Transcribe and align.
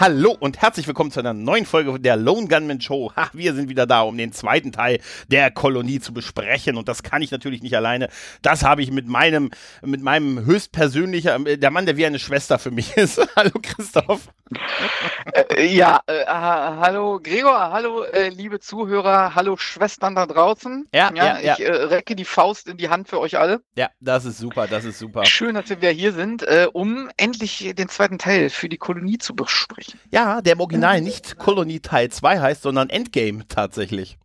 Hallo 0.00 0.36
und 0.38 0.62
herzlich 0.62 0.86
willkommen 0.86 1.10
zu 1.10 1.18
einer 1.18 1.34
neuen 1.34 1.66
Folge 1.66 1.98
der 1.98 2.14
Lone 2.14 2.46
Gunman 2.46 2.80
Show. 2.80 3.10
Ha, 3.16 3.30
wir 3.32 3.52
sind 3.52 3.68
wieder 3.68 3.84
da, 3.84 4.02
um 4.02 4.16
den 4.16 4.32
zweiten 4.32 4.70
Teil 4.70 5.00
der 5.26 5.50
Kolonie 5.50 5.98
zu 5.98 6.14
besprechen. 6.14 6.76
Und 6.76 6.86
das 6.86 7.02
kann 7.02 7.20
ich 7.20 7.32
natürlich 7.32 7.62
nicht 7.64 7.74
alleine. 7.74 8.08
Das 8.40 8.62
habe 8.62 8.80
ich 8.80 8.92
mit 8.92 9.08
meinem, 9.08 9.50
mit 9.82 10.00
meinem 10.00 10.46
höchstpersönlichen, 10.46 11.46
äh, 11.46 11.58
der 11.58 11.72
Mann, 11.72 11.84
der 11.84 11.96
wie 11.96 12.06
eine 12.06 12.20
Schwester 12.20 12.60
für 12.60 12.70
mich 12.70 12.96
ist. 12.96 13.20
hallo 13.36 13.50
Christoph. 13.60 14.28
Äh, 15.32 15.66
ja, 15.66 16.00
äh, 16.06 16.24
hallo 16.26 17.18
Gregor, 17.20 17.72
hallo 17.72 18.04
äh, 18.04 18.28
liebe 18.28 18.60
Zuhörer, 18.60 19.34
hallo 19.34 19.56
Schwestern 19.56 20.14
da 20.14 20.26
draußen. 20.26 20.86
Ja, 20.94 21.10
ja, 21.12 21.40
ja 21.40 21.54
ich 21.54 21.58
ja. 21.58 21.66
äh, 21.66 21.84
recke 21.86 22.14
die 22.14 22.24
Faust 22.24 22.68
in 22.68 22.76
die 22.76 22.88
Hand 22.88 23.08
für 23.08 23.18
euch 23.18 23.36
alle. 23.36 23.62
Ja, 23.74 23.90
das 23.98 24.26
ist 24.26 24.38
super, 24.38 24.68
das 24.68 24.84
ist 24.84 25.00
super. 25.00 25.24
Schön, 25.24 25.56
dass 25.56 25.68
wir 25.68 25.78
wieder 25.78 25.90
hier 25.90 26.12
sind, 26.12 26.44
äh, 26.44 26.68
um 26.72 27.10
endlich 27.16 27.72
den 27.76 27.88
zweiten 27.88 28.18
Teil 28.18 28.48
für 28.48 28.68
die 28.68 28.78
Kolonie 28.78 29.18
zu 29.18 29.34
besprechen. 29.34 29.87
Ja, 30.10 30.40
der 30.40 30.54
im 30.54 30.60
Original 30.60 31.00
nicht 31.00 31.38
Kolonie 31.38 31.80
Teil 31.80 32.10
2 32.10 32.40
heißt, 32.40 32.62
sondern 32.62 32.90
Endgame 32.90 33.46
tatsächlich. 33.48 34.18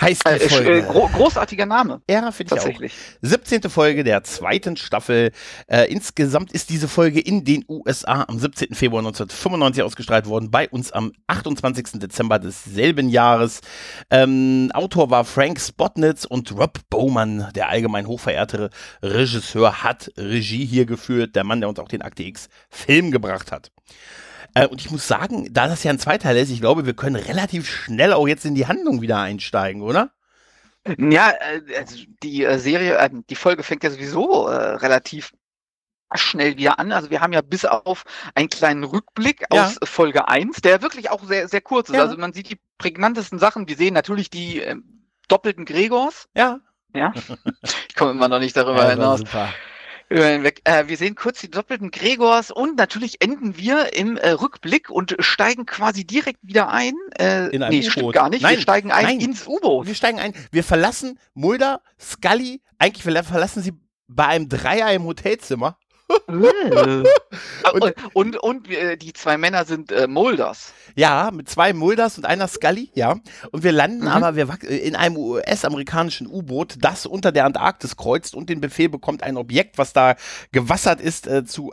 Heißt 0.00 0.22
die 0.26 0.30
Äh, 0.30 0.48
Folge. 0.48 0.78
äh, 0.78 0.82
gro 0.82 1.06
großartiger 1.06 1.66
Name. 1.66 2.00
Ja, 2.08 2.32
finde 2.32 2.54
ich 2.54 2.60
auch. 2.60 2.64
Tatsächlich. 2.64 2.94
17. 3.20 3.62
Folge 3.68 4.04
der 4.04 4.24
zweiten 4.24 4.78
Staffel. 4.78 5.32
Äh, 5.66 5.92
insgesamt 5.92 6.50
ist 6.52 6.70
diese 6.70 6.88
Folge 6.88 7.20
in 7.20 7.44
den 7.44 7.62
USA 7.68 8.24
am 8.26 8.38
17. 8.38 8.74
Februar 8.74 9.00
1995 9.00 9.82
ausgestrahlt 9.82 10.24
worden, 10.26 10.50
bei 10.50 10.66
uns 10.70 10.92
am 10.92 11.12
28. 11.26 12.00
Dezember 12.00 12.38
desselben 12.38 13.10
Jahres. 13.10 13.60
Ähm, 14.10 14.70
Autor 14.72 15.10
war 15.10 15.26
Frank 15.26 15.60
Spotnitz 15.60 16.24
und 16.24 16.50
Rob 16.58 16.78
Bowman, 16.88 17.50
der 17.54 17.68
allgemein 17.68 18.06
hochverehrte 18.06 18.70
Regisseur, 19.02 19.82
hat 19.82 20.10
Regie 20.16 20.64
hier 20.64 20.86
geführt, 20.86 21.36
der 21.36 21.44
Mann, 21.44 21.60
der 21.60 21.68
uns 21.68 21.78
auch 21.78 21.88
den 21.88 22.00
Akte 22.00 22.22
X 22.22 22.48
Film 22.70 23.10
gebracht 23.10 23.52
hat. 23.52 23.70
Äh, 24.54 24.66
und 24.66 24.80
ich 24.80 24.90
muss 24.90 25.06
sagen, 25.08 25.48
da 25.52 25.66
das 25.68 25.82
ja 25.84 25.90
ein 25.90 25.98
Zweiteil 25.98 26.36
ist, 26.36 26.50
ich 26.50 26.60
glaube, 26.60 26.86
wir 26.86 26.94
können 26.94 27.16
relativ 27.16 27.68
schnell 27.68 28.12
auch 28.12 28.28
jetzt 28.28 28.44
in 28.44 28.54
die 28.54 28.66
Handlung 28.66 29.00
wieder 29.00 29.18
einsteigen, 29.18 29.82
oder? 29.82 30.10
Ja, 30.98 31.30
äh, 31.30 31.62
also 31.78 31.96
die 32.22 32.44
äh, 32.44 32.58
Serie, 32.58 32.96
äh, 32.98 33.10
die 33.30 33.34
Folge 33.36 33.62
fängt 33.62 33.84
ja 33.84 33.90
sowieso 33.90 34.48
äh, 34.48 34.74
relativ 34.76 35.32
schnell 36.14 36.56
wieder 36.58 36.78
an. 36.78 36.92
Also 36.92 37.08
wir 37.10 37.20
haben 37.20 37.32
ja 37.32 37.40
bis 37.40 37.64
auf 37.64 38.04
einen 38.34 38.50
kleinen 38.50 38.84
Rückblick 38.84 39.46
Ja. 39.52 39.64
aus 39.66 39.78
Folge 39.84 40.28
1, 40.28 40.60
der 40.60 40.82
wirklich 40.82 41.08
auch 41.10 41.22
sehr, 41.24 41.48
sehr 41.48 41.60
kurz 41.62 41.88
ist. 41.88 41.94
Ja. 41.96 42.02
Also 42.02 42.16
man 42.18 42.32
sieht 42.34 42.50
die 42.50 42.60
prägnantesten 42.78 43.38
Sachen. 43.38 43.68
Wir 43.68 43.76
sehen 43.76 43.94
natürlich 43.94 44.28
die 44.28 44.58
ähm, 44.58 45.06
doppelten 45.28 45.64
Gregors. 45.64 46.28
Ja. 46.36 46.60
Ja, 46.94 47.14
ich 47.88 47.94
komme 47.94 48.10
immer 48.10 48.28
noch 48.28 48.40
nicht 48.40 48.54
darüber 48.54 48.84
Ja, 48.84 48.90
hinaus. 48.90 49.20
super. 49.20 49.48
Über 50.12 50.26
hinweg. 50.26 50.60
Äh, 50.64 50.88
wir 50.88 50.96
sehen 50.96 51.14
kurz 51.14 51.40
die 51.40 51.50
doppelten 51.50 51.90
Gregors 51.90 52.50
und 52.50 52.76
natürlich 52.76 53.22
enden 53.22 53.56
wir 53.56 53.94
im 53.94 54.16
äh, 54.16 54.30
Rückblick 54.30 54.90
und 54.90 55.16
steigen 55.20 55.66
quasi 55.66 56.04
direkt 56.04 56.40
wieder 56.42 56.70
ein. 56.70 56.92
Äh, 57.18 57.48
In 57.48 57.62
einem 57.62 57.76
nee, 57.78 57.82
stimmt 57.82 58.12
gar 58.12 58.28
nicht. 58.28 58.42
Nein, 58.42 58.56
wir 58.56 58.62
steigen 58.62 58.92
ein 58.92 59.04
nein. 59.04 59.20
ins 59.20 59.46
U-Boot. 59.46 59.86
Wir 59.86 59.94
steigen 59.94 60.18
ein. 60.20 60.34
Wir 60.50 60.64
verlassen 60.64 61.18
Mulder, 61.34 61.82
Scully. 62.00 62.60
Eigentlich 62.78 63.04
verla- 63.06 63.22
verlassen 63.24 63.62
sie 63.62 63.72
bei 64.08 64.26
einem 64.26 64.48
Dreier 64.48 64.92
im 64.92 65.04
Hotelzimmer. 65.04 65.78
und, 67.72 67.94
und, 68.14 68.36
und 68.36 68.70
äh, 68.70 68.96
die 68.96 69.12
zwei 69.12 69.36
Männer 69.38 69.64
sind 69.64 69.92
äh, 69.92 70.06
Mulders. 70.06 70.72
Ja, 70.94 71.30
mit 71.32 71.48
zwei 71.48 71.72
Mulders 71.72 72.18
und 72.18 72.26
einer 72.26 72.48
Scully, 72.48 72.90
ja. 72.94 73.16
Und 73.50 73.62
wir 73.62 73.72
landen 73.72 74.02
Mhm. 74.02 74.08
aber 74.08 74.36
wir, 74.36 74.48
wach- 74.48 74.62
in 74.62 74.94
einem 74.96 75.16
US-amerikanischen 75.16 76.26
U-Boot, 76.26 76.76
das 76.80 77.06
unter 77.06 77.32
der 77.32 77.44
Antarktis 77.46 77.96
kreuzt 77.96 78.34
und 78.34 78.50
den 78.50 78.60
Befehl 78.60 78.88
bekommt, 78.88 79.22
ein 79.22 79.36
Objekt, 79.36 79.78
was 79.78 79.92
da 79.92 80.16
gewassert 80.52 81.00
ist, 81.00 81.26
äh, 81.26 81.44
zu, 81.44 81.70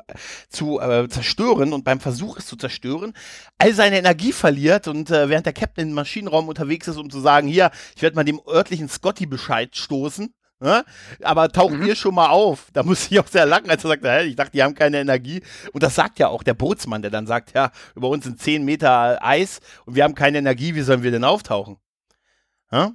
zu 0.50 0.80
äh, 0.80 1.08
zerstören. 1.10 1.74
Und 1.74 1.84
beim 1.84 2.00
Versuch, 2.00 2.38
es 2.38 2.46
zu 2.46 2.56
zerstören, 2.56 3.14
all 3.58 3.74
seine 3.74 3.98
Energie 3.98 4.32
verliert. 4.32 4.88
Und 4.88 5.10
äh, 5.12 5.28
während 5.30 5.46
der 5.46 5.54
Captain 5.54 5.90
im 5.90 5.94
Maschinenraum 5.96 6.48
unterwegs 6.48 6.88
ist, 6.88 6.98
um 6.98 7.10
zu 7.10 7.20
sagen, 7.20 7.48
hier, 7.48 7.72
ich 7.96 8.02
werde 8.02 8.16
mal 8.16 8.24
dem 8.24 8.40
örtlichen 8.48 8.88
Scotty 8.90 9.26
Bescheid 9.26 9.76
stoßen. 9.76 10.34
Ne? 10.62 10.84
Aber 11.24 11.50
taucht 11.50 11.74
Mhm. 11.76 11.86
ihr 11.86 11.96
schon 11.96 12.16
mal 12.16 12.28
auf? 12.30 12.68
Da 12.74 12.84
muss 12.84 13.10
ich 13.10 13.20
auch 13.20 13.28
sehr 13.28 13.46
lachen, 13.46 13.70
als 13.70 13.84
er 13.86 13.90
sagt, 13.90 14.04
ich 14.26 14.36
dachte, 14.36 14.52
die 14.52 14.62
haben 14.64 14.76
keine 14.76 15.00
Energie. 15.00 15.42
Und 15.72 15.84
das 15.84 15.96
sagt 15.96 16.20
ja 16.20 16.28
auch 16.28 16.44
der 16.44 16.54
Bootsmann, 16.54 17.02
der 17.02 17.12
dann 17.12 17.28
sagt, 17.28 17.54
ja, 17.54 17.72
über 17.96 18.10
uns 18.10 18.26
sind 18.26 18.42
10 18.42 18.66
Meter 18.66 19.24
Eis 19.24 19.60
und 19.86 19.96
wir 19.96 20.04
haben 20.04 20.16
keine 20.16 20.40
Energie, 20.40 20.76
wie 20.76 20.82
sollen 20.82 21.02
wir 21.04 21.12
denn 21.12 21.24
auftauchen? 21.24 21.78
Hä? 22.72 22.90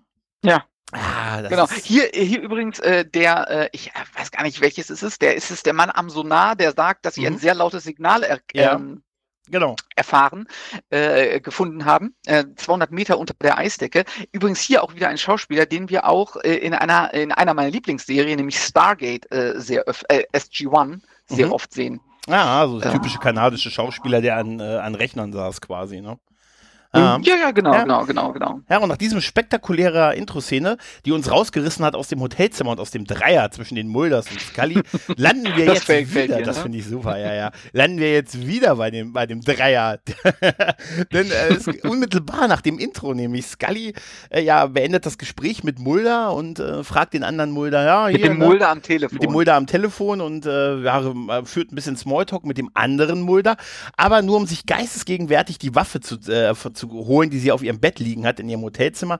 Ja. 0.44 0.64
Ah, 0.92 1.40
das 1.40 1.50
Genau. 1.50 1.64
Ist, 1.64 1.86
Hier, 1.86 2.10
hier 2.12 2.40
übrigens 2.42 2.78
äh, 2.80 3.04
der, 3.06 3.48
äh, 3.50 3.68
ich 3.72 3.88
äh, 3.88 3.92
weiß 4.18 4.30
gar 4.30 4.42
nicht, 4.42 4.60
welches 4.60 4.90
es 4.90 5.02
ist, 5.02 5.22
der 5.22 5.34
ist 5.34 5.50
es 5.50 5.62
der 5.62 5.72
Mann 5.72 5.90
am 5.90 6.10
Sonar, 6.10 6.54
der 6.56 6.72
sagt, 6.72 7.06
dass 7.06 7.14
sie 7.14 7.22
Mhm. 7.22 7.26
ein 7.28 7.38
sehr 7.38 7.54
lautes 7.54 7.84
Signal 7.84 8.22
er 8.22 8.40
Ja. 8.52 8.74
ähm, 8.74 9.02
genau. 9.50 9.76
erfahren, 9.96 10.46
äh, 10.90 11.40
gefunden 11.40 11.84
haben, 11.84 12.14
äh, 12.26 12.44
200 12.56 12.90
Meter 12.90 13.18
unter 13.18 13.34
der 13.42 13.58
Eisdecke. 13.58 14.04
Übrigens 14.32 14.60
hier 14.60 14.82
auch 14.82 14.94
wieder 14.94 15.08
ein 15.08 15.18
Schauspieler, 15.18 15.66
den 15.66 15.88
wir 15.90 16.06
auch 16.08 16.36
äh, 16.36 16.54
in 16.56 16.74
einer 16.74 17.12
in 17.14 17.32
einer 17.32 17.54
meiner 17.54 17.70
Lieblingsserien, 17.70 18.36
nämlich 18.36 18.58
Stargate, 18.58 19.30
äh, 19.32 19.54
sehr 19.60 19.84
äh, 20.08 20.24
SG-1 20.32 21.00
sehr 21.26 21.46
Mhm. 21.46 21.52
oft 21.52 21.72
sehen. 21.72 22.00
Ja, 22.26 22.60
also 22.60 22.80
der 22.80 22.90
Ja. 22.90 22.98
typische 22.98 23.18
kanadische 23.18 23.70
Schauspieler, 23.70 24.20
der 24.20 24.36
an, 24.36 24.58
äh, 24.60 24.62
an 24.62 24.94
Rechnern 24.94 25.32
saß 25.32 25.60
quasi, 25.60 26.00
ne? 26.00 26.18
Ähm, 26.94 27.22
ja, 27.22 27.34
ja, 27.36 27.50
genau, 27.50 27.72
ja. 27.72 27.82
genau, 27.82 28.04
genau, 28.04 28.32
genau. 28.32 28.60
Ja, 28.70 28.78
und 28.78 28.88
nach 28.88 28.96
diesem 28.96 29.20
spektakulärer 29.20 30.14
Intro-Szene, 30.14 30.76
die 31.04 31.12
uns 31.12 31.30
rausgerissen 31.30 31.84
hat 31.84 31.94
aus 31.94 32.08
dem 32.08 32.20
Hotelzimmer 32.20 32.70
und 32.70 32.80
aus 32.80 32.90
dem 32.90 33.04
Dreier 33.04 33.50
zwischen 33.50 33.74
den 33.74 33.88
Mulders 33.88 34.30
und 34.30 34.40
Scully, 34.40 34.80
landen 35.16 35.48
wir 35.56 35.64
jetzt 35.66 35.84
fällt- 35.84 36.10
wieder, 36.10 36.20
fällt 36.26 36.30
dir, 36.40 36.44
das 36.44 36.56
ne? 36.58 36.62
finde 36.62 36.78
ich 36.78 36.86
super, 36.86 37.18
ja, 37.18 37.34
ja, 37.34 37.50
landen 37.72 37.98
wir 37.98 38.12
jetzt 38.12 38.46
wieder 38.46 38.76
bei 38.76 38.90
dem, 38.90 39.12
bei 39.12 39.26
dem 39.26 39.40
Dreier. 39.40 39.98
Denn 41.12 41.30
äh, 41.30 41.54
es, 41.54 41.66
unmittelbar 41.84 42.48
nach 42.48 42.60
dem 42.60 42.78
Intro, 42.78 43.14
nämlich 43.14 43.46
Scully, 43.46 43.94
äh, 44.30 44.42
ja, 44.42 44.66
beendet 44.66 45.06
das 45.06 45.18
Gespräch 45.18 45.64
mit 45.64 45.78
Mulder 45.78 46.32
und 46.34 46.58
äh, 46.58 46.84
fragt 46.84 47.14
den 47.14 47.24
anderen 47.24 47.50
Mulder, 47.50 47.84
ja, 47.84 48.06
Mit 48.06 48.16
hier, 48.18 48.28
dem 48.28 48.38
ne? 48.38 48.46
Mulder 48.46 48.68
am 48.70 48.82
Telefon. 48.82 49.14
mit 49.14 49.22
dem 49.22 49.32
Mulder 49.32 49.54
am 49.56 49.66
Telefon 49.66 50.20
und 50.20 50.46
äh, 50.46 50.80
ja, 50.82 51.00
äh, 51.00 51.44
führt 51.44 51.72
ein 51.72 51.74
bisschen 51.74 51.96
Smalltalk 51.96 52.44
mit 52.44 52.58
dem 52.58 52.70
anderen 52.74 53.20
Mulder, 53.22 53.56
aber 53.96 54.22
nur 54.22 54.36
um 54.36 54.46
sich 54.46 54.66
geistesgegenwärtig 54.66 55.58
die 55.58 55.74
Waffe 55.74 56.00
zu, 56.00 56.16
äh, 56.30 56.54
zu 56.88 57.06
holen, 57.06 57.30
die 57.30 57.38
sie 57.38 57.52
auf 57.52 57.62
ihrem 57.62 57.80
Bett 57.80 57.98
liegen 57.98 58.26
hat 58.26 58.40
in 58.40 58.48
ihrem 58.48 58.62
Hotelzimmer, 58.62 59.18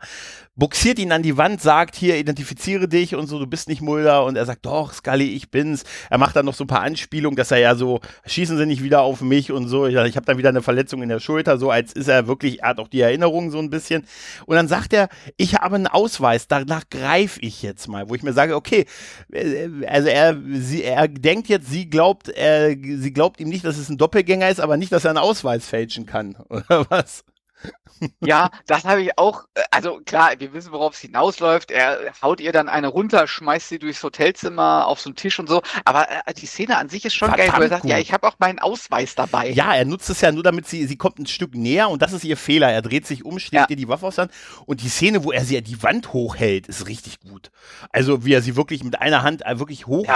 buxiert 0.57 0.99
ihn 0.99 1.13
an 1.13 1.23
die 1.23 1.37
Wand, 1.37 1.61
sagt 1.61 1.97
hier, 1.97 2.17
identifiziere 2.17 2.89
dich 2.89 3.15
und 3.15 3.27
so, 3.27 3.39
du 3.39 3.47
bist 3.47 3.69
nicht 3.69 3.81
Mulder 3.81 4.25
und 4.25 4.37
er 4.37 4.47
sagt, 4.47 4.67
doch, 4.67 4.93
Scully, 4.93 5.35
ich 5.35 5.51
bin's. 5.51 5.85
Er 6.11 6.19
macht 6.19 6.37
dann 6.37 6.47
noch 6.47 6.55
so 6.55 6.65
ein 6.65 6.69
paar 6.69 6.83
Anspielungen, 6.83 7.37
dass 7.37 7.51
er 7.51 7.59
ja 7.59 7.75
so, 7.75 8.01
schießen 8.27 8.57
sie 8.57 8.67
nicht 8.67 8.83
wieder 8.83 9.03
auf 9.03 9.21
mich 9.21 9.51
und 9.51 9.69
so, 9.69 9.87
ich, 9.87 9.97
ich 9.97 10.17
habe 10.17 10.27
dann 10.27 10.39
wieder 10.39 10.51
eine 10.51 10.63
Verletzung 10.63 11.03
in 11.03 11.09
der 11.09 11.19
Schulter, 11.19 11.59
so 11.59 11.71
als 11.71 11.93
ist 11.93 12.09
er 12.09 12.27
wirklich, 12.27 12.63
er 12.63 12.71
hat 12.71 12.79
auch 12.79 12.89
die 12.89 13.01
Erinnerung 13.01 13.51
so 13.51 13.59
ein 13.59 13.71
bisschen 13.71 14.05
und 14.47 14.55
dann 14.55 14.69
sagt 14.69 14.93
er, 14.93 15.09
ich 15.37 15.55
habe 15.57 15.75
einen 15.75 15.87
Ausweis, 15.89 16.47
danach 16.47 16.85
greife 16.89 17.41
ich 17.41 17.63
jetzt 17.63 17.89
mal, 17.89 18.09
wo 18.09 18.15
ich 18.15 18.23
mir 18.23 18.33
sage, 18.33 18.55
okay, 18.55 18.87
äh, 19.33 19.69
also 19.87 20.09
er, 20.09 20.37
sie, 20.53 20.85
er 20.85 21.09
denkt 21.09 21.49
jetzt, 21.49 21.69
sie 21.69 21.91
glaubt, 21.91 22.29
er, 22.29 22.71
sie 22.71 23.13
glaubt 23.13 23.41
ihm 23.41 23.49
nicht, 23.49 23.65
dass 23.65 23.77
es 23.77 23.89
ein 23.89 23.99
Doppelgänger 23.99 24.49
ist, 24.49 24.61
aber 24.61 24.77
nicht, 24.77 24.93
dass 24.93 25.05
er 25.05 25.11
einen 25.11 25.19
Ausweis 25.19 25.67
fälschen 25.67 26.07
kann, 26.07 26.37
oder 26.49 26.87
was? 26.91 27.25
Ja, 28.25 28.51
das 28.67 28.85
habe 28.85 29.03
ich 29.03 29.17
auch. 29.19 29.45
äh, 29.55 29.63
Also 29.71 30.01
klar, 30.05 30.33
wir 30.39 30.53
wissen, 30.53 30.73
worauf 30.73 30.95
es 30.95 31.01
hinausläuft. 31.01 31.71
Er 31.71 31.99
haut 32.23 32.41
ihr 32.41 32.53
dann 32.53 32.69
eine 32.69 32.89
runter, 32.89 33.27
schmeißt 33.27 33.69
sie 33.69 33.79
durchs 33.79 34.03
Hotelzimmer 34.03 34.87
auf 34.87 35.01
so 35.01 35.09
einen 35.11 35.17
Tisch 35.17 35.39
und 35.39 35.49
so. 35.49 35.63
Aber 35.85 36.09
äh, 36.11 36.35
die 36.35 36.47
Szene 36.47 36.77
an 36.77 36.89
sich 36.89 37.05
ist 37.05 37.15
schon 37.15 37.31
geil, 37.31 37.39
wo 37.39 37.43
er 37.43 37.51
Verdammt 37.53 37.71
sagt, 37.71 37.83
gut. 37.83 37.91
ja, 37.93 37.99
ich 37.99 38.13
habe 38.13 38.27
auch 38.27 38.35
meinen 38.39 38.59
Ausweis 38.59 39.15
dabei. 39.15 39.51
Ja, 39.51 39.75
er 39.75 39.85
nutzt 39.85 40.11
es 40.11 40.21
ja 40.21 40.33
nur, 40.33 40.43
damit 40.43 40.67
sie, 40.67 40.87
sie 40.87 40.97
kommt 40.97 41.19
ein 41.19 41.27
Stück 41.27 41.55
näher 41.55 41.89
und 41.89 42.03
das 42.03 42.13
ist 42.13 42.25
ihr 42.25 42.37
Fehler. 42.37 42.71
Er 42.71 42.83
dreht 42.83 43.07
sich 43.07 43.25
um, 43.25 43.39
schlägt 43.39 43.55
Ja. 43.55 43.67
ihr 43.71 43.77
die 43.77 43.89
Waffe 43.89 44.07
aus 44.07 44.17
der 44.17 44.23
Hand 44.25 44.33
und 44.67 44.83
die 44.83 44.89
Szene, 44.89 45.25
wo 45.25 45.33
er 45.33 45.45
sie 45.45 45.55
ja 45.55 45.61
die 45.61 45.83
Wand 45.83 46.13
hochhält, 46.13 46.67
ist 46.67 46.89
richtig 46.89 47.21
gut. 47.21 47.51
Also 47.91 48.25
wie 48.25 48.33
er 48.35 48.43
sie 48.43 48.57
wirklich 48.57 48.83
mit 48.85 49.01
einer 49.01 49.23
Hand 49.23 49.47
äh, 49.47 49.59
wirklich 49.59 49.87
hochhebt, 49.87 50.09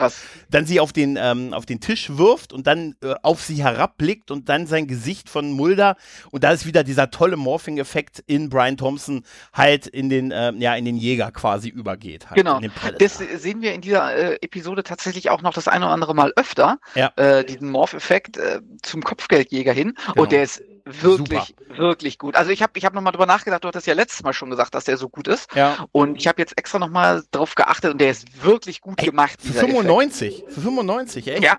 Ja, 0.00 0.10
dann 0.50 0.66
sie 0.66 0.80
auf 0.80 0.92
den, 0.92 1.18
ähm, 1.20 1.52
auf 1.52 1.66
den 1.66 1.80
Tisch 1.80 2.10
wirft 2.16 2.52
und 2.52 2.66
dann 2.66 2.96
äh, 3.02 3.14
auf 3.22 3.42
sie 3.42 3.62
herabblickt 3.62 4.30
und 4.30 4.48
dann 4.48 4.66
sein 4.66 4.86
Gesicht 4.86 5.28
von 5.28 5.50
Mulder 5.52 5.96
und 6.30 6.42
da 6.44 6.50
ist 6.52 6.66
wieder 6.66 6.84
dieser 6.88 7.10
tolle 7.10 7.36
Morphing-Effekt 7.36 8.22
in 8.26 8.48
Brian 8.48 8.76
Thompson 8.76 9.24
halt 9.52 9.86
in 9.86 10.08
den, 10.08 10.32
ähm, 10.34 10.60
ja, 10.60 10.74
in 10.74 10.84
den 10.84 10.96
Jäger 10.96 11.30
quasi 11.30 11.68
übergeht. 11.68 12.30
Halt, 12.30 12.36
Genau. 12.36 12.60
Das 12.98 13.20
äh, 13.20 13.36
sehen 13.36 13.62
wir 13.62 13.74
in 13.74 13.80
dieser 13.80 14.14
äh, 14.14 14.38
Episode 14.40 14.82
tatsächlich 14.82 15.30
auch 15.30 15.42
noch 15.42 15.52
das 15.54 15.68
eine 15.68 15.84
oder 15.84 15.94
andere 15.94 16.14
Mal 16.14 16.32
öfter, 16.36 16.78
Ja. 16.94 17.12
äh, 17.16 17.44
diesen 17.44 17.70
Morph-Effekt 17.70 18.36
äh, 18.38 18.60
zum 18.82 19.02
Kopfgeldjäger 19.04 19.72
hin. 19.72 19.94
Genau. 20.06 20.22
Und 20.22 20.32
der 20.32 20.42
ist 20.42 20.62
wirklich, 20.84 21.54
wirklich 21.76 22.18
gut. 22.18 22.34
Also 22.34 22.50
ich 22.50 22.62
habe 22.62 22.72
ich 22.76 22.84
hab 22.86 22.94
nochmal 22.94 23.12
drüber 23.12 23.26
nachgedacht, 23.26 23.62
du 23.62 23.68
hattest 23.68 23.86
ja 23.86 23.92
letztes 23.94 24.22
Mal 24.22 24.32
schon 24.32 24.48
gesagt, 24.50 24.74
dass 24.74 24.84
der 24.84 24.96
so 24.96 25.08
gut 25.10 25.28
ist. 25.28 25.54
ja. 25.54 25.86
Und 25.92 26.16
ich 26.16 26.26
habe 26.26 26.40
jetzt 26.40 26.56
extra 26.56 26.78
nochmal 26.78 27.22
drauf 27.30 27.54
geachtet 27.54 27.92
und 27.92 28.00
der 28.00 28.10
ist 28.10 28.42
wirklich 28.42 28.80
gut 28.80 28.98
Ey, 29.00 29.06
gemacht. 29.06 29.32
Für 29.40 29.48
dieser 29.48 29.58
Effekt. 29.64 29.76
95, 29.76 30.44
für 30.48 30.60
95, 30.62 31.28
echt? 31.28 31.42
Ja. 31.44 31.58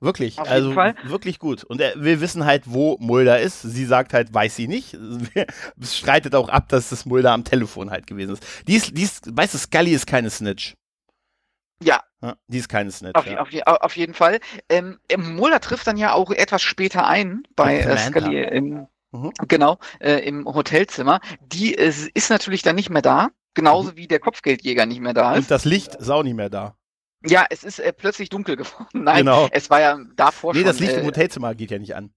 Wirklich, 0.00 0.38
Auf 0.38 0.48
also 0.48 0.76
wirklich 0.76 1.38
gut. 1.38 1.64
Und 1.64 1.80
er, 1.80 1.92
wir 1.96 2.20
wissen 2.20 2.44
halt, 2.44 2.64
wo 2.66 2.96
Mulder 3.00 3.40
ist. 3.40 3.62
Sie 3.62 3.84
sagt 3.84 4.12
halt, 4.12 4.32
weiß 4.32 4.54
sie 4.54 4.68
nicht. 4.68 4.96
Es 5.80 5.96
streitet 5.96 6.34
auch 6.34 6.48
ab, 6.48 6.68
dass 6.68 6.90
das 6.90 7.04
Mulder 7.04 7.32
am 7.32 7.44
Telefon 7.44 7.90
halt 7.90 8.06
gewesen 8.06 8.34
ist. 8.34 8.44
Die 8.66 8.76
ist, 8.76 8.96
die 8.96 9.02
ist 9.02 9.36
weißt 9.36 9.54
du, 9.54 9.58
Scully 9.58 9.92
ist 9.92 10.06
keine 10.06 10.30
Snitch. 10.30 10.74
Ja. 11.82 12.02
ja 12.22 12.36
die 12.46 12.58
ist 12.58 12.68
keine 12.68 12.90
Snitch. 12.90 13.14
Auf, 13.14 13.26
ja. 13.52 13.64
auf, 13.64 13.80
auf 13.80 13.96
jeden 13.96 14.14
Fall. 14.14 14.38
Ähm, 14.68 14.98
Mulder 15.16 15.60
trifft 15.60 15.86
dann 15.86 15.96
ja 15.96 16.12
auch 16.12 16.30
etwas 16.30 16.62
später 16.62 17.06
ein 17.06 17.42
bei 17.56 17.78
äh, 17.78 17.96
Scully 17.98 18.42
im, 18.42 18.86
mhm. 19.10 19.32
genau, 19.48 19.78
äh, 20.00 20.18
im 20.26 20.44
Hotelzimmer. 20.46 21.20
Die 21.40 21.74
äh, 21.74 21.92
ist 22.14 22.30
natürlich 22.30 22.62
dann 22.62 22.76
nicht 22.76 22.90
mehr 22.90 23.02
da. 23.02 23.30
Genauso 23.54 23.90
mhm. 23.90 23.96
wie 23.96 24.06
der 24.06 24.20
Kopfgeldjäger 24.20 24.86
nicht 24.86 25.00
mehr 25.00 25.14
da 25.14 25.32
ist. 25.32 25.38
Und 25.38 25.50
das 25.50 25.64
Licht 25.64 25.96
ist 25.96 26.10
auch 26.10 26.22
nicht 26.22 26.36
mehr 26.36 26.50
da. 26.50 26.77
Ja, 27.24 27.46
es 27.50 27.64
ist 27.64 27.80
äh, 27.80 27.92
plötzlich 27.92 28.28
dunkel 28.28 28.56
geworden. 28.56 28.86
Nein, 29.04 29.18
genau. 29.18 29.48
es 29.50 29.70
war 29.70 29.80
ja 29.80 29.98
davor 30.16 30.52
nee, 30.52 30.60
schon. 30.60 30.66
Nee, 30.66 30.72
das 30.72 30.80
Licht 30.80 30.92
im 30.94 31.02
äh, 31.02 31.06
Hotelzimmer 31.06 31.54
geht 31.54 31.70
ja 31.70 31.78
nicht 31.78 31.96
an. 31.96 32.12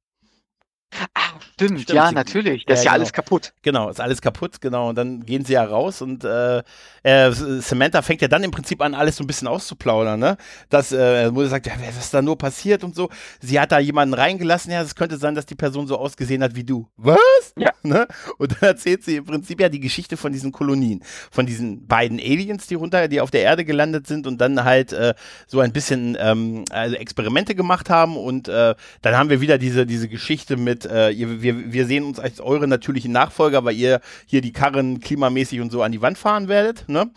Ah, 1.13 1.39
stimmt, 1.53 1.81
stimmt, 1.81 1.95
ja, 1.95 2.09
sie, 2.09 2.15
natürlich. 2.15 2.65
Das 2.65 2.75
ja, 2.75 2.79
ist 2.79 2.85
ja 2.85 2.91
genau. 2.91 2.99
alles 2.99 3.13
kaputt. 3.13 3.53
Genau, 3.61 3.89
ist 3.89 4.01
alles 4.01 4.21
kaputt, 4.21 4.59
genau. 4.59 4.89
Und 4.89 4.95
dann 4.95 5.25
gehen 5.25 5.45
sie 5.45 5.53
ja 5.53 5.63
raus 5.63 6.01
und 6.01 6.23
äh, 6.23 6.63
äh, 7.03 7.31
Samantha 7.31 8.01
fängt 8.01 8.21
ja 8.21 8.27
dann 8.27 8.43
im 8.43 8.51
Prinzip 8.51 8.81
an, 8.81 8.93
alles 8.93 9.15
so 9.15 9.23
ein 9.23 9.27
bisschen 9.27 9.47
auszuplaudern, 9.47 10.19
ne? 10.19 10.37
Dass 10.69 10.91
äh, 10.91 11.31
Mutter 11.31 11.49
sagt, 11.49 11.67
ja, 11.67 11.73
was 11.85 11.97
ist 11.97 12.13
da 12.13 12.21
nur 12.21 12.37
passiert 12.37 12.83
und 12.83 12.95
so. 12.95 13.09
Sie 13.39 13.59
hat 13.59 13.71
da 13.71 13.79
jemanden 13.79 14.13
reingelassen, 14.13 14.71
ja, 14.71 14.81
es 14.81 14.95
könnte 14.95 15.17
sein, 15.17 15.35
dass 15.35 15.45
die 15.45 15.55
Person 15.55 15.87
so 15.87 15.97
ausgesehen 15.97 16.43
hat 16.43 16.55
wie 16.55 16.63
du. 16.63 16.87
Was? 16.97 17.53
Ja. 17.57 17.71
Ne? 17.83 18.07
Und 18.37 18.51
dann 18.53 18.69
erzählt 18.69 19.03
sie 19.03 19.15
im 19.17 19.25
Prinzip 19.25 19.59
ja 19.59 19.69
die 19.69 19.79
Geschichte 19.79 20.17
von 20.17 20.31
diesen 20.31 20.51
Kolonien, 20.51 21.03
von 21.31 21.45
diesen 21.45 21.87
beiden 21.87 22.19
Aliens, 22.19 22.67
die 22.67 22.75
runter, 22.75 23.07
die 23.07 23.21
auf 23.21 23.31
der 23.31 23.41
Erde 23.41 23.65
gelandet 23.65 24.07
sind 24.07 24.27
und 24.27 24.39
dann 24.39 24.63
halt 24.63 24.93
äh, 24.93 25.15
so 25.47 25.59
ein 25.61 25.71
bisschen 25.71 26.17
ähm, 26.19 26.65
also 26.69 26.95
Experimente 26.95 27.55
gemacht 27.55 27.89
haben 27.89 28.17
und 28.17 28.47
äh, 28.47 28.75
dann 29.01 29.17
haben 29.17 29.29
wir 29.29 29.41
wieder 29.41 29.57
diese, 29.57 29.85
diese 29.85 30.07
Geschichte 30.07 30.57
mit, 30.57 30.80
äh, 30.85 31.11
ihr, 31.11 31.41
wir, 31.41 31.73
wir 31.73 31.85
sehen 31.85 32.03
uns 32.03 32.19
als 32.19 32.39
eure 32.39 32.67
natürlichen 32.67 33.11
Nachfolger, 33.11 33.63
weil 33.65 33.75
ihr 33.75 34.01
hier 34.25 34.41
die 34.41 34.53
Karren 34.53 34.99
klimamäßig 34.99 35.61
und 35.61 35.71
so 35.71 35.81
an 35.83 35.91
die 35.91 36.01
Wand 36.01 36.17
fahren 36.17 36.47
werdet. 36.47 36.87
Ne? 36.87 37.11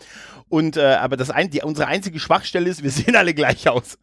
Und 0.49 0.77
äh, 0.77 0.95
aber 0.95 1.17
das 1.17 1.29
ein, 1.29 1.49
die, 1.49 1.61
unsere 1.61 1.87
einzige 1.87 2.19
Schwachstelle 2.19 2.69
ist, 2.69 2.83
wir 2.83 2.91
sehen 2.91 3.15
alle 3.15 3.33
gleich 3.33 3.67
aus. 3.67 3.97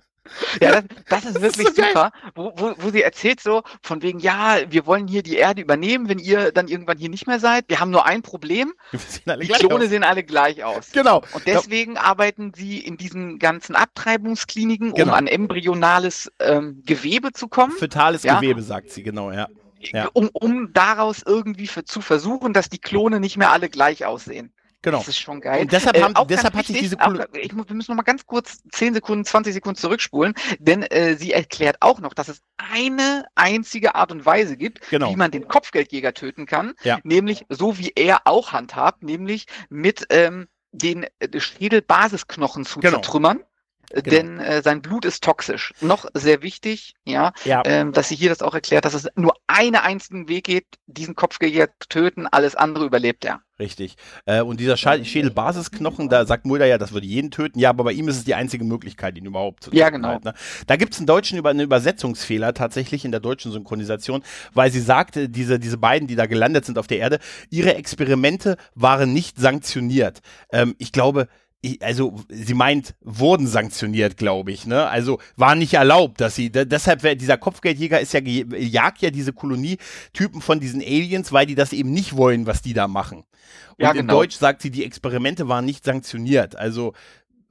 Ja, 0.60 0.80
das, 0.80 0.84
das 1.08 1.24
ist 1.24 1.40
wirklich 1.40 1.66
das 1.66 1.68
ist 1.68 1.76
so 1.76 1.82
super, 1.82 2.12
wo, 2.34 2.52
wo, 2.56 2.74
wo 2.78 2.90
sie 2.90 3.02
erzählt 3.02 3.40
so 3.40 3.62
von 3.82 4.02
wegen, 4.02 4.20
ja, 4.20 4.58
wir 4.68 4.86
wollen 4.86 5.08
hier 5.08 5.22
die 5.22 5.36
Erde 5.36 5.62
übernehmen, 5.62 6.08
wenn 6.08 6.18
ihr 6.18 6.52
dann 6.52 6.68
irgendwann 6.68 6.98
hier 6.98 7.08
nicht 7.08 7.26
mehr 7.26 7.40
seid. 7.40 7.64
Wir 7.68 7.80
haben 7.80 7.90
nur 7.90 8.06
ein 8.06 8.22
Problem. 8.22 8.72
die 8.92 9.48
Klone 9.48 9.84
aus. 9.84 9.90
sehen 9.90 10.04
alle 10.04 10.22
gleich 10.22 10.62
aus. 10.62 10.92
Genau. 10.92 11.22
Und 11.32 11.46
deswegen 11.46 11.96
ja. 11.96 12.02
arbeiten 12.02 12.52
sie 12.54 12.78
in 12.78 12.96
diesen 12.96 13.38
ganzen 13.38 13.74
Abtreibungskliniken, 13.74 14.94
genau. 14.94 15.12
um 15.12 15.18
an 15.18 15.26
embryonales 15.26 16.30
ähm, 16.38 16.82
Gewebe 16.86 17.32
zu 17.32 17.48
kommen. 17.48 17.72
Fetales 17.72 18.22
ja? 18.22 18.36
Gewebe, 18.36 18.62
sagt 18.62 18.90
sie, 18.90 19.02
genau, 19.02 19.32
ja. 19.32 19.48
ja. 19.80 20.08
Um, 20.12 20.30
um 20.32 20.72
daraus 20.72 21.22
irgendwie 21.26 21.66
für, 21.66 21.84
zu 21.84 22.00
versuchen, 22.00 22.52
dass 22.52 22.68
die 22.68 22.78
Klone 22.78 23.18
nicht 23.18 23.36
mehr 23.36 23.50
alle 23.50 23.68
gleich 23.68 24.04
aussehen. 24.04 24.52
Genau. 24.82 24.98
Das 24.98 25.08
ist 25.08 25.20
schon 25.20 25.40
geil. 25.40 25.62
Und 25.62 25.72
deshalb, 25.72 26.00
haben, 26.00 26.14
äh, 26.14 26.26
deshalb 26.26 26.54
hat 26.54 26.66
sich 26.66 26.78
diese 26.78 27.00
auch, 27.00 27.14
ich, 27.34 27.52
Wir 27.54 27.74
müssen 27.74 27.92
noch 27.92 27.96
mal 27.96 28.02
ganz 28.02 28.26
kurz 28.26 28.62
10 28.72 28.94
Sekunden, 28.94 29.24
20 29.24 29.54
Sekunden 29.54 29.78
zurückspulen, 29.78 30.34
denn 30.58 30.82
äh, 30.82 31.14
sie 31.14 31.32
erklärt 31.32 31.76
auch 31.80 32.00
noch, 32.00 32.14
dass 32.14 32.28
es 32.28 32.42
eine 32.56 33.26
einzige 33.36 33.94
Art 33.94 34.10
und 34.10 34.26
Weise 34.26 34.56
gibt, 34.56 34.88
genau. 34.90 35.10
wie 35.10 35.16
man 35.16 35.30
den 35.30 35.46
Kopfgeldjäger 35.46 36.14
töten 36.14 36.46
kann, 36.46 36.74
ja. 36.82 36.98
nämlich 37.04 37.46
so 37.48 37.78
wie 37.78 37.92
er 37.94 38.22
auch 38.24 38.52
handhabt, 38.52 39.04
nämlich 39.04 39.46
mit 39.68 40.06
ähm, 40.10 40.48
den 40.72 41.06
äh, 41.20 41.38
Schädelbasisknochen 41.38 42.66
zu 42.66 42.80
genau. 42.80 42.94
zertrümmern. 42.94 43.40
Genau. 43.90 44.02
Denn 44.02 44.40
äh, 44.40 44.62
sein 44.62 44.80
Blut 44.80 45.04
ist 45.04 45.22
toxisch. 45.22 45.74
Noch 45.80 46.06
sehr 46.14 46.42
wichtig, 46.42 46.94
ja, 47.04 47.32
ja. 47.44 47.62
Ähm, 47.66 47.92
dass 47.92 48.08
sie 48.08 48.16
hier 48.16 48.30
das 48.30 48.42
auch 48.42 48.54
erklärt, 48.54 48.84
dass 48.84 48.94
es 48.94 49.08
nur 49.16 49.34
einen 49.46 49.76
einzigen 49.76 50.28
Weg 50.28 50.44
gibt, 50.44 50.76
diesen 50.86 51.14
Kopfgeldjäger 51.14 51.68
zu 51.78 51.88
töten, 51.88 52.26
alles 52.26 52.54
andere 52.54 52.86
überlebt 52.86 53.24
er. 53.24 53.40
Richtig. 53.58 53.96
Äh, 54.24 54.40
und 54.40 54.58
dieser 54.58 54.76
Schädelbasisknochen, 54.76 56.08
da 56.08 56.26
sagt 56.26 56.46
Mulder 56.46 56.66
ja, 56.66 56.78
das 56.78 56.92
würde 56.92 57.06
jeden 57.06 57.30
töten. 57.30 57.58
Ja, 57.58 57.70
aber 57.70 57.84
bei 57.84 57.92
ihm 57.92 58.08
ist 58.08 58.16
es 58.16 58.24
die 58.24 58.34
einzige 58.34 58.64
Möglichkeit, 58.64 59.16
ihn 59.16 59.26
überhaupt 59.26 59.62
zu 59.62 59.70
töten. 59.70 59.78
Ja, 59.78 59.90
genau. 59.90 60.08
Halt, 60.08 60.24
ne? 60.24 60.34
Da 60.66 60.76
gibt 60.76 60.94
es 60.94 60.98
einen 60.98 61.06
deutschen 61.06 61.38
über 61.38 61.50
einen 61.50 61.60
Übersetzungsfehler 61.60 62.54
tatsächlich 62.54 63.04
in 63.04 63.12
der 63.12 63.20
deutschen 63.20 63.52
Synchronisation, 63.52 64.24
weil 64.54 64.72
sie 64.72 64.80
sagte, 64.80 65.28
diese, 65.28 65.60
diese 65.60 65.78
beiden, 65.78 66.08
die 66.08 66.16
da 66.16 66.26
gelandet 66.26 66.64
sind 66.64 66.78
auf 66.78 66.86
der 66.86 66.98
Erde, 66.98 67.18
ihre 67.50 67.74
Experimente 67.74 68.56
waren 68.74 69.12
nicht 69.12 69.38
sanktioniert. 69.38 70.20
Ähm, 70.50 70.74
ich 70.78 70.90
glaube, 70.90 71.28
also 71.80 72.16
sie 72.28 72.54
meint, 72.54 72.94
wurden 73.00 73.46
sanktioniert, 73.46 74.16
glaube 74.16 74.50
ich, 74.50 74.66
ne? 74.66 74.88
Also 74.88 75.20
war 75.36 75.54
nicht 75.54 75.74
erlaubt, 75.74 76.20
dass 76.20 76.34
sie, 76.34 76.50
deshalb 76.50 77.18
dieser 77.18 77.38
Kopfgeldjäger 77.38 78.00
ist 78.00 78.12
ja, 78.12 78.20
jagt 78.20 79.00
ja 79.00 79.10
diese 79.10 79.32
Kolonietypen 79.32 80.40
von 80.40 80.58
diesen 80.58 80.80
Aliens, 80.80 81.32
weil 81.32 81.46
die 81.46 81.54
das 81.54 81.72
eben 81.72 81.92
nicht 81.92 82.16
wollen, 82.16 82.46
was 82.46 82.62
die 82.62 82.72
da 82.72 82.88
machen. 82.88 83.24
Und 83.76 83.84
ja, 83.84 83.92
genau. 83.92 84.00
in 84.00 84.08
Deutsch 84.08 84.36
sagt 84.36 84.62
sie, 84.62 84.70
die 84.70 84.84
Experimente 84.84 85.48
waren 85.48 85.64
nicht 85.64 85.84
sanktioniert. 85.84 86.56
Also 86.56 86.94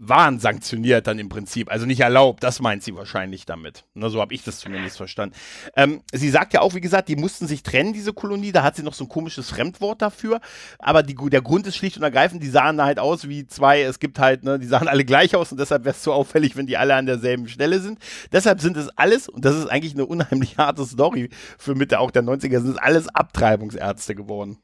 waren 0.04 0.40
sanktioniert 0.40 1.06
dann 1.06 1.20
im 1.20 1.30
Prinzip, 1.30 1.72
also 1.72 1.86
nicht 1.86 2.00
erlaubt, 2.00 2.44
das 2.44 2.60
meint 2.60 2.82
sie 2.82 2.96
wahrscheinlich 2.96 3.46
damit. 3.46 3.86
Na, 3.94 4.10
so 4.10 4.20
habe 4.20 4.34
ich 4.34 4.44
das 4.44 4.58
zumindest 4.58 4.98
verstanden. 4.98 5.36
Ähm, 5.76 6.02
sie 6.12 6.32
sagt 6.32 6.54
ja 6.54 6.62
auch, 6.62 6.74
wie 6.74 6.82
gesagt, 6.82 7.08
die 7.08 7.16
mussten 7.16 7.46
sich 7.46 7.62
trennen, 7.62 7.94
diese 7.94 8.12
Kolonie, 8.12 8.52
da 8.52 8.64
hat 8.64 8.76
sie 8.76 8.82
noch 8.82 8.96
so 8.96 9.04
ein 9.04 9.10
komisches 9.10 9.52
Fremdwort 9.52 10.02
dafür, 10.02 10.42
aber 10.80 11.04
die, 11.04 11.16
der 11.16 11.44
Grund 11.44 11.68
ist 11.68 11.76
schlicht 11.76 11.98
und 11.98 12.04
ergreifend, 12.04 12.42
die 12.42 12.50
sahen 12.50 12.82
halt 12.82 12.98
aus 12.98 13.30
wie 13.30 13.46
zwei, 13.46 13.84
es 13.84 14.00
gibt 14.00 14.18
halt, 14.18 14.44
ne, 14.44 14.58
die 14.58 14.66
sahen 14.66 14.88
alle 14.88 15.06
gleich 15.06 15.36
aus 15.36 15.52
und 15.52 15.60
deshalb 15.60 15.86
wäre 15.86 15.96
es 15.96 16.02
so 16.02 16.14
auffällig, 16.14 16.56
wenn 16.56 16.66
die 16.66 16.78
alle 16.78 16.96
an 16.96 17.06
derselben 17.06 17.48
Stelle 17.48 17.80
sind. 17.80 18.00
Deshalb 18.32 18.60
sind 18.60 18.78
es 18.78 18.90
alles, 18.98 19.30
und 19.30 19.46
das 19.46 19.56
ist 19.56 19.68
eigentlich 19.68 19.94
eine 19.94 20.08
unheimlich 20.08 20.58
harte 20.58 20.84
Story 20.84 21.30
für 21.60 21.76
Mitte 21.76 22.00
auch 22.00 22.10
der 22.10 22.24
90er, 22.24 22.60
sind 22.60 22.72
es 22.72 22.78
alles 22.78 23.08
Abtreibungsärzte 23.08 24.16
geworden. 24.16 24.58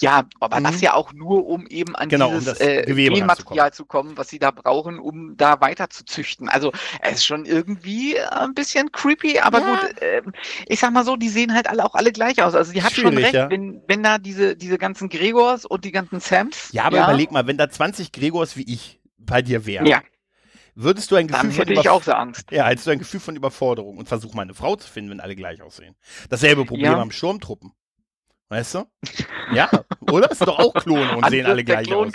Ja, 0.00 0.24
aber 0.40 0.60
mhm. 0.60 0.64
das 0.64 0.80
ja 0.80 0.94
auch 0.94 1.12
nur, 1.12 1.46
um 1.46 1.66
eben 1.66 1.94
an 1.96 2.08
genau, 2.08 2.30
dieses 2.30 2.60
um 2.60 2.66
äh, 2.66 2.82
Genmaterial 2.84 3.72
zu 3.72 3.84
kommen, 3.84 4.16
was 4.16 4.28
sie 4.28 4.38
da 4.38 4.50
brauchen, 4.50 4.98
um 4.98 5.36
da 5.36 5.60
weiter 5.60 5.90
zu 5.90 6.04
züchten. 6.04 6.48
Also 6.48 6.72
es 7.00 7.18
ist 7.18 7.26
schon 7.26 7.44
irgendwie 7.44 8.18
ein 8.18 8.54
bisschen 8.54 8.92
creepy, 8.92 9.38
aber 9.40 9.60
ja. 9.60 9.70
gut, 9.70 10.02
äh, 10.02 10.22
ich 10.66 10.80
sag 10.80 10.92
mal 10.92 11.04
so, 11.04 11.16
die 11.16 11.28
sehen 11.28 11.54
halt 11.54 11.68
alle 11.68 11.84
auch 11.84 11.94
alle 11.94 12.12
gleich 12.12 12.42
aus. 12.42 12.54
Also 12.54 12.72
die 12.72 12.82
hat 12.82 12.92
Schwierig, 12.92 13.14
schon 13.14 13.22
recht, 13.22 13.34
ja. 13.34 13.50
wenn, 13.50 13.82
wenn 13.86 14.02
da 14.02 14.18
diese, 14.18 14.56
diese 14.56 14.78
ganzen 14.78 15.08
Gregors 15.08 15.64
und 15.64 15.84
die 15.84 15.92
ganzen 15.92 16.20
Sams. 16.20 16.70
Ja, 16.72 16.84
aber 16.84 16.98
ja. 16.98 17.04
überleg 17.04 17.30
mal, 17.30 17.46
wenn 17.46 17.58
da 17.58 17.68
20 17.68 18.12
Gregors 18.12 18.56
wie 18.56 18.72
ich 18.72 19.00
bei 19.18 19.42
dir 19.42 19.66
wären. 19.66 19.86
Ja. 19.86 20.02
Würdest 20.74 21.10
du 21.10 21.16
ein 21.16 21.26
Gefühl 21.26 21.42
Dann 21.42 21.50
hätte 21.50 21.74
von 21.74 21.82
ich 21.82 21.88
auch 21.88 22.02
so 22.02 22.12
Angst. 22.12 22.50
Ja, 22.52 22.66
hättest 22.66 22.86
du 22.86 22.92
ein 22.92 22.98
Gefühl 22.98 23.20
von 23.20 23.36
Überforderung 23.36 23.98
und 23.98 24.08
versuch 24.08 24.34
mal 24.34 24.42
eine 24.42 24.54
Frau 24.54 24.76
zu 24.76 24.88
finden, 24.88 25.10
wenn 25.10 25.20
alle 25.20 25.36
gleich 25.36 25.60
aussehen. 25.60 25.96
Dasselbe 26.30 26.64
Problem 26.64 26.92
ja. 26.92 26.98
haben 26.98 27.12
Sturmtruppen. 27.12 27.72
Weißt 28.50 28.74
du? 28.74 28.84
Ja, 29.54 29.70
oder? 30.10 30.34
Sind 30.34 30.48
doch 30.48 30.58
auch 30.58 30.74
Klone 30.74 31.16
und 31.16 31.30
sehen 31.30 31.46
alle 31.46 31.62
gleich 31.62 31.92
aus. 31.94 32.08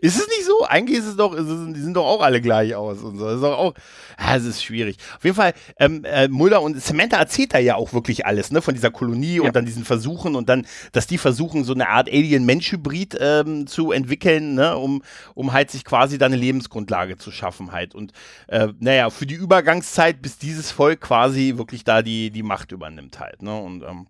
Ist 0.00 0.18
es 0.18 0.28
nicht 0.28 0.46
so? 0.46 0.64
Eigentlich 0.64 0.98
ist 0.98 1.04
es 1.04 1.16
doch, 1.16 1.34
ist 1.34 1.46
es, 1.46 1.74
die 1.74 1.80
sind 1.80 1.92
doch 1.92 2.06
auch 2.06 2.22
alle 2.22 2.40
gleich 2.40 2.74
aus 2.74 3.02
und 3.02 3.18
so. 3.18 3.26
Das 3.26 3.34
ist 3.34 3.42
doch 3.42 3.58
auch, 3.58 3.74
ja, 4.18 4.34
es 4.34 4.46
ist 4.46 4.64
schwierig. 4.64 4.96
Auf 5.14 5.24
jeden 5.24 5.36
Fall, 5.36 5.52
ähm, 5.78 6.02
äh, 6.06 6.26
Mulder 6.28 6.62
und 6.62 6.80
Samantha 6.80 7.18
erzählt 7.18 7.52
da 7.52 7.58
ja 7.58 7.74
auch 7.74 7.92
wirklich 7.92 8.24
alles, 8.24 8.50
ne, 8.50 8.62
von 8.62 8.72
dieser 8.72 8.90
Kolonie 8.90 9.36
ja. 9.36 9.42
und 9.42 9.54
dann 9.54 9.66
diesen 9.66 9.84
Versuchen 9.84 10.36
und 10.36 10.48
dann, 10.48 10.66
dass 10.92 11.06
die 11.06 11.18
versuchen, 11.18 11.64
so 11.64 11.74
eine 11.74 11.90
Art 11.90 12.08
Alien-Mensch-Hybrid 12.08 13.18
ähm, 13.20 13.66
zu 13.66 13.92
entwickeln, 13.92 14.54
ne, 14.54 14.78
um, 14.78 15.02
um 15.34 15.52
halt 15.52 15.70
sich 15.70 15.84
quasi 15.84 16.16
da 16.16 16.24
eine 16.24 16.36
Lebensgrundlage 16.36 17.18
zu 17.18 17.30
schaffen 17.30 17.72
halt. 17.72 17.94
Und, 17.94 18.12
äh, 18.48 18.68
naja, 18.80 19.10
für 19.10 19.26
die 19.26 19.34
Übergangszeit, 19.34 20.22
bis 20.22 20.38
dieses 20.38 20.70
Volk 20.70 21.02
quasi 21.02 21.58
wirklich 21.58 21.84
da 21.84 22.00
die, 22.00 22.30
die 22.30 22.42
Macht 22.42 22.72
übernimmt 22.72 23.20
halt, 23.20 23.42
ne, 23.42 23.54
und, 23.54 23.82
ähm, 23.82 24.06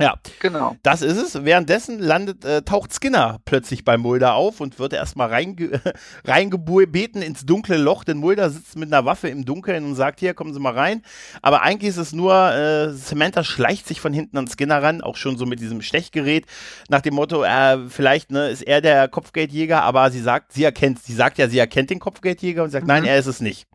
ja, 0.00 0.16
genau. 0.40 0.76
Das 0.82 1.02
ist 1.02 1.18
es. 1.18 1.44
Währenddessen 1.44 2.00
landet, 2.00 2.44
äh, 2.44 2.62
taucht 2.62 2.92
Skinner 2.92 3.38
plötzlich 3.44 3.84
bei 3.84 3.96
Mulder 3.96 4.34
auf 4.34 4.60
und 4.60 4.80
wird 4.80 4.92
erstmal 4.92 5.28
reinge 5.28 5.80
reingebeten 6.24 7.22
ins 7.22 7.46
dunkle 7.46 7.76
Loch, 7.76 8.02
denn 8.02 8.16
Mulder 8.16 8.50
sitzt 8.50 8.76
mit 8.76 8.92
einer 8.92 9.04
Waffe 9.04 9.28
im 9.28 9.44
Dunkeln 9.44 9.84
und 9.84 9.94
sagt, 9.94 10.18
hier, 10.18 10.34
kommen 10.34 10.52
Sie 10.52 10.58
mal 10.58 10.72
rein. 10.72 11.02
Aber 11.42 11.62
eigentlich 11.62 11.90
ist 11.90 11.98
es 11.98 12.12
nur, 12.12 12.34
äh, 12.34 12.92
Samantha 12.92 13.44
schleicht 13.44 13.86
sich 13.86 14.00
von 14.00 14.12
hinten 14.12 14.36
an 14.36 14.48
Skinner 14.48 14.82
ran, 14.82 15.00
auch 15.00 15.16
schon 15.16 15.38
so 15.38 15.46
mit 15.46 15.60
diesem 15.60 15.80
Stechgerät, 15.80 16.46
nach 16.88 17.00
dem 17.00 17.14
Motto, 17.14 17.44
äh, 17.44 17.78
vielleicht 17.88 18.32
ne, 18.32 18.48
ist 18.48 18.62
er 18.62 18.80
der 18.80 19.06
Kopfgeldjäger, 19.06 19.82
aber 19.82 20.10
sie 20.10 20.20
sagt, 20.20 20.52
sie 20.52 20.64
erkennt, 20.64 21.04
sie 21.04 21.14
sagt 21.14 21.38
ja, 21.38 21.48
sie 21.48 21.58
erkennt 21.58 21.90
den 21.90 22.00
Kopfgeldjäger 22.00 22.64
und 22.64 22.70
sagt, 22.70 22.84
mhm. 22.84 22.88
nein, 22.88 23.04
er 23.04 23.16
ist 23.16 23.26
es 23.26 23.40
nicht. 23.40 23.68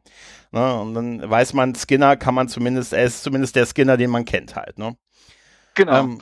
Ne, 0.52 0.82
und 0.82 0.96
dann 0.96 1.30
weiß 1.30 1.54
man, 1.54 1.76
Skinner 1.76 2.18
kann 2.18 2.36
man 2.36 2.50
zumindest, 2.50 2.92
er 2.92 3.06
ist 3.06 3.24
zumindest 3.24 3.56
der 3.56 3.66
Skinner, 3.66 3.96
den 3.96 4.10
man 4.10 4.26
kennt 4.26 4.58
halt, 4.58 4.78
ne? 4.78 4.98
Genau. 5.80 6.00
Ähm, 6.00 6.20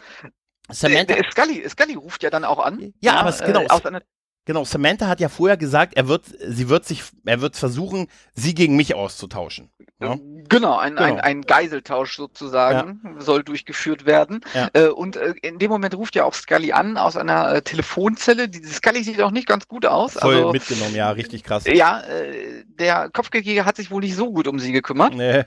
Samantha, 0.70 1.16
der, 1.16 1.24
der 1.24 1.32
Scully, 1.32 1.70
Scully 1.70 1.96
ruft 1.96 2.24
ja 2.24 2.30
dann 2.30 2.44
auch 2.44 2.60
an. 2.60 2.80
Ja, 2.80 3.14
ja 3.14 3.20
aber 3.20 3.30
es, 3.30 3.40
genau. 3.40 3.62
Äh, 3.62 3.70
aus 3.70 3.86
einer 3.86 4.02
Genau, 4.48 4.64
Samantha 4.64 5.08
hat 5.08 5.20
ja 5.20 5.28
vorher 5.28 5.58
gesagt, 5.58 5.96
er 5.98 6.08
wird, 6.08 6.24
sie 6.40 6.70
wird 6.70 6.86
sich, 6.86 7.04
er 7.26 7.42
wird 7.42 7.58
versuchen, 7.58 8.08
sie 8.34 8.56
gegen 8.56 8.78
mich 8.78 8.96
auszutauschen. 8.96 9.70
Ja? 10.00 10.16
Genau, 10.48 10.78
ein, 10.78 10.96
genau. 10.96 11.04
Ein, 11.04 11.20
ein 11.20 11.42
Geiseltausch 11.42 12.16
sozusagen 12.16 13.02
ja. 13.04 13.22
soll 13.22 13.44
durchgeführt 13.44 14.06
werden. 14.06 14.40
Ja. 14.54 14.70
Äh, 14.72 14.88
und 14.88 15.18
äh, 15.18 15.34
in 15.42 15.60
dem 15.60 15.70
Moment 15.70 15.96
ruft 15.96 16.16
ja 16.16 16.24
auch 16.24 16.34
Scully 16.34 16.72
an 16.72 16.96
aus 16.96 17.18
einer 17.18 17.56
äh, 17.56 17.62
Telefonzelle. 17.62 18.48
Die, 18.48 18.64
Scully 18.64 19.04
sieht 19.04 19.22
auch 19.22 19.32
nicht 19.32 19.50
ganz 19.50 19.68
gut 19.68 19.86
aus. 19.86 20.14
Voll 20.14 20.36
also, 20.36 20.54
mitgenommen, 20.54 20.96
ja, 20.96 21.10
richtig 21.10 21.44
krass. 21.44 21.66
Ja, 21.66 22.00
äh, 22.04 22.64
der 22.68 23.10
Kopfgeldjäger 23.10 23.66
hat 23.66 23.76
sich 23.76 23.92
wohl 23.92 24.00
nicht 24.02 24.16
so 24.16 24.32
gut 24.32 24.48
um 24.48 24.60
sie 24.60 24.72
gekümmert. 24.72 25.14
Nee. 25.14 25.44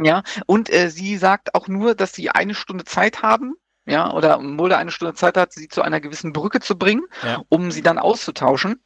Ja, 0.00 0.22
und 0.46 0.72
äh, 0.72 0.90
sie 0.90 1.16
sagt 1.16 1.54
auch 1.54 1.68
nur, 1.68 1.94
dass 1.94 2.12
sie 2.14 2.30
eine 2.30 2.54
Stunde 2.54 2.84
Zeit 2.84 3.22
haben, 3.22 3.54
ja, 3.86 4.12
oder 4.12 4.38
Mulder 4.38 4.78
eine 4.78 4.90
Stunde 4.90 5.14
Zeit 5.14 5.36
hat, 5.36 5.52
sie 5.52 5.68
zu 5.68 5.82
einer 5.82 6.00
gewissen 6.00 6.32
Brücke 6.32 6.60
zu 6.60 6.76
bringen, 6.78 7.04
ja. 7.22 7.42
um 7.48 7.70
sie 7.70 7.82
dann 7.82 7.98
auszutauschen. 7.98 8.82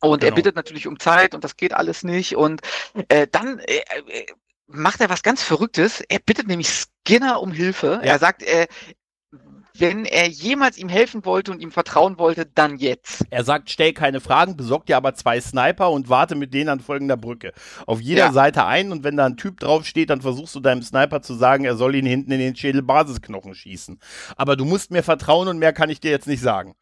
Und 0.00 0.20
Genau. 0.20 0.32
er 0.32 0.34
bittet 0.34 0.56
natürlich 0.56 0.86
um 0.86 0.98
Zeit 0.98 1.34
und 1.34 1.44
das 1.44 1.56
geht 1.56 1.72
alles 1.72 2.04
nicht. 2.04 2.36
Und 2.36 2.62
äh, 3.08 3.26
dann 3.30 3.58
äh, 3.60 3.82
äh, 4.08 4.26
macht 4.66 5.00
er 5.00 5.10
was 5.10 5.22
ganz 5.22 5.42
Verrücktes. 5.42 6.00
Er 6.00 6.18
bittet 6.18 6.46
nämlich 6.46 6.68
Skinner 6.68 7.40
um 7.40 7.52
Hilfe. 7.52 8.00
Ja. 8.02 8.12
Er 8.12 8.18
sagt, 8.18 8.42
äh, 8.42 8.66
wenn 9.76 10.04
er 10.04 10.28
jemals 10.28 10.78
ihm 10.78 10.88
helfen 10.88 11.24
wollte 11.24 11.50
und 11.50 11.60
ihm 11.60 11.72
vertrauen 11.72 12.18
wollte, 12.18 12.46
dann 12.46 12.76
jetzt. 12.76 13.24
Er 13.30 13.42
sagt, 13.44 13.70
stell 13.70 13.92
keine 13.92 14.20
Fragen, 14.20 14.56
besorg 14.56 14.86
dir 14.86 14.96
aber 14.96 15.14
zwei 15.14 15.40
Sniper 15.40 15.90
und 15.90 16.08
warte 16.08 16.36
mit 16.36 16.54
denen 16.54 16.68
an 16.68 16.80
folgender 16.80 17.16
Brücke. 17.16 17.52
Auf 17.86 18.00
jeder 18.00 18.26
Ja. 18.26 18.32
Seite 18.32 18.64
ein 18.66 18.92
und 18.92 19.02
wenn 19.04 19.16
da 19.16 19.26
ein 19.26 19.36
Typ 19.36 19.58
draufsteht, 19.60 20.10
dann 20.10 20.20
versuchst 20.22 20.54
du 20.54 20.60
deinem 20.60 20.82
Sniper 20.82 21.22
zu 21.22 21.34
sagen, 21.34 21.64
er 21.64 21.76
soll 21.76 21.94
ihn 21.96 22.06
hinten 22.06 22.30
in 22.32 22.38
den 22.38 22.54
Schädelbasisknochen 22.56 23.54
schießen. 23.54 23.98
Aber 24.36 24.56
du 24.56 24.64
musst 24.64 24.90
mir 24.90 25.02
vertrauen 25.02 25.48
und 25.48 25.58
mehr 25.58 25.72
kann 25.72 25.90
ich 25.90 26.00
dir 26.00 26.10
jetzt 26.12 26.28
nicht 26.28 26.40
sagen. 26.42 26.74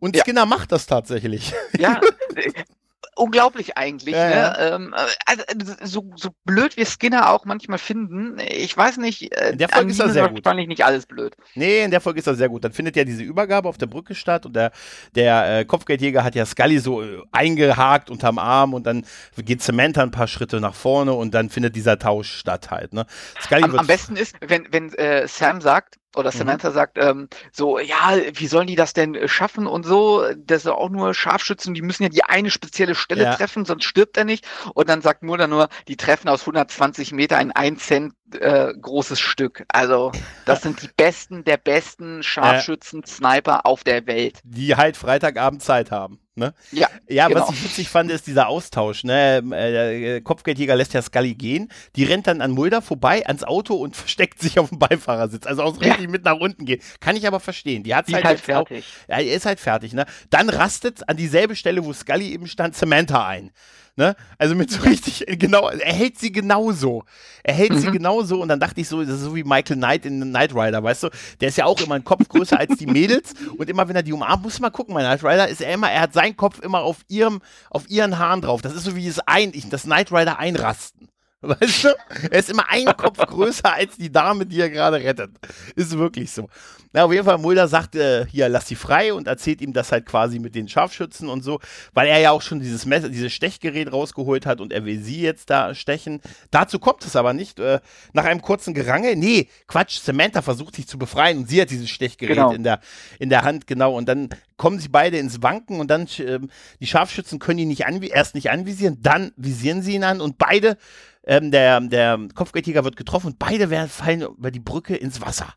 Und 0.00 0.16
Ja. 0.16 0.22
Skinner 0.22 0.46
macht 0.46 0.72
das 0.72 0.86
tatsächlich. 0.86 1.52
Ja, 1.78 2.00
unglaublich 3.22 3.76
eigentlich. 3.76 4.14
Ja, 4.14 4.28
ne? 4.28 4.56
Ähm, 4.58 4.94
äh, 4.96 5.06
also, 5.26 5.74
so, 5.82 6.10
so 6.16 6.30
blöd 6.44 6.76
wir 6.76 6.86
Skinner 6.86 7.30
auch 7.30 7.44
manchmal 7.44 7.78
finden, 7.78 8.38
ich 8.38 8.76
weiß 8.76 8.98
nicht, 8.98 9.34
äh, 9.36 9.50
In 9.50 9.58
der 9.58 9.68
Folge 9.68 9.90
ist 9.90 10.00
er 10.00 10.10
sehr 10.10 10.28
gut. 10.28 10.44
wahrscheinlich 10.44 10.68
nicht 10.68 10.84
alles 10.84 11.06
blöd. 11.06 11.36
Nee, 11.54 11.82
in 11.82 11.90
der 11.90 12.00
Folge 12.00 12.18
ist 12.18 12.26
das 12.26 12.38
sehr 12.38 12.48
gut. 12.48 12.64
Dann 12.64 12.72
findet 12.72 12.96
ja 12.96 13.04
diese 13.04 13.22
Übergabe 13.22 13.68
auf 13.68 13.78
der 13.78 13.86
Brücke 13.86 14.14
statt 14.14 14.46
und 14.46 14.54
der, 14.54 14.72
der 15.14 15.60
äh, 15.60 15.64
Kopfgeldjäger 15.64 16.24
hat 16.24 16.34
ja 16.34 16.44
Scully 16.44 16.78
so 16.78 17.02
äh, 17.02 17.22
eingehakt 17.32 18.10
unterm 18.10 18.38
Arm 18.38 18.74
und 18.74 18.86
dann 18.86 19.06
geht 19.36 19.62
Samantha 19.62 20.02
ein 20.02 20.10
paar 20.10 20.28
Schritte 20.28 20.60
nach 20.60 20.74
vorne 20.74 21.12
und 21.12 21.32
dann 21.34 21.50
findet 21.50 21.76
dieser 21.76 21.98
Tausch 21.98 22.32
statt 22.32 22.70
halt. 22.70 22.92
Ne? 22.92 23.06
Scully 23.40 23.64
Am, 23.64 23.78
am 23.78 23.86
besten 23.86 24.16
ist, 24.16 24.36
wenn, 24.40 24.66
wenn 24.70 24.92
äh, 24.94 25.26
Sam 25.28 25.60
sagt, 25.60 25.96
oder 26.16 26.30
Mhm. 26.32 26.38
Samantha 26.38 26.70
sagt, 26.70 26.98
ähm, 26.98 27.28
so, 27.52 27.78
ja, 27.78 28.16
wie 28.34 28.46
sollen 28.46 28.66
die 28.66 28.74
das 28.76 28.92
denn 28.92 29.14
äh, 29.14 29.28
schaffen 29.28 29.66
und 29.66 29.84
so, 29.84 30.24
das 30.36 30.62
sind 30.64 30.72
auch 30.72 30.90
nur 30.90 31.14
Scharfschützen, 31.14 31.74
die 31.74 31.82
müssen 31.82 32.02
ja 32.02 32.08
die 32.08 32.24
eine 32.24 32.50
spezielle 32.50 32.94
Stelle 32.94 33.24
Ja. 33.24 33.36
treffen, 33.36 33.64
sonst 33.64 33.84
stirbt 33.84 34.16
er 34.16 34.24
nicht. 34.24 34.46
Und 34.74 34.88
dann 34.88 35.02
sagt 35.02 35.22
Mulder 35.22 35.46
nur, 35.46 35.68
die 35.88 35.96
treffen 35.96 36.28
aus 36.28 36.42
120 36.42 37.12
Meter 37.12 37.36
ein 37.38 37.52
1 37.52 37.84
Cent 37.86 38.14
äh, 38.38 38.72
großes 38.80 39.20
Stück. 39.20 39.64
Also, 39.68 40.14
das 40.44 40.62
sind 40.62 40.82
die 40.82 40.88
besten 40.96 41.44
der 41.44 41.56
besten 41.58 42.22
Scharfschützen, 42.22 43.04
Sniper 43.04 43.66
auf 43.66 43.84
der 43.84 44.06
Welt. 44.06 44.40
die 44.44 44.74
halt 44.76 44.96
Freitagabend 44.96 45.62
Zeit 45.62 45.90
haben. 45.90 46.18
Ne? 46.34 46.54
Ja, 46.70 46.88
Ja, 47.08 47.28
genau. 47.28 47.42
was 47.42 47.50
ich 47.54 47.62
witzig 47.62 47.88
fand, 47.90 48.10
ist 48.10 48.26
dieser 48.26 48.48
Austausch. 48.48 49.04
Ne? 49.04 49.38
Ähm, 49.38 49.52
äh, 49.52 50.00
Der 50.00 50.20
Kopfgeldjäger 50.22 50.74
lässt 50.76 50.94
ja 50.94 51.02
Scully 51.02 51.34
gehen. 51.34 51.70
Die 51.94 52.04
rennt 52.04 52.26
dann 52.26 52.40
an 52.40 52.52
Mulder 52.52 52.80
vorbei 52.80 53.26
ans 53.26 53.44
Auto 53.44 53.74
und 53.74 53.96
versteckt 54.02 54.40
sich 54.40 54.58
auf 54.58 54.70
dem 54.70 54.78
Beifahrersitz. 54.78 55.46
Also 55.46 55.62
auch 55.62 55.74
so 55.74 55.82
Ja. 55.82 55.88
richtig 55.92 56.08
mit 56.08 56.24
nach 56.24 56.38
unten 56.38 56.64
gehen. 56.64 56.80
Kann 57.00 57.16
ich 57.16 57.26
aber 57.26 57.38
verstehen. 57.38 57.82
Die 57.82 57.94
hat 57.94 58.08
Die 58.08 58.14
halt, 58.14 58.24
ist 58.24 58.28
halt 58.28 58.38
jetzt 58.38 58.50
auch, 58.56 58.68
fertig. 58.68 58.84
ja, 59.08 59.18
er 59.18 59.34
ist 59.36 59.44
halt 59.44 59.60
fertig. 59.60 59.92
Ne? 59.92 60.06
Dann 60.30 60.48
rastet 60.48 61.06
an 61.08 61.18
dieselbe 61.18 61.54
Stelle, 61.54 61.84
wo 61.84 61.92
Scully 61.92 62.32
eben 62.32 62.46
stand, 62.46 62.76
Samantha 62.76 63.26
ein. 63.26 63.50
Ne? 63.94 64.16
Also 64.38 64.54
mit 64.54 64.70
so 64.70 64.80
richtig, 64.82 65.24
genau, 65.38 65.68
er 65.68 65.92
hält 65.92 66.18
sie 66.18 66.32
genauso. 66.32 67.04
Er 67.42 67.52
hält 67.54 67.78
sie 67.78 67.88
Mhm. 67.88 67.92
genauso 67.92 68.40
und 68.40 68.48
dann 68.48 68.58
dachte 68.58 68.80
ich 68.80 68.88
so, 68.88 69.02
das 69.04 69.16
ist 69.16 69.20
so 69.20 69.34
wie 69.34 69.44
Michael 69.44 69.76
Knight 69.76 70.06
in 70.06 70.20
Knight 70.22 70.54
Rider, 70.54 70.82
weißt 70.82 71.02
du? 71.02 71.08
Der 71.40 71.48
ist 71.50 71.58
ja 71.58 71.66
auch 71.66 71.78
immer 71.80 71.96
ein 71.96 72.04
Kopf 72.04 72.26
größer 72.28 72.58
als 72.58 72.78
die 72.78 72.86
Mädels 72.86 73.34
und 73.58 73.68
immer 73.68 73.86
wenn 73.88 73.96
er 73.96 74.02
die 74.02 74.14
umarmt, 74.14 74.44
muss 74.44 74.60
man 74.60 74.72
gucken, 74.72 74.94
mein 74.94 75.04
Knight 75.04 75.22
Rider 75.22 75.48
ist 75.48 75.60
er 75.60 75.74
immer, 75.74 75.90
er 75.90 76.00
hat 76.00 76.14
seinen 76.14 76.36
Kopf 76.38 76.60
immer 76.60 76.80
auf 76.80 76.98
ihrem, 77.08 77.42
auf 77.68 77.90
ihren 77.90 78.18
Haaren 78.18 78.40
drauf. 78.40 78.62
Das 78.62 78.72
ist 78.74 78.84
so 78.84 78.96
wie 78.96 79.06
das, 79.06 79.18
ein, 79.26 79.52
das 79.68 79.82
Knight 79.82 80.10
Rider 80.10 80.38
einrasten. 80.38 81.08
Weißt 81.60 81.84
du? 81.84 81.88
Er 82.30 82.38
ist 82.38 82.50
immer 82.50 82.64
ein 82.68 82.86
Kopf 82.96 83.18
größer 83.26 83.72
als 83.72 83.96
die 83.96 84.10
Dame, 84.12 84.46
die 84.46 84.60
er 84.60 84.70
gerade 84.70 84.96
rettet. 84.98 85.32
Ist 85.74 85.96
wirklich 85.98 86.30
so. 86.30 86.48
Na, 86.94 87.04
auf 87.04 87.12
jeden 87.12 87.24
Fall, 87.24 87.38
Mulder 87.38 87.68
sagt, 87.68 87.96
äh, 87.96 88.26
hier, 88.26 88.50
lass 88.50 88.68
sie 88.68 88.74
frei 88.74 89.14
und 89.14 89.26
erzählt 89.26 89.62
ihm 89.62 89.72
das 89.72 89.90
halt 89.92 90.04
quasi 90.04 90.38
mit 90.38 90.54
den 90.54 90.68
Scharfschützen 90.68 91.28
und 91.28 91.42
so, 91.42 91.58
weil 91.94 92.06
er 92.06 92.18
ja 92.18 92.32
auch 92.32 92.42
schon 92.42 92.60
dieses 92.60 92.84
Messer, 92.84 93.08
dieses 93.08 93.32
Stechgerät 93.32 93.90
rausgeholt 93.90 94.44
hat 94.44 94.60
und 94.60 94.74
er 94.74 94.84
will 94.84 95.02
sie 95.02 95.22
jetzt 95.22 95.48
da 95.48 95.74
stechen. 95.74 96.20
Dazu 96.50 96.78
kommt 96.78 97.02
es 97.06 97.16
aber 97.16 97.32
nicht. 97.32 97.58
Äh, 97.58 97.80
nach 98.12 98.24
einem 98.24 98.42
kurzen 98.42 98.74
Gerange, 98.74 99.16
nee, 99.16 99.48
Quatsch, 99.68 100.00
Samantha 100.00 100.42
versucht 100.42 100.76
sich 100.76 100.86
zu 100.86 100.98
befreien 100.98 101.38
und 101.38 101.48
sie 101.48 101.62
hat 101.62 101.70
dieses 101.70 101.88
Stechgerät 101.88 102.36
Genau. 102.36 102.52
in, 102.52 102.62
der, 102.62 102.80
in 103.18 103.30
der 103.30 103.42
Hand, 103.42 103.66
genau. 103.66 103.94
Und 103.96 104.06
dann 104.06 104.28
kommen 104.58 104.78
sie 104.78 104.88
beide 104.88 105.16
ins 105.16 105.42
Wanken 105.42 105.80
und 105.80 105.90
dann, 105.90 106.06
ähm, 106.18 106.50
die 106.78 106.86
Scharfschützen 106.86 107.38
können 107.38 107.58
ihn 107.60 107.68
nicht 107.68 107.86
anvi 107.86 108.08
erst 108.08 108.34
nicht 108.34 108.50
anvisieren, 108.50 108.98
dann 109.00 109.32
visieren 109.36 109.80
sie 109.80 109.94
ihn 109.94 110.04
an 110.04 110.20
und 110.20 110.36
beide, 110.36 110.76
ähm, 111.24 111.50
der, 111.50 111.80
der 111.80 112.18
Kopfgeldjäger 112.34 112.84
wird 112.84 112.96
getroffen 112.96 113.28
und 113.28 113.38
beide 113.38 113.70
werden 113.70 113.88
fallen 113.88 114.22
über 114.22 114.50
die 114.50 114.60
Brücke 114.60 114.96
ins 114.96 115.20
Wasser. 115.20 115.54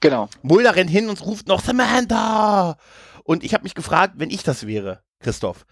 Genau. 0.00 0.28
Mulder 0.42 0.74
rennt 0.76 0.90
hin 0.90 1.08
und 1.08 1.24
ruft 1.24 1.46
noch 1.48 1.60
Samantha. 1.62 2.76
Und 3.24 3.44
ich 3.44 3.54
habe 3.54 3.62
mich 3.62 3.74
gefragt, 3.74 4.14
wenn 4.16 4.28
ich 4.28 4.42
das 4.42 4.66
wäre, 4.66 5.02
Christoph, 5.20 5.64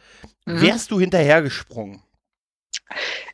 Mhm. 0.47 0.61
wärst 0.63 0.91
du 0.91 1.01
hinterhergesprungen? 1.01 2.03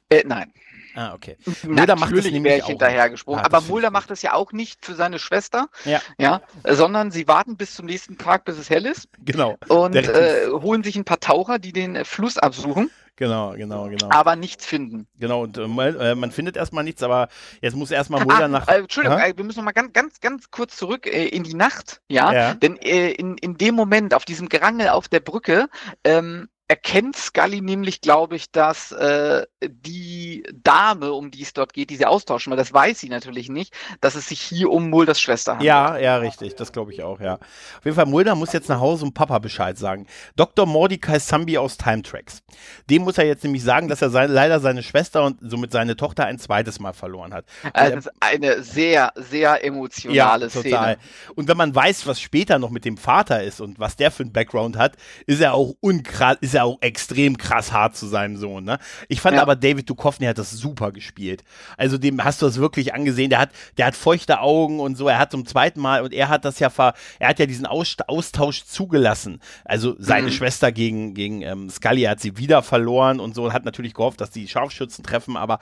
Äh, 0.08 0.24
nein. 0.26 0.52
Ah, 0.96 1.12
okay. 1.12 1.36
Mulder 1.64 1.96
macht 1.96 2.12
es 2.14 2.24
nämlich 2.30 2.62
auch 2.62 2.68
hinterhergesprungen. 2.68 3.40
Ah, 3.40 3.46
aber 3.46 3.60
Mulder 3.62 3.90
macht 3.90 4.12
es 4.12 4.22
ja 4.22 4.32
auch 4.32 4.52
nicht 4.52 4.84
für 4.86 4.94
seine 4.94 5.18
Schwester, 5.18 5.68
Ja. 5.84 6.00
ja, 6.18 6.40
sondern 6.64 7.10
sie 7.10 7.26
warten 7.26 7.56
bis 7.56 7.74
zum 7.74 7.86
nächsten 7.86 8.16
Tag, 8.16 8.44
bis 8.44 8.58
es 8.58 8.70
hell 8.70 8.86
ist 8.86 9.08
Genau, 9.18 9.56
und 9.68 9.96
äh, 9.96 10.46
holen 10.50 10.84
sich 10.84 10.94
ein 10.96 11.04
paar 11.04 11.18
Taucher, 11.18 11.58
die 11.58 11.72
den 11.72 11.96
äh, 11.96 12.04
Fluss 12.04 12.38
absuchen, 12.38 12.90
genau, 13.16 13.52
genau, 13.52 13.88
genau. 13.88 14.08
aber 14.10 14.36
nichts 14.36 14.66
finden. 14.66 15.06
Genau, 15.18 15.42
und 15.42 15.56
äh, 15.58 15.66
mal- 15.66 16.00
äh, 16.00 16.14
man 16.14 16.30
findet 16.30 16.56
erstmal 16.56 16.84
nichts, 16.84 17.02
aber 17.02 17.28
jetzt 17.60 17.76
muss 17.76 17.90
erstmal 17.90 18.24
Mulder 18.24 18.44
Ah, 18.44 18.48
nach. 18.48 18.68
äh, 18.68 18.78
Entschuldigung, 18.78 19.18
Aha. 19.18 19.26
äh, 19.28 19.36
wir 19.36 19.44
müssen 19.44 19.58
noch 19.58 19.64
mal 19.64 19.72
ganz, 19.72 19.92
ganz, 19.92 20.20
ganz 20.20 20.50
kurz 20.50 20.76
zurück 20.76 21.06
äh, 21.06 21.26
in 21.28 21.42
die 21.44 21.54
Nacht, 21.54 22.00
ja. 22.08 22.32
Ja. 22.32 22.54
Denn 22.54 22.76
äh, 22.78 23.10
in, 23.12 23.36
in 23.38 23.56
dem 23.56 23.74
Moment, 23.74 24.14
auf 24.14 24.24
diesem 24.24 24.48
Gerangel 24.48 24.88
auf 24.88 25.08
der 25.08 25.20
Brücke, 25.20 25.68
ähm, 26.04 26.48
erkennt 26.66 27.16
Scully 27.16 27.60
nämlich, 27.60 28.00
glaube 28.00 28.36
ich, 28.36 28.50
dass 28.50 28.90
äh, 28.92 29.46
die 29.62 30.44
Dame, 30.62 31.12
um 31.12 31.30
die 31.30 31.42
es 31.42 31.52
dort 31.52 31.74
geht, 31.74 31.90
die 31.90 31.96
sie 31.96 32.06
austauschen, 32.06 32.50
weil 32.50 32.56
das 32.56 32.72
weiß 32.72 33.00
sie 33.00 33.10
natürlich 33.10 33.50
nicht, 33.50 33.74
dass 34.00 34.14
es 34.14 34.28
sich 34.28 34.40
hier 34.40 34.70
um 34.70 34.88
Mulders 34.88 35.20
Schwester 35.20 35.52
handelt. 35.52 35.66
Ja, 35.66 35.98
ja, 35.98 36.16
richtig, 36.16 36.54
das 36.54 36.72
glaube 36.72 36.92
ich 36.92 37.02
auch, 37.02 37.20
ja. 37.20 37.34
Auf 37.34 37.84
jeden 37.84 37.94
Fall, 37.94 38.06
Mulder 38.06 38.34
muss 38.34 38.52
jetzt 38.54 38.70
nach 38.70 38.80
Hause 38.80 39.04
und 39.04 39.12
Papa 39.12 39.38
Bescheid 39.40 39.76
sagen. 39.76 40.06
Dr. 40.36 40.64
Mordecai 40.64 41.18
Sambi 41.18 41.58
aus 41.58 41.76
Time 41.76 42.02
Tracks. 42.02 42.42
Dem 42.88 43.02
muss 43.02 43.18
er 43.18 43.26
jetzt 43.26 43.44
nämlich 43.44 43.62
sagen, 43.62 43.88
dass 43.88 44.00
er 44.00 44.08
sein, 44.08 44.30
leider 44.30 44.58
seine 44.60 44.82
Schwester 44.82 45.24
und 45.24 45.38
somit 45.42 45.70
seine 45.70 45.96
Tochter 45.96 46.24
ein 46.24 46.38
zweites 46.38 46.80
Mal 46.80 46.94
verloren 46.94 47.34
hat. 47.34 47.44
Also 47.74 47.96
das 47.96 48.06
ist 48.06 48.12
eine 48.20 48.62
sehr, 48.62 49.12
sehr 49.16 49.62
emotionale 49.64 50.48
Szene. 50.48 50.96
Und 51.34 51.46
wenn 51.46 51.56
man 51.58 51.74
weiß, 51.74 52.06
was 52.06 52.20
später 52.20 52.58
noch 52.58 52.70
mit 52.70 52.86
dem 52.86 52.96
Vater 52.96 53.42
ist 53.42 53.60
und 53.60 53.78
was 53.78 53.96
der 53.96 54.10
für 54.10 54.22
einen 54.22 54.32
Background 54.32 54.78
hat, 54.78 54.96
ist 55.26 55.40
er 55.40 55.52
auch 55.52 55.74
unkra 55.80 56.32
ist 56.40 56.53
er 56.54 56.64
auch 56.64 56.78
extrem 56.80 57.36
krass 57.36 57.72
hart 57.72 57.96
zu 57.96 58.06
seinem 58.06 58.36
Sohn. 58.36 58.64
Ne? 58.64 58.78
Ich 59.08 59.20
fand 59.20 59.36
Ja. 59.36 59.42
aber 59.42 59.56
David 59.56 59.88
Duchovny 59.90 60.26
hat 60.26 60.38
das 60.38 60.50
super 60.52 60.92
gespielt. 60.92 61.44
Also 61.76 61.98
dem 61.98 62.22
hast 62.24 62.40
du 62.42 62.46
das 62.46 62.58
wirklich 62.58 62.94
angesehen. 62.94 63.30
Der 63.30 63.38
hat, 63.40 63.50
der 63.78 63.86
hat 63.86 63.96
feuchte 63.96 64.40
Augen 64.40 64.80
und 64.80 64.96
so. 64.96 65.08
Er 65.08 65.18
hat 65.18 65.32
zum 65.32 65.46
zweiten 65.46 65.80
Mal 65.80 66.02
und 66.02 66.12
er 66.14 66.28
hat 66.28 66.44
das 66.44 66.58
ja 66.60 66.70
ver, 66.70 66.94
er 67.18 67.28
hat 67.28 67.38
ja 67.38 67.46
diesen 67.46 67.66
Aus, 67.66 67.96
Austausch 68.06 68.64
zugelassen. 68.64 69.40
Also 69.64 69.96
seine 69.98 70.28
Mhm. 70.28 70.32
Schwester 70.32 70.72
gegen 70.72 71.14
gegen 71.14 71.42
ähm, 71.42 71.70
Scully 71.70 72.02
hat 72.02 72.20
sie 72.20 72.36
wieder 72.38 72.62
verloren 72.62 73.20
und 73.20 73.34
so 73.34 73.44
und 73.44 73.52
hat 73.52 73.64
natürlich 73.64 73.94
gehofft, 73.94 74.20
dass 74.20 74.30
die 74.30 74.48
Scharfschützen 74.48 75.04
treffen. 75.04 75.36
Aber 75.36 75.58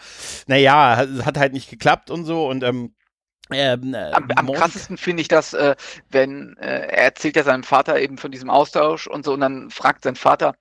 naja, 0.46 0.96
hat, 0.96 1.08
hat 1.24 1.38
halt 1.38 1.52
nicht 1.52 1.70
geklappt 1.70 2.10
und 2.10 2.24
so 2.24 2.48
und 2.48 2.62
ähm, 2.64 2.94
ähm, 3.52 3.94
äh, 3.94 4.12
Am, 4.12 4.28
am 4.36 4.52
krassesten 4.52 4.96
finde 4.96 5.20
ich 5.22 5.28
das, 5.28 5.52
äh, 5.52 5.76
wenn 6.10 6.56
äh, 6.58 6.66
er 6.88 7.04
erzählt 7.04 7.36
ja 7.36 7.42
seinem 7.44 7.64
Vater 7.64 8.00
eben 8.00 8.16
von 8.18 8.30
diesem 8.30 8.48
Austausch 8.50 9.06
und 9.06 9.24
so 9.24 9.34
und 9.34 9.40
dann 9.40 9.70
fragt 9.70 10.04
sein 10.04 10.16
Vater, 10.16 10.54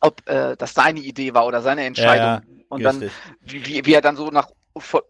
ob 0.00 0.28
äh, 0.28 0.56
das 0.56 0.74
seine 0.74 1.00
Idee 1.00 1.34
war 1.34 1.46
oder 1.46 1.62
seine 1.62 1.84
Entscheidung. 1.84 2.24
ja, 2.26 2.40
und 2.68 2.82
dann, 2.82 2.98
Richtig. 3.00 3.12
wie, 3.40 3.66
wie- 3.66 3.86
wie 3.86 3.94
er 3.94 4.00
dann 4.02 4.16
so 4.16 4.28
nach 4.28 4.48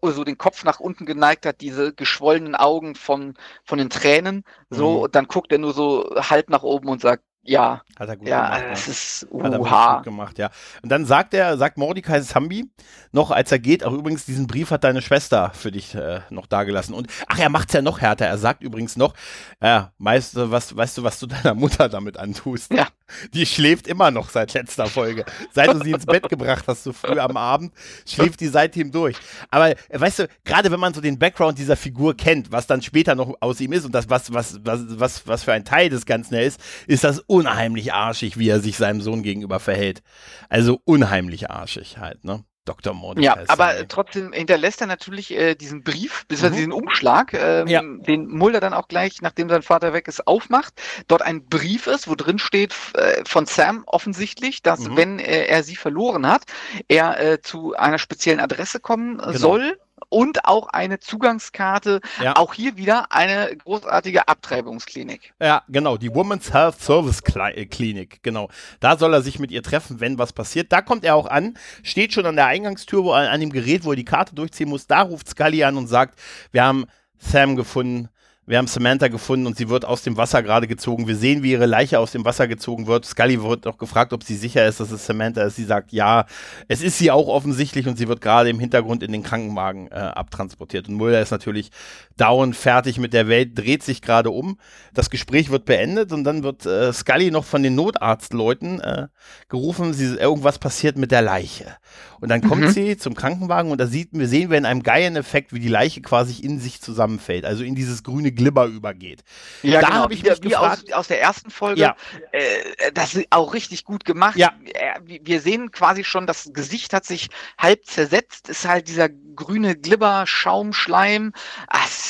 so 0.01 0.23
den 0.23 0.37
Kopf 0.37 0.63
nach 0.63 0.79
unten 0.79 1.05
geneigt 1.05 1.45
hat, 1.45 1.61
diese 1.61 1.93
geschwollenen 1.93 2.55
Augen 2.55 2.95
von, 2.95 3.35
von 3.65 3.77
den 3.77 3.89
Tränen, 3.91 4.43
so, 4.71 4.91
Mhm. 4.97 4.97
und 5.03 5.15
dann 5.15 5.27
guckt 5.27 5.51
er 5.51 5.59
nur 5.59 5.73
so 5.73 6.09
halb 6.17 6.49
nach 6.49 6.63
oben 6.63 6.89
und 6.89 7.01
sagt, 7.01 7.23
ja, 7.43 7.81
Hat 7.97 8.09
er 8.09 8.17
gut 8.17 8.27
ja, 8.27 8.45
gemacht. 8.57 8.71
das 8.71 8.85
ne? 8.87 8.91
ist 8.91 9.27
Hat 9.43 9.53
er 9.53 9.59
gut 9.95 10.03
gemacht, 10.03 10.37
ja. 10.39 10.49
Und 10.81 10.89
dann 10.89 11.05
sagt 11.05 11.33
er, 11.33 11.57
sagt 11.57 11.77
Mordecai 11.77 12.19
Sambi 12.21 12.69
noch, 13.11 13.31
als 13.31 13.51
er 13.51 13.59
geht, 13.59 13.83
auch 13.83 13.93
übrigens, 13.93 14.25
diesen 14.25 14.45
Brief 14.47 14.71
hat 14.71 14.83
deine 14.83 15.01
Schwester 15.01 15.51
für 15.53 15.71
dich 15.71 15.95
äh, 15.95 16.21
noch 16.31 16.47
dagelassen. 16.47 16.93
Und 16.95 17.07
ach, 17.27 17.39
er 17.39 17.49
macht's 17.49 17.73
ja 17.73 17.81
noch 17.81 18.01
härter. 18.01 18.25
Er 18.25 18.37
sagt 18.37 18.61
übrigens 18.63 18.97
noch, 18.97 19.13
ja, 19.61 19.93
weißt 19.99 20.35
du, 20.35 20.51
was, 20.51 20.75
weißt 20.75 20.97
du, 20.97 21.03
was 21.03 21.19
du 21.19 21.27
deiner 21.27 21.53
Mutter 21.53 21.89
damit 21.89 22.17
antust? 22.17 22.73
Ja. 22.73 22.87
Die 23.33 23.45
schläft 23.45 23.87
immer 23.87 24.11
noch 24.11 24.29
seit 24.29 24.53
letzter 24.53 24.87
Folge. 24.87 25.25
Seit 25.51 25.73
du 25.73 25.83
sie 25.83 25.91
ins 25.91 26.05
Bett 26.05 26.29
gebracht 26.29 26.65
hast, 26.67 26.83
so 26.83 26.93
früh 26.93 27.19
am 27.19 27.37
Abend, 27.37 27.73
schläft 28.07 28.39
die 28.39 28.47
seitdem 28.47 28.91
durch. 28.91 29.15
Aber 29.49 29.73
weißt 29.91 30.19
du, 30.19 30.27
gerade 30.43 30.71
wenn 30.71 30.79
man 30.79 30.93
so 30.93 31.01
den 31.01 31.19
Background 31.19 31.57
dieser 31.57 31.75
Figur 31.75 32.15
kennt, 32.15 32.51
was 32.51 32.67
dann 32.67 32.81
später 32.81 33.15
noch 33.15 33.35
aus 33.39 33.59
ihm 33.61 33.73
ist 33.73 33.85
und 33.85 33.93
das, 33.93 34.09
was, 34.09 34.33
was, 34.33 34.59
was, 34.63 34.81
was, 34.99 35.27
was 35.27 35.43
für 35.43 35.53
ein 35.53 35.65
Teil 35.65 35.89
des 35.89 36.05
Ganzen 36.05 36.35
er 36.35 36.43
ist, 36.43 36.59
ist 36.87 37.03
das 37.03 37.19
unheimlich 37.19 37.93
arschig, 37.93 38.37
wie 38.37 38.49
er 38.49 38.59
sich 38.59 38.77
seinem 38.77 39.01
Sohn 39.01 39.23
gegenüber 39.23 39.59
verhält. 39.59 40.01
Also 40.49 40.79
unheimlich 40.85 41.49
arschig 41.49 41.97
halt, 41.97 42.23
ne? 42.23 42.43
Dr. 42.69 42.93
Mordecai. 42.93 43.25
Ja, 43.25 43.35
aber 43.47 43.87
trotzdem 43.87 44.31
hinterlässt 44.31 44.79
er 44.81 44.87
natürlich 44.87 45.31
äh, 45.31 45.55
diesen 45.55 45.83
Brief, 45.83 46.25
beziehungsweise 46.27 46.53
Mhm. 46.53 46.57
diesen 46.57 46.71
Umschlag, 46.73 47.33
ähm, 47.33 47.67
Ja. 47.67 47.81
den 47.81 48.27
Mulder 48.27 48.59
dann 48.59 48.73
auch 48.73 48.87
gleich, 48.87 49.21
nachdem 49.21 49.49
sein 49.49 49.63
Vater 49.63 49.91
weg 49.91 50.07
ist, 50.07 50.27
aufmacht. 50.27 50.73
Dort 51.07 51.23
ein 51.23 51.45
Brief 51.45 51.87
ist, 51.87 52.07
wo 52.07 52.13
drin 52.15 52.37
steht 52.37 52.75
äh, 52.93 53.23
von 53.25 53.47
Sam 53.47 53.83
offensichtlich, 53.87 54.61
dass 54.61 54.81
Mhm. 54.81 54.97
wenn 54.97 55.19
äh, 55.19 55.45
er 55.47 55.63
sie 55.63 55.75
verloren 55.75 56.27
hat, 56.27 56.43
er 56.87 57.19
äh, 57.19 57.41
zu 57.41 57.75
einer 57.75 57.97
speziellen 57.97 58.39
Adresse 58.39 58.79
kommen 58.79 59.19
äh, 59.19 59.23
Genau. 59.27 59.37
soll. 59.39 59.77
Und 60.09 60.45
auch 60.45 60.67
eine 60.69 60.99
Zugangskarte, 60.99 62.01
Ja. 62.21 62.35
auch 62.35 62.53
hier 62.53 62.77
wieder 62.77 63.11
eine 63.11 63.55
großartige 63.57 64.27
Abtreibungsklinik. 64.27 65.33
Ja, 65.39 65.63
genau, 65.69 65.97
die 65.97 66.13
Women's 66.13 66.51
Health 66.51 66.81
Service 66.81 67.21
äh, 67.35 67.65
Klinik, 67.65 68.21
genau. 68.23 68.49
Da 68.79 68.97
soll 68.97 69.13
er 69.13 69.21
sich 69.21 69.39
mit 69.39 69.51
ihr 69.51 69.61
treffen, 69.63 69.99
wenn 69.99 70.17
was 70.17 70.33
passiert. 70.33 70.71
Da 70.71 70.81
kommt 70.81 71.03
er 71.03 71.15
auch 71.15 71.27
an, 71.27 71.57
steht 71.83 72.13
schon 72.13 72.25
an 72.25 72.35
der 72.35 72.47
Eingangstür, 72.47 73.03
wo 73.03 73.13
er 73.13 73.31
an 73.31 73.39
dem 73.39 73.51
Gerät, 73.51 73.83
wo 73.85 73.91
er 73.91 73.95
die 73.95 74.05
Karte 74.05 74.33
durchziehen 74.35 74.69
muss. 74.69 74.87
Da 74.87 75.01
ruft 75.03 75.29
Scully 75.29 75.63
an 75.63 75.77
und 75.77 75.87
sagt, 75.87 76.19
wir 76.51 76.63
haben 76.63 76.85
Sam 77.19 77.55
gefunden, 77.55 78.09
wir 78.49 78.57
haben 78.57 78.65
Samantha 78.65 79.09
gefunden 79.09 79.45
und 79.45 79.57
sie 79.57 79.69
wird 79.69 79.85
aus 79.85 80.01
dem 80.01 80.17
Wasser 80.17 80.41
gerade 80.41 80.65
gezogen. 80.65 81.07
Wir 81.07 81.15
sehen, 81.15 81.43
wie 81.43 81.51
ihre 81.51 81.67
Leiche 81.67 81.99
aus 81.99 82.13
dem 82.13 82.25
Wasser 82.25 82.47
gezogen 82.47 82.87
wird. 82.87 83.05
Scully 83.05 83.43
wird 83.43 83.65
noch 83.65 83.77
gefragt, 83.77 84.11
ob 84.11 84.23
sie 84.23 84.35
sicher 84.35 84.65
ist, 84.65 84.79
dass 84.79 84.89
es 84.89 85.05
Samantha 85.05 85.43
ist. 85.43 85.57
Sie 85.57 85.65
sagt, 85.65 85.91
ja, 85.91 86.25
es 86.67 86.81
ist 86.81 86.97
sie 86.97 87.11
auch 87.11 87.27
offensichtlich 87.27 87.87
und 87.87 87.99
sie 87.99 88.07
wird 88.07 88.21
gerade 88.21 88.49
im 88.49 88.59
Hintergrund 88.59 89.03
in 89.03 89.11
den 89.11 89.21
Krankenwagen 89.21 89.87
äh, 89.91 89.93
abtransportiert. 89.93 90.89
Und 90.89 90.95
Mulder 90.95 91.21
ist 91.21 91.29
natürlich 91.29 91.69
down, 92.19 92.53
fertig 92.53 92.97
mit 92.97 93.13
der 93.13 93.27
Welt, 93.27 93.57
dreht 93.57 93.83
sich 93.83 94.01
gerade 94.01 94.29
um. 94.31 94.57
Das 94.93 95.09
Gespräch 95.09 95.49
wird 95.49 95.65
beendet 95.65 96.11
und 96.11 96.23
dann 96.23 96.43
wird 96.43 96.65
äh, 96.65 96.91
Scully 96.93 97.31
noch 97.31 97.45
von 97.45 97.63
den 97.63 97.75
Notarztleuten 97.75 98.79
äh, 98.81 99.07
gerufen, 99.47 99.93
sie, 99.93 100.15
irgendwas 100.15 100.59
passiert 100.59 100.97
mit 100.97 101.11
der 101.11 101.21
Leiche. 101.21 101.77
Und 102.19 102.29
dann 102.29 102.41
kommt 102.41 102.61
Mhm. 102.63 102.69
sie 102.71 102.97
zum 102.97 103.15
Krankenwagen 103.15 103.71
und 103.71 103.79
da 103.79 103.87
sieht, 103.87 104.09
wir 104.11 104.27
sehen 104.27 104.49
wir 104.49 104.57
in 104.57 104.65
einem 104.65 104.83
geilen 104.83 105.15
Effekt, 105.15 105.53
wie 105.53 105.59
die 105.59 105.69
Leiche 105.69 106.01
quasi 106.01 106.41
in 106.41 106.59
sich 106.59 106.81
zusammenfällt, 106.81 107.45
also 107.45 107.63
in 107.63 107.75
dieses 107.75 108.03
grüne 108.03 108.31
Glibber 108.33 108.65
übergeht. 108.65 109.23
Ja, 109.63 109.79
Da 109.79 109.87
genau. 109.87 109.99
hab 110.01 110.11
ich 110.11 110.23
wie, 110.25 110.29
mich 110.29 110.43
wie 110.43 110.55
aus, 110.55 110.81
gefragt- 110.81 110.93
aus 110.93 111.07
der 111.07 111.21
ersten 111.21 111.49
Folge. 111.49 111.79
Ja. 111.81 111.95
Äh, 112.33 112.91
das 112.93 113.15
ist 113.15 113.27
auch 113.29 113.53
richtig 113.53 113.85
gut 113.85 114.03
gemacht. 114.03 114.35
Ja. 114.37 114.51
Äh, 114.73 115.19
wir- 115.23 115.39
sehen 115.39 115.71
quasi 115.71 116.03
schon, 116.03 116.27
das 116.27 116.49
Gesicht 116.51 116.91
hat 116.93 117.05
sich 117.05 117.29
halb 117.57 117.85
zersetzt. 117.85 118.49
Ist 118.49 118.67
halt 118.67 118.89
dieser 118.89 119.07
grüne 119.07 119.77
Glibber, 119.77 120.25
Schaum, 120.27 120.73
Schleim. 120.73 121.31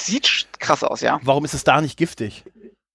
Sieht 0.05 0.47
krass 0.59 0.83
aus, 0.83 1.01
ja. 1.01 1.19
Warum 1.23 1.45
ist 1.45 1.53
es 1.53 1.63
da 1.63 1.81
nicht 1.81 1.97
giftig? 1.97 2.43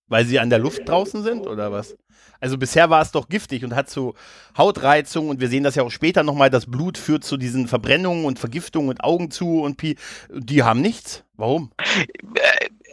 Weil 0.09 0.27
sie 0.27 0.39
an 0.39 0.51
der 0.51 0.59
Luft 0.59 0.89
draußen 0.89 1.23
sind 1.23 1.47
oder 1.47 1.73
was? 1.73 1.97
Also 2.41 2.59
bisher 2.59 2.91
war 2.91 3.01
es 3.01 3.11
doch 3.11 3.29
giftig 3.29 3.65
und 3.65 3.75
hat 3.75 3.89
so 3.89 4.15
Hautreizung 4.59 5.29
und 5.29 5.41
wir 5.41 5.49
sehen 5.49 5.65
das 5.65 5.77
ja 5.77 5.83
auch 5.83 5.91
später 5.91 6.23
nochmal, 6.23 6.51
das 6.51 6.67
Blut 6.67 6.99
führt 6.99 7.25
zu 7.25 7.37
diesen 7.37 7.69
Verbrennungen 7.69 8.27
und 8.27 8.39
Vergiftungen 8.39 8.91
und 8.91 9.03
Augen 9.03 9.31
zu 9.31 9.63
und 9.63 9.77
Pi. 9.77 9.97
Die 10.31 10.63
haben 10.63 10.83
nichts. 10.83 11.25
Warum? 11.37 11.73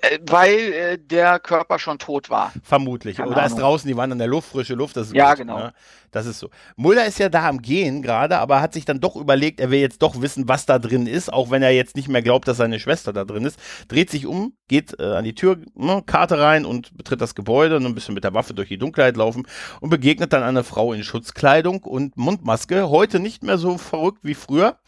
Äh, 0.01 0.19
weil 0.27 0.57
äh, 0.73 0.97
der 0.97 1.39
Körper 1.39 1.77
schon 1.77 1.99
tot 1.99 2.29
war. 2.29 2.51
Vermutlich. 2.63 3.17
Keine 3.17 3.29
Oder 3.29 3.45
ist 3.45 3.51
Ahnung. 3.53 3.59
draußen, 3.59 3.87
die 3.87 3.95
waren 3.95 4.11
an 4.11 4.17
der 4.17 4.27
Luft, 4.27 4.49
frische 4.49 4.73
Luft, 4.73 4.97
das 4.97 5.07
ist 5.07 5.15
Ja, 5.15 5.29
gut, 5.29 5.39
genau. 5.39 5.59
ne? 5.59 5.73
Das 6.09 6.25
ist 6.25 6.39
so. 6.39 6.49
Mulder 6.75 7.05
ist 7.05 7.19
ja 7.19 7.29
da 7.29 7.47
am 7.47 7.61
Gehen 7.61 8.01
gerade, 8.01 8.39
aber 8.39 8.59
hat 8.61 8.73
sich 8.73 8.83
dann 8.83 8.99
doch 8.99 9.15
überlegt, 9.15 9.59
er 9.61 9.71
will 9.71 9.79
jetzt 9.79 10.01
doch 10.01 10.21
wissen, 10.21 10.49
was 10.49 10.65
da 10.65 10.77
drin 10.79 11.07
ist, 11.07 11.31
auch 11.31 11.51
wenn 11.51 11.61
er 11.63 11.71
jetzt 11.71 11.95
nicht 11.95 12.09
mehr 12.09 12.21
glaubt, 12.21 12.47
dass 12.49 12.57
seine 12.57 12.79
Schwester 12.81 13.13
da 13.13 13.23
drin 13.23 13.45
ist. 13.45 13.57
Dreht 13.87 14.09
sich 14.09 14.25
um, 14.25 14.53
geht 14.67 14.99
äh, 14.99 15.03
an 15.03 15.23
die 15.23 15.35
Tür, 15.35 15.59
ne, 15.75 16.03
Karte 16.05 16.39
rein 16.39 16.65
und 16.65 16.97
betritt 16.97 17.21
das 17.21 17.33
Gebäude 17.35 17.77
und 17.77 17.85
ein 17.85 17.95
bisschen 17.95 18.13
mit 18.15 18.23
der 18.25 18.33
Waffe 18.33 18.53
durch 18.53 18.67
die 18.67 18.77
Dunkelheit 18.77 19.15
laufen 19.15 19.47
und 19.79 19.89
begegnet 19.89 20.33
dann 20.33 20.43
eine 20.43 20.63
Frau 20.65 20.91
in 20.91 21.03
Schutzkleidung 21.03 21.83
und 21.83 22.17
Mundmaske. 22.17 22.89
Heute 22.89 23.19
nicht 23.19 23.43
mehr 23.43 23.57
so 23.57 23.77
verrückt 23.77 24.19
wie 24.23 24.35
früher. 24.35 24.79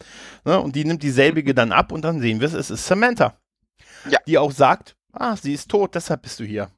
Ne, 0.44 0.60
und 0.60 0.76
die 0.76 0.84
nimmt 0.84 1.02
dieselbige 1.02 1.54
dann 1.54 1.72
ab 1.72 1.90
und 1.92 2.02
dann 2.02 2.20
sehen 2.20 2.40
wir 2.40 2.48
es, 2.48 2.54
es 2.54 2.70
ist 2.70 2.84
Samantha. 2.86 3.38
Ja. 4.10 4.18
Die 4.26 4.36
auch 4.36 4.52
sagt, 4.52 4.96
ah, 5.14 5.36
sie 5.36 5.54
ist 5.54 5.70
tot, 5.70 5.94
deshalb 5.94 6.22
bist 6.22 6.40
du 6.40 6.44
hier. 6.44 6.70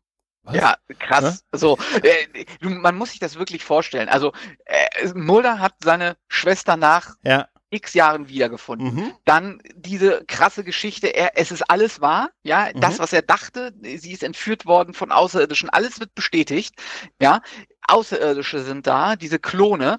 Was? 0.43 0.55
Ja, 0.55 0.76
krass. 0.99 1.45
So, 1.52 1.76
äh, 2.02 2.45
man 2.61 2.97
muss 2.97 3.11
sich 3.11 3.19
das 3.19 3.37
wirklich 3.37 3.64
vorstellen. 3.64 4.09
Also 4.09 4.32
äh, 4.65 5.08
Mulder 5.15 5.58
hat 5.58 5.75
seine 5.82 6.17
Schwester 6.28 6.76
nach 6.76 7.17
Ja. 7.25 7.49
x 7.71 7.95
Jahren 7.95 8.28
wiedergefunden. 8.28 8.95
Mhm. 8.95 9.13
Dann 9.25 9.60
diese 9.75 10.25
krasse 10.26 10.63
Geschichte, 10.63 11.08
er, 11.08 11.32
es 11.37 11.50
ist 11.50 11.69
alles 11.69 12.00
wahr, 12.00 12.30
ja, 12.45 12.69
Mhm. 12.73 12.80
das, 12.80 13.00
was 13.00 13.13
er 13.13 13.23
dachte, 13.23 13.75
sie 13.82 14.13
ist 14.13 14.23
entführt 14.23 14.67
worden 14.67 14.95
von 14.95 15.10
Außerirdischen, 15.10 15.69
alles 15.69 15.99
wird 15.99 16.15
bestätigt, 16.15 16.76
ja, 17.21 17.43
Außerirdische 17.89 18.63
sind 18.63 18.87
da, 18.87 19.17
diese 19.17 19.41
Klone, 19.41 19.99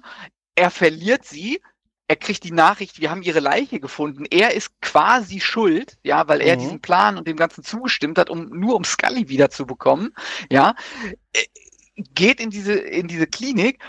er 0.54 0.70
verliert 0.70 1.26
sie, 1.26 1.60
er 2.08 2.16
kriegt 2.16 2.44
die 2.44 2.52
Nachricht, 2.52 3.00
wir 3.00 3.10
haben 3.10 3.22
ihre 3.22 3.40
Leiche 3.40 3.80
gefunden, 3.80 4.24
er 4.30 4.54
ist 4.54 4.80
quasi 4.80 5.40
schuld, 5.40 5.98
ja, 6.02 6.26
weil 6.28 6.40
er 6.40 6.56
Mhm. 6.56 6.60
diesen 6.60 6.80
Plan 6.80 7.18
und 7.18 7.28
dem 7.28 7.36
Ganzen 7.36 7.62
zugestimmt 7.64 8.18
hat, 8.18 8.30
um 8.30 8.48
nur 8.48 8.76
um 8.76 8.84
Scully 8.84 9.28
wiederzubekommen, 9.28 10.14
ja, 10.50 10.74
äh, 11.34 11.44
geht 12.14 12.40
in 12.40 12.50
diese, 12.50 12.74
in 12.74 13.08
diese 13.08 13.26
Klinik 13.26 13.82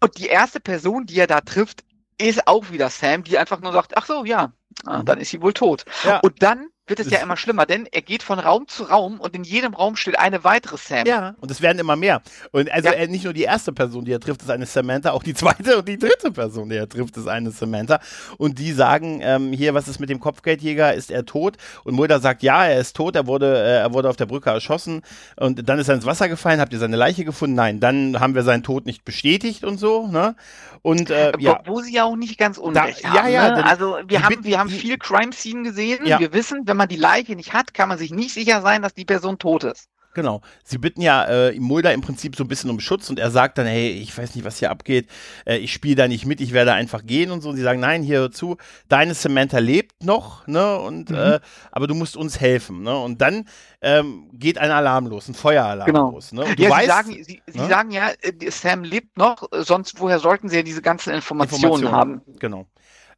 und 0.00 0.18
die 0.18 0.26
erste 0.26 0.60
Person, 0.60 1.06
die 1.06 1.18
er 1.18 1.26
da 1.26 1.40
trifft, 1.42 1.84
ist 2.18 2.46
auch 2.48 2.70
wieder 2.70 2.90
Sam, 2.90 3.24
die 3.24 3.38
einfach 3.38 3.60
nur 3.60 3.72
sagt, 3.72 3.96
ach 3.96 4.06
so, 4.06 4.24
ja, 4.24 4.52
ah, 4.86 5.00
Mhm. 5.00 5.06
dann 5.06 5.20
ist 5.20 5.30
sie 5.30 5.42
wohl 5.42 5.52
tot. 5.52 5.84
Ja. 6.04 6.20
Und 6.20 6.42
dann 6.42 6.68
wird 6.98 7.06
es 7.06 7.10
ja 7.10 7.20
immer 7.20 7.36
schlimmer, 7.38 7.64
denn 7.64 7.88
er 7.90 8.02
geht 8.02 8.22
von 8.22 8.38
Raum 8.38 8.68
zu 8.68 8.84
Raum 8.84 9.18
und 9.18 9.34
in 9.34 9.44
jedem 9.44 9.72
Raum 9.74 9.96
steht 9.96 10.18
eine 10.18 10.44
weitere 10.44 10.76
Sam. 10.76 11.06
Ja, 11.06 11.34
und 11.40 11.50
es 11.50 11.62
werden 11.62 11.78
immer 11.78 11.96
mehr. 11.96 12.20
Und 12.50 12.70
also 12.70 12.90
Ja. 12.90 13.06
nicht 13.06 13.24
nur 13.24 13.32
die 13.32 13.42
erste 13.44 13.72
Person, 13.72 14.04
die 14.04 14.12
er 14.12 14.20
trifft, 14.20 14.42
ist 14.42 14.50
eine 14.50 14.66
Samantha, 14.66 15.10
auch 15.12 15.22
die 15.22 15.32
zweite 15.34 15.78
und 15.78 15.88
die 15.88 15.98
dritte 15.98 16.30
Person, 16.30 16.68
die 16.68 16.76
er 16.76 16.88
trifft, 16.88 17.16
ist 17.16 17.26
eine 17.28 17.50
Samantha. 17.50 17.98
Und 18.36 18.58
die 18.58 18.72
sagen, 18.72 19.20
ähm, 19.22 19.52
hier, 19.52 19.72
was 19.72 19.88
ist 19.88 19.98
mit 20.00 20.10
dem 20.10 20.20
Kopfgeldjäger? 20.20 20.92
Ist 20.94 21.10
er 21.10 21.24
tot? 21.24 21.56
Und 21.84 21.94
Mulder 21.94 22.20
sagt, 22.20 22.42
ja, 22.42 22.66
er 22.66 22.78
ist 22.78 22.94
tot, 22.94 23.16
er 23.16 23.26
wurde, 23.26 23.56
äh, 23.56 23.78
er 23.80 23.92
wurde 23.94 24.10
auf 24.10 24.16
der 24.16 24.26
Brücke 24.26 24.50
erschossen 24.50 25.00
und 25.36 25.66
dann 25.68 25.78
ist 25.78 25.88
er 25.88 25.94
ins 25.94 26.04
Wasser 26.06 26.28
gefallen, 26.28 26.60
habt 26.60 26.72
ihr 26.74 26.78
seine 26.78 26.96
Leiche 26.96 27.24
gefunden? 27.24 27.56
Nein, 27.56 27.80
dann 27.80 28.20
haben 28.20 28.34
wir 28.34 28.42
seinen 28.42 28.62
Tod 28.62 28.84
nicht 28.84 29.04
bestätigt 29.04 29.64
und 29.64 29.78
so, 29.78 30.06
ne? 30.08 30.36
Und 30.82 31.10
äh, 31.10 31.32
Wo, 31.36 31.40
ja, 31.40 31.60
wo 31.64 31.80
sie 31.80 31.94
ja 31.94 32.04
auch 32.04 32.16
nicht 32.16 32.38
ganz 32.38 32.58
unrecht 32.58 33.02
ja, 33.04 33.22
haben. 33.22 33.32
ja, 33.32 33.48
ne? 33.50 33.54
denn 33.56 33.64
Also 33.64 33.98
wir 34.06 34.24
haben, 34.24 34.42
wir 34.42 34.58
haben 34.58 34.68
viel 34.68 34.98
Crime-Scene 34.98 35.62
gesehen. 35.62 36.04
Ja. 36.04 36.18
Wir 36.18 36.32
wissen, 36.32 36.62
wenn 36.64 36.76
man 36.76 36.81
die 36.86 36.96
Leiche 36.96 37.36
nicht 37.36 37.52
hat, 37.52 37.74
kann 37.74 37.88
man 37.88 37.98
sich 37.98 38.10
nicht 38.12 38.34
sicher 38.34 38.62
sein, 38.62 38.82
dass 38.82 38.94
die 38.94 39.04
Person 39.04 39.38
tot 39.38 39.64
ist. 39.64 39.88
Genau. 40.14 40.42
Sie 40.62 40.76
bitten 40.76 41.00
ja 41.00 41.24
äh, 41.24 41.58
Mulder 41.58 41.94
im 41.94 42.02
Prinzip 42.02 42.36
so 42.36 42.44
ein 42.44 42.48
bisschen 42.48 42.68
um 42.68 42.80
Schutz 42.80 43.08
und 43.08 43.18
er 43.18 43.30
sagt 43.30 43.56
dann, 43.56 43.66
hey, 43.66 43.92
ich 43.92 44.16
weiß 44.16 44.34
nicht, 44.34 44.44
was 44.44 44.58
hier 44.58 44.70
abgeht, 44.70 45.08
äh, 45.46 45.56
ich 45.56 45.72
spiele 45.72 45.94
da 45.94 46.06
nicht 46.06 46.26
mit, 46.26 46.42
ich 46.42 46.52
werde 46.52 46.74
einfach 46.74 47.06
gehen 47.06 47.30
und 47.30 47.40
so. 47.40 47.48
Und 47.48 47.56
sie 47.56 47.62
sagen, 47.62 47.80
nein, 47.80 48.02
hier 48.02 48.18
hör 48.18 48.30
zu, 48.30 48.58
deine 48.88 49.14
Samantha 49.14 49.58
lebt 49.58 50.04
noch, 50.04 50.46
ne? 50.46 50.78
Und 50.78 51.08
Mhm. 51.10 51.16
äh, 51.16 51.40
aber 51.70 51.86
du 51.86 51.94
musst 51.94 52.18
uns 52.18 52.40
helfen, 52.40 52.82
ne? 52.82 52.94
Und 52.94 53.22
dann 53.22 53.48
ähm, 53.80 54.28
geht 54.34 54.58
ein 54.58 54.70
Alarm 54.70 55.06
los, 55.06 55.28
ein 55.28 55.34
Feueralarm 55.34 55.86
Genau. 55.86 56.10
los. 56.10 56.32
Ne? 56.32 56.44
Ja, 56.58 56.68
weißt, 56.68 56.82
sie 56.82 56.86
sagen, 56.88 57.24
sie, 57.24 57.42
sie 57.46 57.58
ne? 57.58 57.68
sagen 57.68 57.90
ja, 57.90 58.10
äh, 58.20 58.50
Sam 58.50 58.84
lebt 58.84 59.16
noch, 59.16 59.48
sonst 59.50 59.98
woher 59.98 60.18
sollten 60.18 60.50
sie 60.50 60.56
ja 60.56 60.62
diese 60.62 60.82
ganzen 60.82 61.14
Informationen, 61.14 61.90
haben? 61.90 62.20
Genau. 62.38 62.66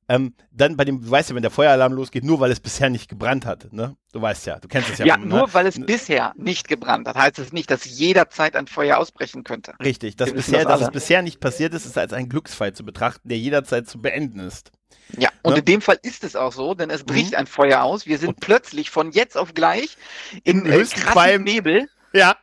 Ähm, 0.09 0.35
dann 0.51 0.77
bei 0.77 0.85
dem, 0.85 1.01
du 1.01 1.11
weißt 1.11 1.31
ja, 1.31 1.35
wenn 1.37 1.43
der 1.43 1.51
Feueralarm 1.51 1.93
losgeht, 1.95 2.25
nur 2.25 2.39
weil 2.41 2.51
es 2.51 2.61
bisher 2.61 2.91
nicht 2.91 3.09
gebrannt 3.09 3.47
hat, 3.47 3.73
ne? 3.73 3.97
Du 4.13 4.21
weißt 4.21 4.47
ja, 4.47 4.59
du 4.59 4.69
kennst 4.69 4.91
es 4.91 4.99
ja. 4.99 5.07
Ja, 5.07 5.15
von, 5.15 5.29
nur 5.29 5.47
ne? 5.47 5.55
weil 5.55 5.67
es 5.67 5.81
bisher 5.81 6.33
nicht 6.37 6.69
gebrannt 6.69 7.09
hat, 7.09 7.17
heißt 7.17 7.39
es 7.39 7.53
nicht, 7.53 7.71
dass 7.71 7.85
jederzeit 7.87 8.55
ein 8.55 8.67
Feuer 8.67 8.99
ausbrechen 8.99 9.45
könnte. 9.45 9.73
Richtig, 9.83 10.17
dass, 10.17 10.33
bisher, 10.33 10.65
das 10.65 10.81
dass 10.81 10.89
es 10.89 10.91
bisher 10.93 11.23
nicht 11.23 11.41
passiert 11.41 11.73
ist, 11.75 11.87
ist 11.87 11.97
als 11.97 12.13
ein 12.13 12.29
Glücksfall 12.29 12.75
zu 12.75 12.85
betrachten, 12.85 13.29
der 13.29 13.39
jederzeit 13.39 13.89
zu 13.89 14.01
beenden 14.01 14.41
ist. 14.41 14.71
Ja, 15.19 15.31
und 15.43 15.53
Ne? 15.55 15.59
in 15.61 15.65
dem 15.65 15.81
Fall 15.81 15.99
ist 16.03 16.23
es 16.25 16.37
auch 16.37 16.53
so, 16.53 16.75
denn 16.75 16.91
es 16.91 17.05
bricht 17.05 17.33
Mhm. 17.33 17.39
ein 17.39 17.47
Feuer 17.47 17.83
aus. 17.83 18.07
Wir 18.07 18.19
sind 18.19 18.29
Und- 18.31 18.41
plötzlich 18.41 18.91
von 18.91 19.11
jetzt 19.13 19.37
auf 19.37 19.55
gleich 19.55 19.97
in 20.45 20.67
äh, 20.67 20.85
Qualm. 20.85 21.43
Nebel. 21.45 21.89
Ja. 22.13 22.37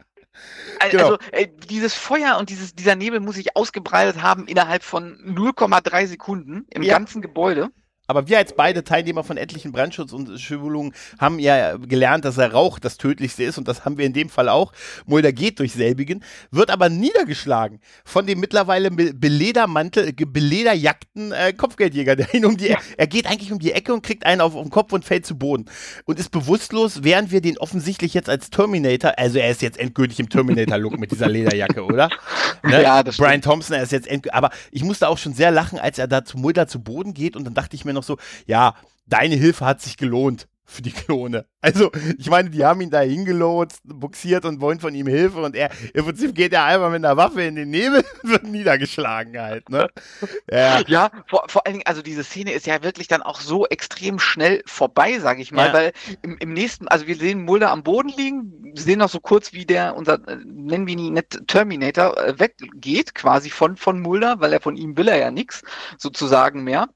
Genau. 0.89 1.03
Also 1.03 1.17
äh, 1.31 1.47
dieses 1.69 1.93
Feuer 1.93 2.37
und 2.39 2.49
dieses, 2.49 2.75
dieser 2.75 2.95
Nebel 2.95 3.19
muss 3.19 3.35
sich 3.35 3.55
ausgebreitet 3.55 4.21
haben 4.21 4.47
innerhalb 4.47 4.83
von 4.83 5.17
0,3 5.25 6.07
Sekunden 6.07 6.65
im 6.69 6.83
Ja. 6.83 6.93
ganzen 6.93 7.21
Gebäude. 7.21 7.69
Aber 8.11 8.27
wir 8.27 8.37
als 8.37 8.53
beide 8.53 8.83
Teilnehmer 8.83 9.23
von 9.23 9.37
etlichen 9.37 9.71
Brandschutz- 9.71 10.11
und 10.11 10.37
Schulungen 10.39 10.93
haben 11.17 11.39
ja 11.39 11.77
gelernt, 11.77 12.25
dass 12.25 12.35
der 12.35 12.51
Rauch 12.51 12.77
das 12.77 12.97
Tödlichste 12.97 13.43
ist 13.43 13.57
und 13.57 13.67
das 13.67 13.85
haben 13.85 13.97
wir 13.97 14.05
in 14.05 14.11
dem 14.13 14.27
Fall 14.29 14.49
auch. 14.49 14.73
Mulder 15.05 15.31
geht 15.31 15.59
durch 15.59 15.71
selbigen, 15.71 16.23
wird 16.51 16.69
aber 16.69 16.89
niedergeschlagen 16.89 17.79
von 18.03 18.27
dem 18.27 18.39
mittlerweile 18.41 18.91
be- 18.91 19.13
beledermantel, 19.13 20.11
belederjackten 20.13 21.31
äh, 21.31 21.53
Kopfgeldjäger, 21.53 22.15
der 22.17 22.33
ihn 22.33 22.45
um 22.45 22.57
die, 22.57 22.75
er 22.97 23.07
geht 23.07 23.27
eigentlich 23.27 23.51
um 23.51 23.59
die 23.59 23.71
Ecke 23.71 23.93
und 23.93 24.03
kriegt 24.03 24.25
einen 24.25 24.41
auf, 24.41 24.55
auf 24.55 24.63
den 24.63 24.71
Kopf 24.71 24.91
und 24.91 25.05
fällt 25.05 25.25
zu 25.25 25.37
Boden 25.37 25.65
und 26.05 26.19
ist 26.19 26.31
bewusstlos, 26.31 27.03
während 27.03 27.31
wir 27.31 27.41
den 27.41 27.57
offensichtlich 27.57 28.13
jetzt 28.13 28.29
als 28.29 28.49
Terminator, 28.49 29.13
also 29.17 29.39
er 29.39 29.49
ist 29.51 29.61
jetzt 29.61 29.79
endgültig 29.79 30.19
im 30.19 30.27
Terminator-Look 30.29 30.99
mit 30.99 31.11
dieser 31.11 31.29
Lederjacke, 31.29 31.83
oder? 31.83 32.09
Ne? 32.63 32.83
Ja, 32.83 33.01
das 33.01 33.17
Brian 33.17 33.41
Thompson, 33.41 33.75
er 33.75 33.81
ist 33.81 33.91
jetzt 33.91 34.05
endgültig, 34.07 34.35
aber 34.35 34.51
ich 34.69 34.83
musste 34.83 35.07
auch 35.07 35.17
schon 35.17 35.33
sehr 35.33 35.49
lachen, 35.49 35.79
als 35.79 35.97
er 35.97 36.07
da 36.07 36.23
zu 36.23 36.37
Mulder 36.37 36.67
zu 36.67 36.79
Boden 36.79 37.15
geht 37.15 37.35
und 37.35 37.43
dann 37.43 37.55
dachte 37.55 37.75
ich 37.75 37.85
mir 37.85 37.93
noch 37.93 38.00
so, 38.03 38.17
ja, 38.45 38.75
deine 39.05 39.35
Hilfe 39.35 39.65
hat 39.65 39.81
sich 39.81 39.97
gelohnt. 39.97 40.47
für 40.71 40.81
die 40.81 40.91
Klone. 40.91 41.45
Also, 41.63 41.91
ich 42.17 42.27
meine, 42.27 42.49
die 42.49 42.65
haben 42.65 42.81
ihn 42.81 42.89
da 42.89 43.01
hingelotst, 43.01 43.81
buxiert 43.83 44.45
und 44.45 44.61
wollen 44.61 44.79
von 44.79 44.95
ihm 44.95 45.05
Hilfe 45.05 45.43
und 45.43 45.55
er, 45.55 45.69
im 45.93 46.05
Prinzip 46.05 46.33
geht 46.33 46.53
er 46.53 46.63
einfach 46.63 46.89
mit 46.89 47.05
einer 47.05 47.17
Waffe 47.17 47.43
in 47.43 47.55
den 47.55 47.69
Nebel 47.69 48.03
und 48.23 48.29
wird 48.31 48.43
niedergeschlagen 48.45 49.39
halt, 49.39 49.69
ne? 49.69 49.87
Ja, 50.51 50.81
ja 50.87 51.11
vor, 51.27 51.43
vor 51.47 51.67
allen 51.67 51.75
Dingen, 51.75 51.85
also 51.85 52.01
diese 52.01 52.23
Szene 52.23 52.53
ist 52.53 52.65
ja 52.65 52.81
wirklich 52.81 53.07
dann 53.07 53.21
auch 53.21 53.39
so 53.39 53.67
extrem 53.67 54.17
schnell 54.17 54.63
vorbei, 54.65 55.19
sage 55.19 55.43
ich 55.43 55.51
mal, 55.51 55.67
ja. 55.67 55.73
weil 55.73 55.91
im, 56.23 56.35
im, 56.39 56.53
nächsten, 56.53 56.87
also 56.87 57.05
wir 57.05 57.15
sehen 57.15 57.45
Mulder 57.45 57.69
am 57.69 57.83
Boden 57.83 58.09
liegen, 58.09 58.73
sehen 58.73 58.97
noch 58.97 59.09
so 59.09 59.19
kurz, 59.19 59.53
wie 59.53 59.67
der, 59.67 59.95
unser, 59.95 60.15
äh, 60.27 60.37
nennen 60.43 60.87
wir 60.87 60.97
ihn 60.97 61.13
nicht 61.13 61.47
Terminator, 61.47 62.17
äh, 62.17 62.39
weggeht 62.39 63.13
quasi 63.13 63.51
von, 63.51 63.77
von 63.77 63.99
Mulder, 63.99 64.39
weil 64.39 64.51
er 64.51 64.61
von 64.61 64.75
ihm 64.75 64.97
will 64.97 65.09
er 65.09 65.17
ja 65.17 65.29
nichts, 65.29 65.61
sozusagen 65.99 66.63
mehr. 66.63 66.87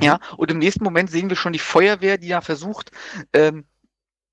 Ja, 0.00 0.20
und 0.36 0.50
im 0.50 0.58
nächsten 0.58 0.84
Moment 0.84 1.10
sehen 1.10 1.28
wir 1.28 1.36
schon 1.36 1.52
die 1.52 1.58
Feuerwehr, 1.58 2.16
die 2.18 2.28
ja 2.28 2.40
versucht, 2.40 2.90
ähm, 3.32 3.66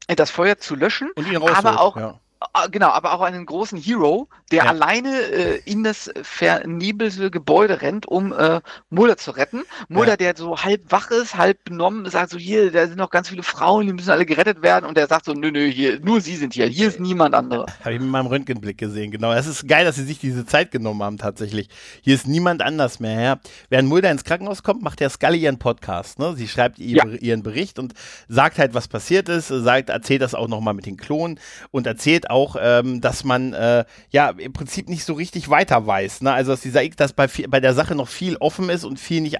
das 0.07 0.31
Feuer 0.31 0.57
zu 0.57 0.75
löschen, 0.75 1.11
aber 1.53 1.79
auch, 1.81 1.97
ja. 1.97 2.19
Ah, 2.53 2.67
genau, 2.67 2.87
aber 2.87 3.13
auch 3.13 3.21
einen 3.21 3.45
großen 3.45 3.77
Hero, 3.77 4.29
der 4.51 4.63
ja. 4.63 4.69
alleine 4.69 5.09
äh, 5.09 5.61
in 5.65 5.83
das 5.83 6.09
vernebelte 6.21 7.29
Gebäude 7.29 7.81
rennt, 7.81 8.05
um 8.05 8.31
äh, 8.31 8.61
Mulder 8.89 9.17
zu 9.17 9.31
retten. 9.31 9.63
Mulder, 9.89 10.11
ja. 10.11 10.15
der 10.15 10.37
so 10.37 10.57
halb 10.57 10.89
wach 10.89 11.11
ist, 11.11 11.35
halb 11.35 11.65
benommen, 11.65 12.09
sagt 12.09 12.31
so, 12.31 12.37
hier, 12.37 12.71
da 12.71 12.87
sind 12.87 12.97
noch 12.97 13.09
ganz 13.09 13.27
viele 13.27 13.43
Frauen, 13.43 13.87
die 13.87 13.93
müssen 13.93 14.09
alle 14.09 14.25
gerettet 14.25 14.61
werden. 14.61 14.85
Und 14.85 14.95
der 14.95 15.07
sagt 15.07 15.25
so, 15.25 15.33
nö, 15.33 15.51
nö, 15.51 15.67
hier, 15.67 15.99
nur 15.99 16.21
sie 16.21 16.37
sind 16.37 16.53
hier, 16.53 16.67
hier 16.67 16.87
ist 16.87 17.01
niemand 17.01 17.35
andere. 17.35 17.65
Habe 17.81 17.95
ich 17.95 17.99
mit 17.99 18.09
meinem 18.09 18.27
Röntgenblick 18.27 18.77
gesehen, 18.77 19.11
genau. 19.11 19.33
Es 19.33 19.45
ist 19.45 19.67
geil, 19.67 19.83
dass 19.83 19.97
sie 19.97 20.05
sich 20.05 20.19
diese 20.19 20.45
Zeit 20.45 20.71
genommen 20.71 21.03
haben, 21.03 21.17
tatsächlich. 21.17 21.67
Hier 22.01 22.15
ist 22.15 22.25
niemand 22.25 22.61
anders 22.61 23.01
mehr. 23.01 23.19
Ja. 23.19 23.39
Während 23.67 23.89
Mulder 23.89 24.11
ins 24.11 24.23
Krankenhaus 24.23 24.63
kommt, 24.63 24.81
macht 24.81 25.01
der 25.01 25.09
Scully 25.09 25.39
ihren 25.39 25.59
Podcast. 25.59 26.19
Ne? 26.19 26.35
Sie 26.37 26.47
schreibt 26.47 26.79
ihr, 26.79 27.21
ihren 27.21 27.43
Bericht 27.43 27.79
und 27.79 27.93
sagt 28.29 28.59
halt, 28.59 28.73
was 28.73 28.87
passiert 28.87 29.27
ist, 29.27 29.49
sagt, 29.49 29.89
erzählt 29.89 30.21
das 30.21 30.33
auch 30.33 30.47
nochmal 30.47 30.73
mit 30.73 30.85
den 30.85 30.95
Klonen 30.95 31.37
und 31.71 31.85
erzählt 31.85 32.28
auch, 32.29 32.55
ähm, 32.59 33.01
dass 33.01 33.23
man 33.23 33.53
äh, 33.53 33.85
ja 34.09 34.29
im 34.29 34.53
Prinzip 34.53 34.89
nicht 34.89 35.03
so 35.03 35.13
richtig 35.13 35.49
weiter 35.49 35.85
weiß. 35.85 36.21
Ne? 36.21 36.31
Also 36.31 36.51
dass 36.51 36.61
dieser 36.61 36.83
X, 36.83 36.95
dass 36.95 37.13
bei, 37.13 37.27
bei 37.47 37.59
der 37.59 37.73
Sache 37.73 37.95
noch 37.95 38.07
viel 38.07 38.37
offen 38.37 38.69
ist 38.69 38.83
und 38.83 38.99
viel 38.99 39.21
nicht 39.21 39.37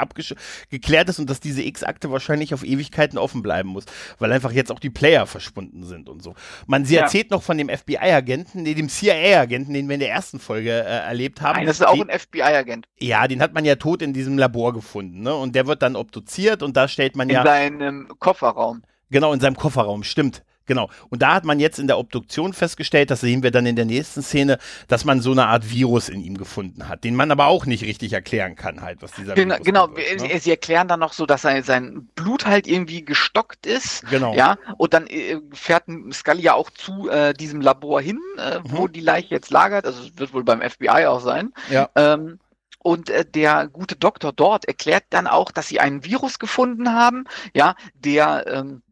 geklärt 0.70 1.10
ist 1.10 1.20
und 1.20 1.30
dass 1.30 1.40
diese 1.40 1.64
X-Akte 1.64 2.12
wahrscheinlich 2.12 2.54
auf 2.54 2.64
Ewigkeiten 2.64 3.18
offen 3.18 3.42
bleiben 3.42 3.70
muss, 3.70 3.86
weil 4.18 4.32
einfach 4.32 4.52
jetzt 4.52 4.72
auch 4.72 4.80
die 4.80 4.90
Player 4.90 5.26
verschwunden 5.26 5.84
sind 5.84 6.10
und 6.10 6.24
so. 6.24 6.36
Man, 6.68 6.86
sie 6.86 6.96
ja. 6.96 7.02
erzählt 7.02 7.32
noch 7.32 7.44
von 7.44 7.58
dem 7.58 7.70
FBI-Agenten, 7.70 8.64
nee, 8.64 8.74
dem 8.74 8.90
CIA-Agenten, 8.90 9.74
den 9.74 9.88
wir 9.88 9.96
in 9.96 10.00
der 10.00 10.12
ersten 10.12 10.40
Folge 10.40 10.72
äh, 10.72 11.08
erlebt 11.08 11.42
haben. 11.42 11.58
Nein, 11.58 11.68
das 11.68 11.80
ist 11.80 11.86
auch 11.86 12.00
ein 12.00 12.10
FBI-Agent. 12.10 12.88
Ja, 13.00 13.28
den 13.28 13.42
hat 13.42 13.54
man 13.54 13.66
ja 13.66 13.76
tot 13.76 14.02
in 14.02 14.14
diesem 14.14 14.38
Labor 14.38 14.74
gefunden, 14.74 15.22
ne? 15.22 15.34
Und 15.36 15.56
der 15.56 15.68
wird 15.68 15.82
dann 15.82 15.96
obduziert 15.96 16.64
und 16.64 16.76
da 16.78 16.88
stellt 16.88 17.16
man 17.16 17.30
in 17.30 17.36
ja. 17.36 17.42
In 17.42 17.48
seinem 17.48 18.08
Kofferraum. 18.20 18.84
Genau, 19.10 19.34
in 19.34 19.40
seinem 19.40 19.56
Kofferraum, 19.56 20.04
stimmt. 20.04 20.44
Genau. 20.70 20.88
Und 21.10 21.24
da 21.24 21.34
hat 21.34 21.46
man 21.46 21.60
jetzt 21.60 21.80
in 21.80 21.88
der 21.88 21.98
Obduktion 21.98 22.54
festgestellt, 22.54 23.10
das 23.10 23.22
sehen 23.22 23.42
wir 23.42 23.50
dann 23.50 23.66
in 23.66 23.76
der 23.76 23.86
nächsten 23.86 24.22
Szene, 24.22 24.60
dass 24.88 25.04
man 25.04 25.20
so 25.20 25.32
eine 25.32 25.48
Art 25.48 25.72
Virus 25.72 26.10
in 26.10 26.22
ihm 26.22 26.38
gefunden 26.38 26.88
hat, 26.88 27.04
den 27.04 27.16
man 27.16 27.32
aber 27.32 27.48
auch 27.48 27.66
nicht 27.66 27.84
richtig 27.84 28.14
erklären 28.14 28.56
kann, 28.56 28.82
halt, 28.82 29.02
was 29.02 29.12
dieser 29.14 29.34
Genau, 29.34 29.56
Virus 29.56 29.66
genau. 29.66 29.96
Wird, 29.96 30.22
ne? 30.22 30.40
sie 30.40 30.52
erklären 30.52 30.88
dann 30.88 31.00
noch 31.00 31.14
so, 31.14 31.26
dass 31.26 31.42
sein 31.42 32.08
Blut 32.14 32.46
halt 32.46 32.68
irgendwie 32.68 33.04
gestockt 33.04 33.66
ist. 33.66 34.08
Genau. 34.12 34.36
Ja, 34.36 34.60
und 34.78 34.94
dann 34.94 35.08
äh, 35.08 35.40
fährt 35.54 35.86
Scully 36.14 36.44
ja 36.44 36.54
auch 36.54 36.70
zu 36.70 37.10
äh, 37.10 37.34
diesem 37.34 37.62
Labor 37.62 38.00
hin, 38.00 38.20
äh, 38.38 38.60
mhm. 38.60 38.64
wo 38.66 38.88
die 38.88 39.02
Leiche 39.02 39.34
jetzt 39.34 39.50
lagert. 39.50 39.88
Also 39.88 40.04
es 40.04 40.20
wird 40.20 40.36
wohl 40.36 40.44
beim 40.44 40.62
FBI 40.62 41.08
auch 41.08 41.22
sein. 41.22 41.52
Ja. 41.72 41.90
Ähm, 41.96 42.38
und 42.78 43.10
äh, 43.10 43.26
der 43.26 43.68
gute 43.68 43.96
Doktor 43.96 44.34
dort 44.34 44.66
erklärt 44.66 45.06
dann 45.10 45.26
auch, 45.26 45.52
dass 45.52 45.68
sie 45.68 45.80
einen 45.80 46.06
Virus 46.06 46.38
gefunden 46.38 46.94
haben, 46.94 47.26
ja, 47.56 47.74
der 47.96 48.46
ähm, 48.46 48.84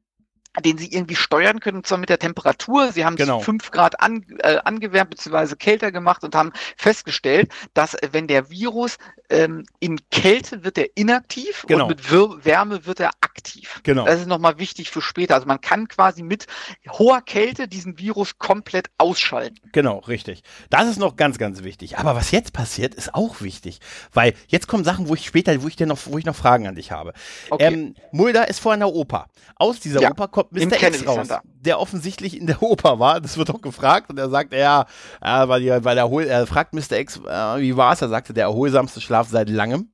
den 0.62 0.78
sie 0.78 0.92
irgendwie 0.92 1.16
steuern 1.16 1.60
können, 1.60 1.78
und 1.78 1.88
zwar 1.88 1.98
mit 1.98 2.10
der 2.10 2.20
Temperatur. 2.20 2.92
Sie 2.92 3.06
haben 3.06 3.16
genau. 3.16 3.40
fünf 3.40 3.72
Grad 3.72 4.00
an, 4.02 4.26
äh, 4.40 4.58
angewärmt 4.64 5.12
bzw. 5.12 5.56
kälter 5.56 5.92
gemacht 5.92 6.24
und 6.24 6.36
haben 6.36 6.52
festgestellt, 6.76 7.52
dass 7.74 7.94
äh, 7.94 8.10
wenn 8.12 8.28
der 8.28 8.50
Virus 8.50 8.98
ähm, 9.30 9.66
in 9.80 10.00
Kälte 10.10 10.64
wird 10.64 10.78
er 10.78 10.88
inaktiv 10.96 11.66
genau. 11.68 11.84
und 11.84 11.90
mit 11.90 12.12
Wir 12.12 12.46
Wärme 12.46 12.86
wird 12.86 13.00
er 13.00 13.12
aktiv. 13.22 13.82
Genau. 13.84 14.06
Das 14.06 14.22
ist 14.22 14.28
nochmal 14.28 14.58
wichtig 14.58 14.90
für 14.90 15.02
später. 15.02 15.36
Also 15.36 15.48
man 15.48 15.60
kann 15.62 15.88
quasi 15.88 16.24
mit 16.24 16.48
hoher 16.90 17.22
Kälte 17.22 17.68
diesen 17.68 17.98
Virus 18.00 18.38
komplett 18.38 18.90
ausschalten. 18.98 19.58
Genau, 19.74 20.00
richtig. 20.00 20.44
Das 20.70 20.88
ist 20.88 20.98
noch 20.98 21.16
ganz, 21.16 21.38
ganz 21.38 21.64
wichtig. 21.64 21.98
Aber 21.98 22.16
was 22.16 22.32
jetzt 22.32 22.54
passiert, 22.54 22.96
ist 22.96 23.14
auch 23.14 23.42
wichtig, 23.42 23.80
weil 24.14 24.34
jetzt 24.48 24.68
kommen 24.68 24.84
Sachen, 24.84 25.10
wo 25.10 25.16
ich 25.16 25.26
später, 25.26 25.62
wo 25.62 25.68
ich 25.68 25.76
dir 25.76 25.88
noch, 25.88 26.00
wo 26.06 26.18
ich 26.18 26.26
noch 26.26 26.36
Fragen 26.36 26.68
an 26.68 26.76
dich 26.76 26.92
habe. 26.92 27.14
Okay. 27.50 27.74
Ähm, 27.74 27.96
Mulder 28.12 28.48
ist 28.48 28.60
vor 28.60 28.74
einer 28.74 28.94
Oper. 28.94 29.28
Aus 29.58 29.80
dieser 29.80 30.02
ja. 30.02 30.12
Oper 30.12 30.28
kommt 30.28 30.52
Mr. 30.54 30.82
X 30.82 31.06
raus, 31.06 31.28
der 31.60 31.80
offensichtlich 31.80 32.38
in 32.38 32.48
der 32.48 32.64
Oper 32.64 33.00
war. 33.00 33.20
Das 33.20 33.38
wird 33.38 33.50
auch 33.50 33.62
gefragt 33.62 34.10
und 34.10 34.18
er 34.18 34.30
sagt, 34.30 34.54
ja, 34.54 34.86
weil, 35.20 35.84
weil 35.84 35.98
er, 35.98 36.12
er 36.28 36.48
fragt 36.48 36.74
Mr. 36.74 36.94
X, 36.94 37.18
äh, 37.18 37.60
wie 37.60 37.76
war 37.76 37.94
es? 37.94 38.02
Er 38.02 38.10
sagte, 38.10 38.34
der 38.34 38.46
erholsamste 38.46 39.02
Schlaf 39.18 39.30
seit 39.30 39.50
langem. 39.50 39.92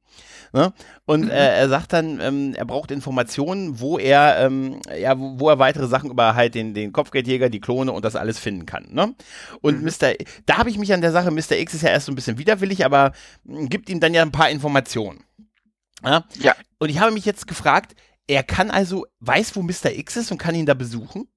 Ne? 0.56 0.72
Und 1.06 1.26
mhm. 1.26 1.30
äh, 1.32 1.58
er 1.58 1.68
sagt 1.68 1.94
dann, 1.94 2.20
ähm, 2.22 2.54
er 2.56 2.66
braucht 2.66 2.92
Informationen, 2.92 3.80
wo 3.80 3.98
er, 3.98 4.38
ähm, 4.40 4.80
ja, 4.96 5.18
wo, 5.18 5.40
wo, 5.40 5.50
er 5.50 5.58
weitere 5.58 5.88
Sachen 5.88 6.12
über 6.12 6.36
halt 6.36 6.54
den, 6.54 6.76
den 6.76 6.92
Kopfgeldjäger, 6.92 7.50
die 7.50 7.60
Klone 7.60 7.92
und 7.92 8.06
das 8.06 8.16
alles 8.16 8.38
finden 8.38 8.68
kann. 8.68 8.88
Ne? 8.92 9.16
Und 9.62 9.82
mhm. 9.82 9.86
Mr. 9.86 10.14
Da 10.46 10.58
habe 10.58 10.70
ich 10.70 10.78
mich 10.78 10.94
an 10.94 11.02
der 11.02 11.12
Sache, 11.12 11.32
Mr. 11.32 11.58
X 11.58 11.74
ist 11.74 11.82
ja 11.82 11.90
erst 11.90 12.06
so 12.06 12.12
ein 12.12 12.16
bisschen 12.16 12.38
widerwillig, 12.38 12.86
aber 12.86 13.14
mh, 13.46 13.68
gibt 13.68 13.90
ihm 13.90 14.00
dann 14.00 14.14
ja 14.14 14.22
ein 14.22 14.32
paar 14.32 14.52
Informationen. 14.52 15.24
Ja? 16.04 16.24
ja. 16.40 16.54
Und 16.78 16.90
ich 16.90 17.00
habe 17.00 17.12
mich 17.12 17.26
jetzt 17.26 17.48
gefragt, 17.48 17.96
er 18.28 18.44
kann 18.44 18.70
also, 18.70 19.08
weiß, 19.22 19.56
wo 19.56 19.64
Mr. 19.64 19.92
X 19.92 20.18
ist 20.18 20.32
und 20.32 20.38
kann 20.38 20.54
ihn 20.54 20.68
da 20.68 20.76
besuchen? 20.76 21.28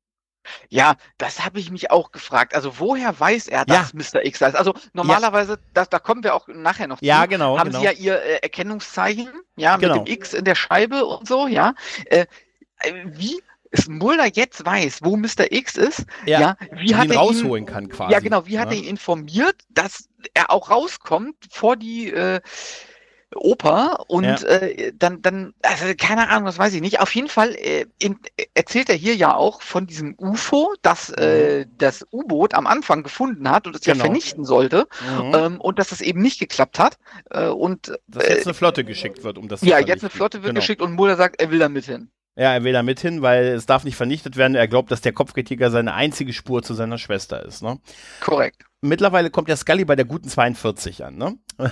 Ja, 0.69 0.95
das 1.19 1.45
habe 1.45 1.59
ich 1.59 1.71
mich 1.71 1.91
auch 1.91 2.13
gefragt. 2.13 2.55
Also 2.55 2.79
woher 2.79 3.19
weiß 3.19 3.49
er, 3.49 3.65
dass 3.65 3.93
ja. 3.93 3.99
Mr. 3.99 4.25
X 4.25 4.39
da 4.41 4.49
ist? 4.49 4.57
Also 4.57 4.75
normalerweise, 4.93 5.53
ja. 5.53 5.59
das, 5.75 5.89
da 5.89 5.99
kommen 5.99 6.25
wir 6.25 6.35
auch 6.35 6.49
nachher 6.49 6.87
noch 6.87 6.99
zu, 6.99 7.05
ja, 7.05 7.27
genau, 7.27 7.59
haben 7.59 7.71
genau. 7.71 7.81
sie 7.81 7.85
ja 7.85 7.93
ihr 7.93 8.23
äh, 8.23 8.39
Erkennungszeichen, 8.43 9.29
ja, 9.57 9.77
genau. 9.77 9.99
mit 9.99 10.09
dem 10.09 10.13
X 10.13 10.35
in 10.35 10.45
der 10.45 10.55
Scheibe 10.55 11.05
und 11.05 11.27
so, 11.27 11.47
ja. 11.47 11.75
Äh, 12.07 12.27
äh 12.81 12.93
wie 13.07 13.41
es 13.71 13.89
Mulder 13.89 14.27
jetzt 14.33 14.65
weiß, 14.65 15.01
wo 15.03 15.17
Mr. 15.17 15.51
X 15.51 15.77
ist, 15.77 16.07
ja, 16.25 16.41
ja 16.41 16.57
wie 16.73 16.95
hat 16.95 17.07
ihn 17.07 17.13
er 17.13 17.19
rausholen 17.19 17.65
ihn, 17.65 17.67
kann 17.67 17.89
quasi. 17.89 18.13
Ja, 18.13 18.21
genau, 18.21 18.47
wie 18.47 18.59
hat 18.59 18.71
er 18.71 18.77
ihn 18.77 18.85
informiert, 18.85 19.57
dass 19.71 20.09
er 20.35 20.51
auch 20.51 20.71
rauskommt 20.71 21.37
vor 21.51 21.77
die 21.77 22.11
äh, 22.11 22.41
Oper 23.35 24.05
und 24.09 24.25
ja. 24.25 24.37
äh, 24.37 24.93
dann, 24.95 25.21
dann, 25.21 25.53
also 25.63 25.85
keine 25.99 26.29
Ahnung, 26.29 26.47
das 26.47 26.59
weiß 26.59 26.73
ich 26.75 26.81
nicht. 26.81 27.01
Auf 27.01 27.15
jeden 27.15 27.29
Fall 27.29 27.55
äh, 27.57 27.87
in, 27.99 28.19
erzählt 28.55 28.89
er 28.89 28.95
hier 28.95 29.17
ja 29.17 29.35
auch 29.35 29.63
von 29.63 29.87
diesem 29.87 30.15
UFO, 30.17 30.75
das 30.83 31.11
äh, 31.11 31.65
mhm. 31.67 31.73
das 31.77 32.07
U-Boot 32.13 32.55
am 32.55 32.67
Anfang 32.67 33.03
gefunden 33.03 33.51
hat 33.51 33.67
und 33.67 33.75
es 33.75 33.83
genau. 33.83 33.97
ja 33.97 34.05
vernichten 34.05 34.45
sollte 34.45 34.87
mhm. 35.21 35.35
ähm, 35.35 35.61
und 35.61 35.79
dass 35.79 35.89
das 35.89 36.01
eben 36.01 36.23
nicht 36.23 36.39
geklappt 36.39 36.79
hat. 36.79 36.99
Äh, 37.31 37.49
und 37.49 37.99
dass 38.07 38.29
jetzt 38.29 38.43
äh, 38.43 38.45
eine 38.45 38.55
Flotte 38.55 38.85
geschickt 38.85 39.25
wird, 39.25 39.39
um 39.39 39.49
das 39.49 39.61
zu 39.61 39.67
Ja, 39.67 39.81
jetzt 39.81 40.03
eine 40.03 40.11
Flotte 40.11 40.39
wird 40.39 40.51
genau. 40.51 40.61
geschickt 40.61 40.81
und 40.81 40.93
Mulder 40.93 41.17
sagt, 41.17 41.41
er 41.41 41.51
will 41.51 41.59
da 41.59 41.69
mit 41.69 41.85
hin. 41.85 42.11
Ja, 42.37 42.53
er 42.53 42.65
will 42.65 42.75
da 42.75 42.83
mit 42.83 43.01
hin, 43.01 43.23
weil 43.23 43.47
es 43.47 43.67
darf 43.67 43.85
nicht 43.85 43.97
vernichtet 43.97 44.37
werden. 44.37 44.55
Er 44.55 44.69
glaubt, 44.69 44.91
dass 44.91 45.01
der 45.01 45.13
Kopfgeldjäger 45.13 45.71
seine 45.71 45.95
einzige 45.95 46.35
Spur 46.35 46.63
zu 46.63 46.75
seiner 46.75 46.99
Schwester 46.99 47.45
ist. 47.45 47.63
Ne? 47.63 47.79
Korrekt 48.21 48.67
mittlerweile 48.83 49.31
kommt 49.31 49.49
der 49.49 49.57
Scully 49.57 49.85
bei 49.85 49.97
der 49.97 50.05
guten 50.05 50.29
42 50.29 51.05
an. 51.05 51.17
Ne? 51.17 51.39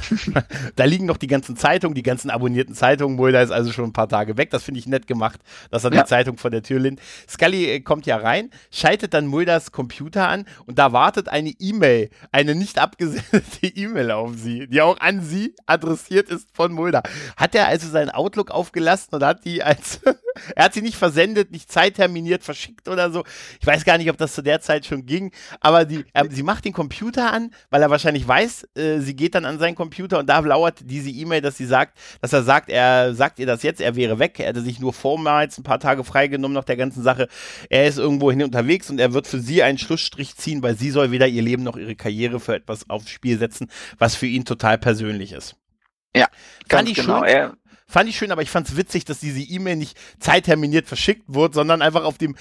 da 0.76 0.84
liegen 0.84 1.06
noch 1.06 1.18
die 1.18 1.26
ganzen 1.26 1.56
Zeitungen, 1.56 1.94
die 1.94 2.02
ganzen 2.02 2.30
abonnierten 2.30 2.74
Zeitungen. 2.74 3.16
Mulder 3.16 3.42
ist 3.42 3.50
also 3.50 3.72
schon 3.72 3.86
ein 3.86 3.92
paar 3.92 4.08
Tage 4.08 4.36
weg. 4.36 4.50
Das 4.50 4.62
finde 4.62 4.80
ich 4.80 4.86
nett 4.86 5.06
gemacht, 5.06 5.40
dass 5.70 5.84
er 5.84 5.92
ja. 5.92 6.02
die 6.02 6.08
Zeitung 6.08 6.38
vor 6.38 6.50
der 6.50 6.62
Tür 6.62 6.80
lehnt. 6.80 7.00
Scully 7.28 7.66
äh, 7.66 7.80
kommt 7.80 8.06
ja 8.06 8.16
rein, 8.16 8.50
schaltet 8.70 9.14
dann 9.14 9.26
Mulders 9.26 9.72
Computer 9.72 10.28
an 10.28 10.46
und 10.66 10.78
da 10.78 10.92
wartet 10.92 11.28
eine 11.28 11.50
E-Mail, 11.50 12.10
eine 12.32 12.54
nicht 12.54 12.78
abgesendete 12.78 13.66
E-Mail 13.74 14.10
auf 14.10 14.32
sie, 14.36 14.66
die 14.68 14.80
auch 14.80 14.98
an 15.00 15.22
sie 15.22 15.54
adressiert 15.66 16.30
ist 16.30 16.48
von 16.54 16.72
Mulder. 16.72 17.02
Hat 17.36 17.54
er 17.54 17.68
also 17.68 17.88
seinen 17.88 18.10
Outlook 18.10 18.50
aufgelassen 18.50 19.14
und 19.14 19.22
hat 19.22 19.44
die 19.44 19.62
als 19.62 20.00
er 20.56 20.64
hat 20.64 20.74
sie 20.74 20.82
nicht 20.82 20.96
versendet, 20.96 21.52
nicht 21.52 21.70
zeitterminiert 21.70 22.42
verschickt 22.42 22.88
oder 22.88 23.10
so. 23.10 23.24
Ich 23.60 23.66
weiß 23.66 23.84
gar 23.84 23.98
nicht, 23.98 24.10
ob 24.10 24.16
das 24.16 24.34
zu 24.34 24.42
der 24.42 24.60
Zeit 24.60 24.86
schon 24.86 25.04
ging, 25.04 25.30
aber 25.60 25.84
die, 25.84 26.04
äh, 26.14 26.24
sie 26.30 26.42
macht 26.42 26.64
den 26.64 26.72
Computer 26.72 26.93
Computer 26.94 27.32
an, 27.32 27.50
weil 27.70 27.82
er 27.82 27.90
wahrscheinlich 27.90 28.26
weiß, 28.26 28.68
äh, 28.76 29.00
sie 29.00 29.16
geht 29.16 29.34
dann 29.34 29.44
an 29.44 29.58
seinen 29.58 29.74
Computer 29.74 30.20
und 30.20 30.28
da 30.28 30.38
lauert 30.38 30.78
diese 30.84 31.10
E-Mail, 31.10 31.40
dass 31.40 31.56
sie 31.56 31.66
sagt, 31.66 31.98
dass 32.20 32.32
er 32.32 32.44
sagt, 32.44 32.70
er 32.70 33.14
sagt 33.14 33.40
ihr 33.40 33.46
das 33.46 33.64
jetzt, 33.64 33.80
er 33.80 33.96
wäre 33.96 34.20
weg, 34.20 34.38
er 34.38 34.46
hätte 34.46 34.60
sich 34.60 34.78
nur 34.78 34.92
vormals 34.92 35.58
ein 35.58 35.64
paar 35.64 35.80
Tage 35.80 36.04
freigenommen 36.04 36.54
nach 36.54 36.64
der 36.64 36.76
ganzen 36.76 37.02
Sache. 37.02 37.26
Er 37.68 37.86
ist 37.86 37.98
irgendwo 37.98 38.30
hin 38.30 38.44
unterwegs 38.44 38.90
und 38.90 39.00
er 39.00 39.12
wird 39.12 39.26
für 39.26 39.40
sie 39.40 39.62
einen 39.64 39.78
Schlussstrich 39.78 40.36
ziehen, 40.36 40.62
weil 40.62 40.76
sie 40.76 40.90
soll 40.90 41.10
weder 41.10 41.26
ihr 41.26 41.42
Leben 41.42 41.64
noch 41.64 41.76
ihre 41.76 41.96
Karriere 41.96 42.38
für 42.38 42.54
etwas 42.54 42.88
aufs 42.88 43.10
Spiel 43.10 43.38
setzen, 43.38 43.68
was 43.98 44.14
für 44.14 44.26
ihn 44.26 44.44
total 44.44 44.78
persönlich 44.78 45.32
ist. 45.32 45.56
Ja, 46.16 46.28
ganz 46.68 46.92
genau. 46.92 47.24
Schön, 47.24 47.28
er, 47.28 47.56
Fand 47.94 48.08
ich 48.10 48.16
schön, 48.18 48.32
aber 48.32 48.42
ich 48.42 48.50
fand 48.50 48.68
es 48.68 48.76
witzig, 48.76 49.04
dass 49.04 49.20
diese 49.20 49.38
E-Mail 49.40 49.76
nicht 49.76 49.96
zeitterminiert 50.18 50.88
verschickt 50.88 51.22
wurde, 51.28 51.54
sondern 51.54 51.80
einfach 51.80 52.02
auf 52.02 52.18
dem 52.18 52.34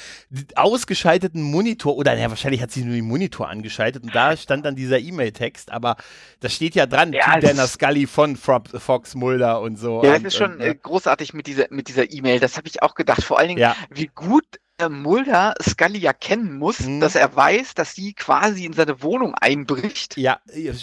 ausgeschalteten 0.56 1.44
Monitor, 1.44 1.96
oder 1.96 2.18
ja, 2.18 2.28
wahrscheinlich 2.30 2.60
hat 2.64 2.72
sie 2.72 2.84
nur 2.84 2.96
den 2.96 3.06
Monitor 3.06 3.50
angeschaltet 3.50 4.02
und 4.04 4.16
da 4.16 4.36
stand 4.36 4.66
dann 4.66 4.76
dieser 4.76 4.98
E-Mail-Text, 4.98 5.72
aber 5.72 5.96
das 6.40 6.56
steht 6.56 6.74
ja 6.74 6.88
dran, 6.88 7.14
ja, 7.14 7.40
Dana 7.40 7.68
Scully 7.68 8.08
von 8.08 8.36
Fox 8.36 9.14
Mulder 9.14 9.62
und 9.62 9.78
so. 9.78 10.04
Ja, 10.04 10.14
das 10.18 10.24
ist 10.34 10.38
schon 10.38 10.56
und, 10.56 10.62
äh, 10.62 10.74
großartig 10.74 11.34
mit 11.36 11.46
dieser 11.46 11.68
mit 11.70 11.88
dieser 11.88 12.12
E-Mail, 12.12 12.40
das 12.40 12.58
habe 12.58 12.68
ich 12.68 12.82
auch 12.82 12.96
gedacht. 12.96 13.24
Vor 13.24 13.38
allen 13.38 13.50
Dingen, 13.50 13.60
ja. 13.62 13.76
wie 13.92 14.08
gut 14.08 14.46
äh, 14.80 14.90
Mulder 14.90 15.54
Scully 15.62 16.00
ja 16.00 16.14
kennen 16.14 16.58
muss, 16.58 16.80
Mhm. 16.80 17.00
dass 17.00 17.14
er 17.14 17.36
weiß, 17.36 17.76
dass 17.76 17.94
sie 17.94 18.14
quasi 18.14 18.66
in 18.66 18.74
seine 18.74 19.04
Wohnung 19.04 19.36
einbricht. 19.36 20.18
Ja, 20.18 20.40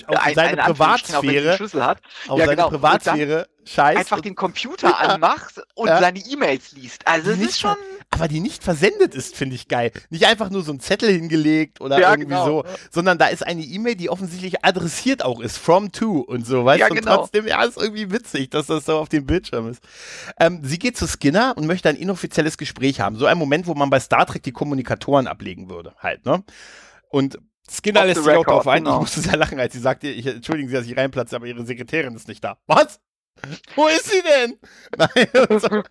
auf 0.06 0.16
Ein- 0.24 0.34
seine 0.36 0.56
Privatsphäre, 0.58 1.56
Schlüssel 1.56 1.84
hat, 1.84 2.00
auf 2.28 2.38
Ja, 2.38 2.44
seine 2.46 2.56
genau. 2.56 2.68
Und 2.68 2.74
Privatsphäre 2.74 3.48
scheißt. 3.64 3.98
einfach 3.98 4.20
den 4.20 4.34
Computer 4.34 4.88
Ja. 4.88 4.94
anmacht 4.96 5.60
und 5.74 5.88
Ja. 5.88 6.00
seine 6.00 6.18
E-Mails 6.18 6.72
liest. 6.72 7.06
Also 7.06 7.30
es 7.30 7.40
ist 7.40 7.60
schon. 7.60 7.76
aber 8.10 8.26
die 8.28 8.40
nicht 8.40 8.64
versendet 8.64 9.14
ist, 9.14 9.36
finde 9.36 9.54
ich 9.54 9.68
geil. 9.68 9.92
Nicht 10.10 10.26
einfach 10.26 10.50
nur 10.50 10.62
so 10.62 10.72
ein 10.72 10.80
Zettel 10.80 11.10
hingelegt 11.12 11.80
oder 11.80 11.98
Ja, 12.00 12.10
irgendwie 12.10 12.30
genau. 12.30 12.44
so, 12.46 12.64
sondern 12.90 13.18
da 13.18 13.26
ist 13.26 13.46
eine 13.46 13.62
E-Mail, 13.62 13.94
die 13.94 14.10
offensichtlich 14.10 14.64
adressiert 14.64 15.24
auch 15.24 15.40
ist, 15.40 15.58
from 15.58 15.92
to 15.92 16.20
und 16.20 16.46
so, 16.46 16.64
weißt 16.64 16.80
Ja, 16.80 16.86
du? 16.88 16.94
Und 16.94 17.00
genau. 17.00 17.16
trotzdem, 17.18 17.46
ja, 17.46 17.62
ist 17.64 17.76
irgendwie 17.76 18.10
witzig, 18.10 18.50
dass 18.50 18.66
das 18.66 18.84
so 18.86 18.96
auf 18.98 19.08
dem 19.08 19.26
Bildschirm 19.26 19.68
ist. 19.68 19.82
Ähm, 20.38 20.60
sie 20.64 20.78
geht 20.78 20.96
zu 20.96 21.06
Skinner 21.06 21.54
und 21.56 21.66
möchte 21.66 21.88
ein 21.88 21.96
inoffizielles 21.96 22.58
Gespräch 22.58 23.00
haben. 23.00 23.16
So 23.16 23.26
ein 23.26 23.38
Moment, 23.38 23.66
wo 23.66 23.74
man 23.74 23.90
bei 23.90 24.00
Star 24.00 24.26
Trek 24.26 24.42
die 24.42 24.52
Kommunikatoren 24.52 25.26
ablegen 25.26 25.70
würde, 25.70 25.94
halt, 25.98 26.24
ne? 26.26 26.42
Und 27.08 27.38
Skinner 27.70 28.04
lässt 28.04 28.24
sich 28.24 28.34
auch 28.34 28.44
darauf 28.44 28.66
ein. 28.66 28.82
genau. 28.82 28.96
Ich 28.96 29.00
musste 29.02 29.20
sehr 29.20 29.36
lachen, 29.36 29.60
als 29.60 29.72
sie 29.74 29.78
sagte, 29.78 30.08
ich, 30.08 30.26
entschuldigen 30.26 30.68
Sie, 30.68 30.74
dass 30.74 30.86
ich 30.86 30.96
reinplatze, 30.96 31.36
aber 31.36 31.46
Ihre 31.46 31.64
Sekretärin 31.64 32.16
ist 32.16 32.26
nicht 32.26 32.42
da. 32.42 32.58
Was? 32.66 32.98
Wo 33.74 33.86
ist 33.88 34.10
sie 34.10 34.22
denn? 34.22 34.56
Nein, 34.98 35.46
und 35.48 35.60
so. 35.60 35.82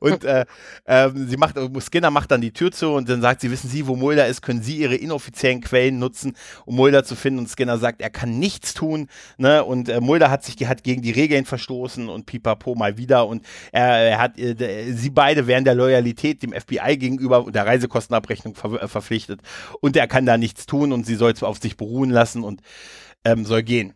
und 0.00 0.24
äh, 0.24 0.44
ähm, 0.86 1.28
sie 1.28 1.36
macht, 1.36 1.56
Skinner 1.80 2.10
macht 2.10 2.30
dann 2.30 2.40
die 2.40 2.52
Tür 2.52 2.70
zu 2.70 2.90
und 2.90 3.08
dann 3.08 3.20
sagt 3.20 3.40
sie, 3.40 3.50
wissen 3.50 3.70
Sie, 3.70 3.86
wo 3.86 3.96
Mulder 3.96 4.26
ist, 4.26 4.42
können 4.42 4.62
Sie 4.62 4.76
Ihre 4.76 4.94
inoffiziellen 4.94 5.60
Quellen 5.60 5.98
nutzen, 5.98 6.36
um 6.66 6.76
Mulder 6.76 7.04
zu 7.04 7.16
finden. 7.16 7.40
Und 7.40 7.48
Skinner 7.48 7.78
sagt, 7.78 8.02
er 8.02 8.10
kann 8.10 8.38
nichts 8.38 8.74
tun. 8.74 9.08
Ne? 9.38 9.64
Und 9.64 9.88
äh, 9.88 10.00
Mulder 10.00 10.30
hat 10.30 10.44
sich 10.44 10.56
hat 10.66 10.82
gegen 10.82 11.02
die 11.02 11.10
Regeln 11.10 11.44
verstoßen 11.44 12.08
und 12.08 12.26
pipapo 12.26 12.74
mal 12.74 12.98
wieder. 12.98 13.26
Und 13.26 13.46
er, 13.72 13.86
er 13.86 14.18
hat, 14.18 14.38
äh, 14.38 14.92
sie 14.92 15.10
beide 15.10 15.46
wären 15.46 15.64
der 15.64 15.74
Loyalität 15.74 16.42
dem 16.42 16.52
FBI 16.52 16.98
gegenüber 16.98 17.44
und 17.44 17.54
der 17.54 17.66
Reisekostenabrechnung 17.66 18.54
ver 18.54 18.82
äh, 18.82 18.88
verpflichtet. 18.88 19.40
Und 19.80 19.96
er 19.96 20.08
kann 20.08 20.26
da 20.26 20.36
nichts 20.36 20.66
tun 20.66 20.92
und 20.92 21.06
sie 21.06 21.14
soll 21.14 21.32
es 21.32 21.42
auf 21.42 21.58
sich 21.58 21.76
beruhen 21.76 22.10
lassen 22.10 22.44
und 22.44 22.60
ähm, 23.24 23.44
soll 23.44 23.62
gehen. 23.62 23.94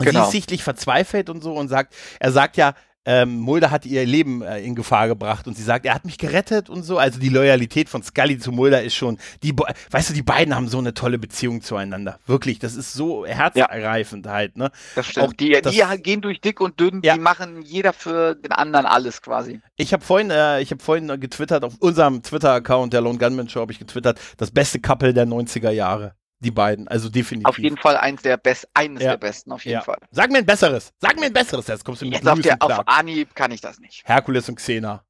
Und 0.00 0.06
Sie 0.06 0.12
Genau. 0.12 0.24
ist 0.24 0.32
sichtlich 0.32 0.64
verzweifelt 0.64 1.30
und 1.30 1.42
so 1.42 1.52
und 1.54 1.68
sagt, 1.68 1.94
er 2.18 2.32
sagt 2.32 2.56
ja, 2.56 2.74
ähm, 3.06 3.38
Mulder 3.38 3.70
hat 3.70 3.86
ihr 3.86 4.04
Leben 4.04 4.42
äh, 4.42 4.58
in 4.60 4.74
Gefahr 4.74 5.08
gebracht 5.08 5.46
und 5.46 5.56
sie 5.56 5.62
sagt, 5.62 5.86
er 5.86 5.94
hat 5.94 6.04
mich 6.04 6.18
gerettet 6.18 6.68
und 6.68 6.82
so. 6.82 6.98
Also 6.98 7.18
die 7.18 7.30
Loyalität 7.30 7.88
von 7.88 8.02
Scully 8.02 8.38
zu 8.38 8.52
Mulder 8.52 8.82
ist 8.82 8.94
schon, 8.94 9.18
die, 9.42 9.54
weißt 9.90 10.10
du, 10.10 10.14
die 10.14 10.22
beiden 10.22 10.54
haben 10.54 10.68
so 10.68 10.76
eine 10.76 10.92
tolle 10.92 11.18
Beziehung 11.18 11.62
zueinander. 11.62 12.18
Wirklich, 12.26 12.58
das 12.58 12.74
ist 12.74 12.92
so 12.92 13.24
herzergreifend 13.24 14.26
halt, 14.26 14.56
ne? 14.58 14.70
Das 14.94 15.06
stimmt. 15.06 15.26
Auch 15.28 15.32
die, 15.32 15.52
das- 15.62 15.72
die 15.72 15.82
gehen 16.02 16.20
durch 16.20 16.42
dick 16.42 16.60
und 16.60 16.78
dünn, 16.78 17.00
Ja. 17.02 17.14
die 17.14 17.20
machen 17.20 17.62
jeder 17.62 17.94
für 17.94 18.34
den 18.34 18.52
anderen 18.52 18.84
alles 18.84 19.22
quasi. 19.22 19.60
Ich 19.76 19.94
habe 19.94 20.04
vorhin, 20.04 20.30
äh, 20.30 20.60
ich 20.60 20.70
habe 20.70 20.82
vorhin 20.82 21.08
getwittert, 21.20 21.64
auf 21.64 21.76
unserem 21.80 22.22
Twitter-Account 22.22 22.92
der 22.92 23.00
Lone 23.00 23.18
Gunman 23.18 23.48
Show 23.48 23.60
habe 23.60 23.72
ich 23.72 23.78
getwittert, 23.78 24.20
das 24.36 24.50
beste 24.50 24.78
Couple 24.78 25.14
der 25.14 25.26
90er 25.26 25.70
Jahre. 25.70 26.14
Die 26.42 26.50
beiden, 26.50 26.88
also 26.88 27.10
definitiv. 27.10 27.46
Auf 27.48 27.58
jeden 27.58 27.76
Fall 27.76 27.98
eins 27.98 28.22
der 28.22 28.38
best, 28.38 28.66
eines 28.72 29.02
Ja. 29.02 29.10
der 29.10 29.18
besten, 29.18 29.52
auf 29.52 29.64
jeden 29.64 29.74
ja. 29.74 29.82
Fall. 29.82 29.98
Sag 30.10 30.30
mir 30.30 30.38
ein 30.38 30.46
besseres. 30.46 30.92
Sag 30.98 31.18
mir 31.20 31.26
ein 31.26 31.32
besseres. 31.34 31.66
Jetzt 31.66 31.84
kommst 31.84 32.00
du 32.00 32.06
mit 32.06 32.14
Jetzt 32.14 32.26
auf, 32.26 32.36
Lewis 32.38 32.44
der, 32.46 32.54
und 32.54 32.72
auf. 32.72 32.88
Anhieb 32.88 33.34
kann 33.34 33.50
ich 33.50 33.60
das 33.60 33.78
nicht. 33.78 34.02
Herkules 34.08 34.48
und 34.48 34.54
Xena. 34.56 35.04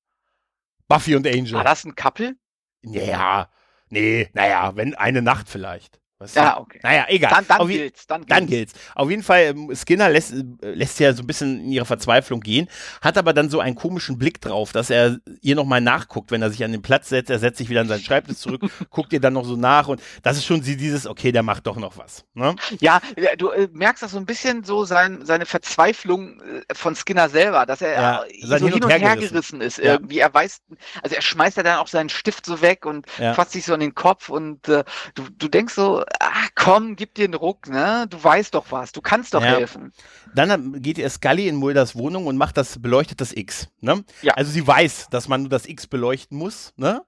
Buffy 0.88 1.14
und 1.14 1.26
Angel. 1.28 1.52
War 1.52 1.62
das 1.64 1.84
ein 1.84 1.94
Couple? 1.94 2.34
Ja, 2.82 3.48
nee, 3.90 4.28
naja, 4.32 4.74
wenn 4.74 4.94
eine 4.96 5.22
Nacht 5.22 5.48
vielleicht. 5.48 5.99
Du? 6.20 6.26
Ja, 6.35 6.59
okay. 6.61 6.80
Naja, 6.83 7.06
egal. 7.09 7.30
Dann, 7.30 7.46
dann 7.48 7.61
Auf 7.61 7.70
je- 7.70 7.78
gilt's. 7.78 8.06
Dann 8.06 8.26
Dann 8.26 8.46
gilt's. 8.46 8.74
gilt's. 8.74 8.87
Auf 8.94 9.09
jeden 9.11 9.22
Fall, 9.22 9.42
ähm, 9.44 9.74
Skinner 9.74 10.11
lässt, 10.11 10.33
äh, 10.33 10.44
lässt 10.61 10.98
sie 10.98 11.04
ja 11.04 11.12
so 11.14 11.22
ein 11.22 11.26
bisschen 11.26 11.61
in 11.64 11.72
ihre 11.72 11.87
Verzweiflung 11.87 12.40
gehen, 12.40 12.68
hat 13.00 13.16
aber 13.16 13.33
dann 13.33 13.48
so 13.48 13.61
einen 13.61 13.74
komischen 13.74 14.18
Blick 14.18 14.40
drauf, 14.40 14.72
dass 14.72 14.90
er 14.90 15.18
ihr 15.40 15.54
nochmal 15.54 15.80
nachguckt, 15.80 16.30
wenn 16.30 16.42
er 16.42 16.50
sich 16.50 16.62
an 16.62 16.72
den 16.72 16.83
Platz 16.83 17.09
setzt, 17.09 17.30
er 17.30 17.38
setzt 17.38 17.59
sich 17.59 17.68
wieder 17.70 17.80
an 17.80 17.88
seinen 17.88 18.02
Schreibtisch 18.02 18.37
zurück, 18.37 18.62
guckt 18.90 19.12
ihr 19.12 19.20
dann 19.20 19.33
noch 19.33 19.44
so 19.44 19.56
nach 19.56 19.88
und 19.88 20.02
das 20.22 20.37
ist 20.37 20.44
schon 20.44 20.61
dieses, 20.62 21.06
okay, 21.06 21.33
der 21.33 21.42
macht 21.42 21.66
doch 21.66 21.76
noch 21.76 21.96
was. 21.96 22.24
Ne? 22.35 22.54
Ja, 22.80 23.00
ja, 23.16 23.35
du 23.37 23.48
äh, 23.50 23.68
merkst 23.72 24.02
das 24.02 24.11
so 24.12 24.18
ein 24.18 24.26
bisschen 24.26 24.62
so 24.64 24.85
sein, 24.85 25.24
seine 25.24 25.46
Verzweiflung 25.46 26.40
äh, 26.42 26.74
von 26.74 26.94
Skinner 26.94 27.28
selber, 27.28 27.64
dass 27.66 27.80
er 27.80 27.92
Ja, 27.92 28.24
äh, 28.24 28.46
so 28.46 28.56
Hin 28.66 28.74
und 28.74 28.85
und 28.85 28.90
her 28.90 29.16
gerissen 29.16 29.61
ist. 29.61 29.78
Ja. 29.78 29.92
Irgendwie, 29.94 30.18
er 30.18 30.33
weiß, 30.33 30.61
also 31.02 31.16
er 31.16 31.22
schmeißt 31.22 31.56
ja 31.56 31.62
dann 31.62 31.78
auch 31.78 31.88
seinen 31.88 32.09
Stift 32.11 32.44
so 32.44 32.61
weg 32.61 32.85
und 32.85 33.06
Ja. 33.18 33.35
fasst 33.35 33.52
sich 33.52 33.64
so 33.64 33.72
an 33.74 33.80
den 33.80 33.94
Kopf 33.94 34.28
und 34.28 34.68
äh, 34.68 34.85
du, 35.14 35.24
du 35.38 35.48
denkst 35.48 35.74
so, 35.74 36.04
ah 36.18 36.46
komm, 36.54 36.96
gib 36.96 37.14
dir 37.14 37.24
einen 37.24 37.34
Ruck, 37.34 37.68
ne? 37.68 38.06
Du 38.10 38.22
weißt 38.22 38.54
doch 38.54 38.66
was, 38.70 38.92
du 38.92 39.00
kannst 39.00 39.34
doch 39.34 39.42
Ja. 39.42 39.56
helfen. 39.56 39.92
Dann 40.34 40.50
ähm, 40.50 40.82
geht 40.82 40.98
ihr 40.98 41.08
Scully 41.08 41.48
in 41.48 41.56
Mulders 41.56 41.94
Wohnung 41.96 42.26
und 42.26 42.36
macht 42.36 42.56
das, 42.56 42.80
beleuchtet 42.80 43.20
das 43.20 43.32
X. 43.32 43.68
Ne? 43.80 44.04
Ja. 44.22 44.34
Also 44.34 44.50
sie 44.50 44.66
weiß, 44.66 45.08
dass 45.10 45.28
man 45.28 45.42
nur 45.42 45.50
das 45.50 45.66
X 45.66 45.86
beleuchten 45.86 46.36
muss. 46.36 46.72
Ne? 46.76 47.02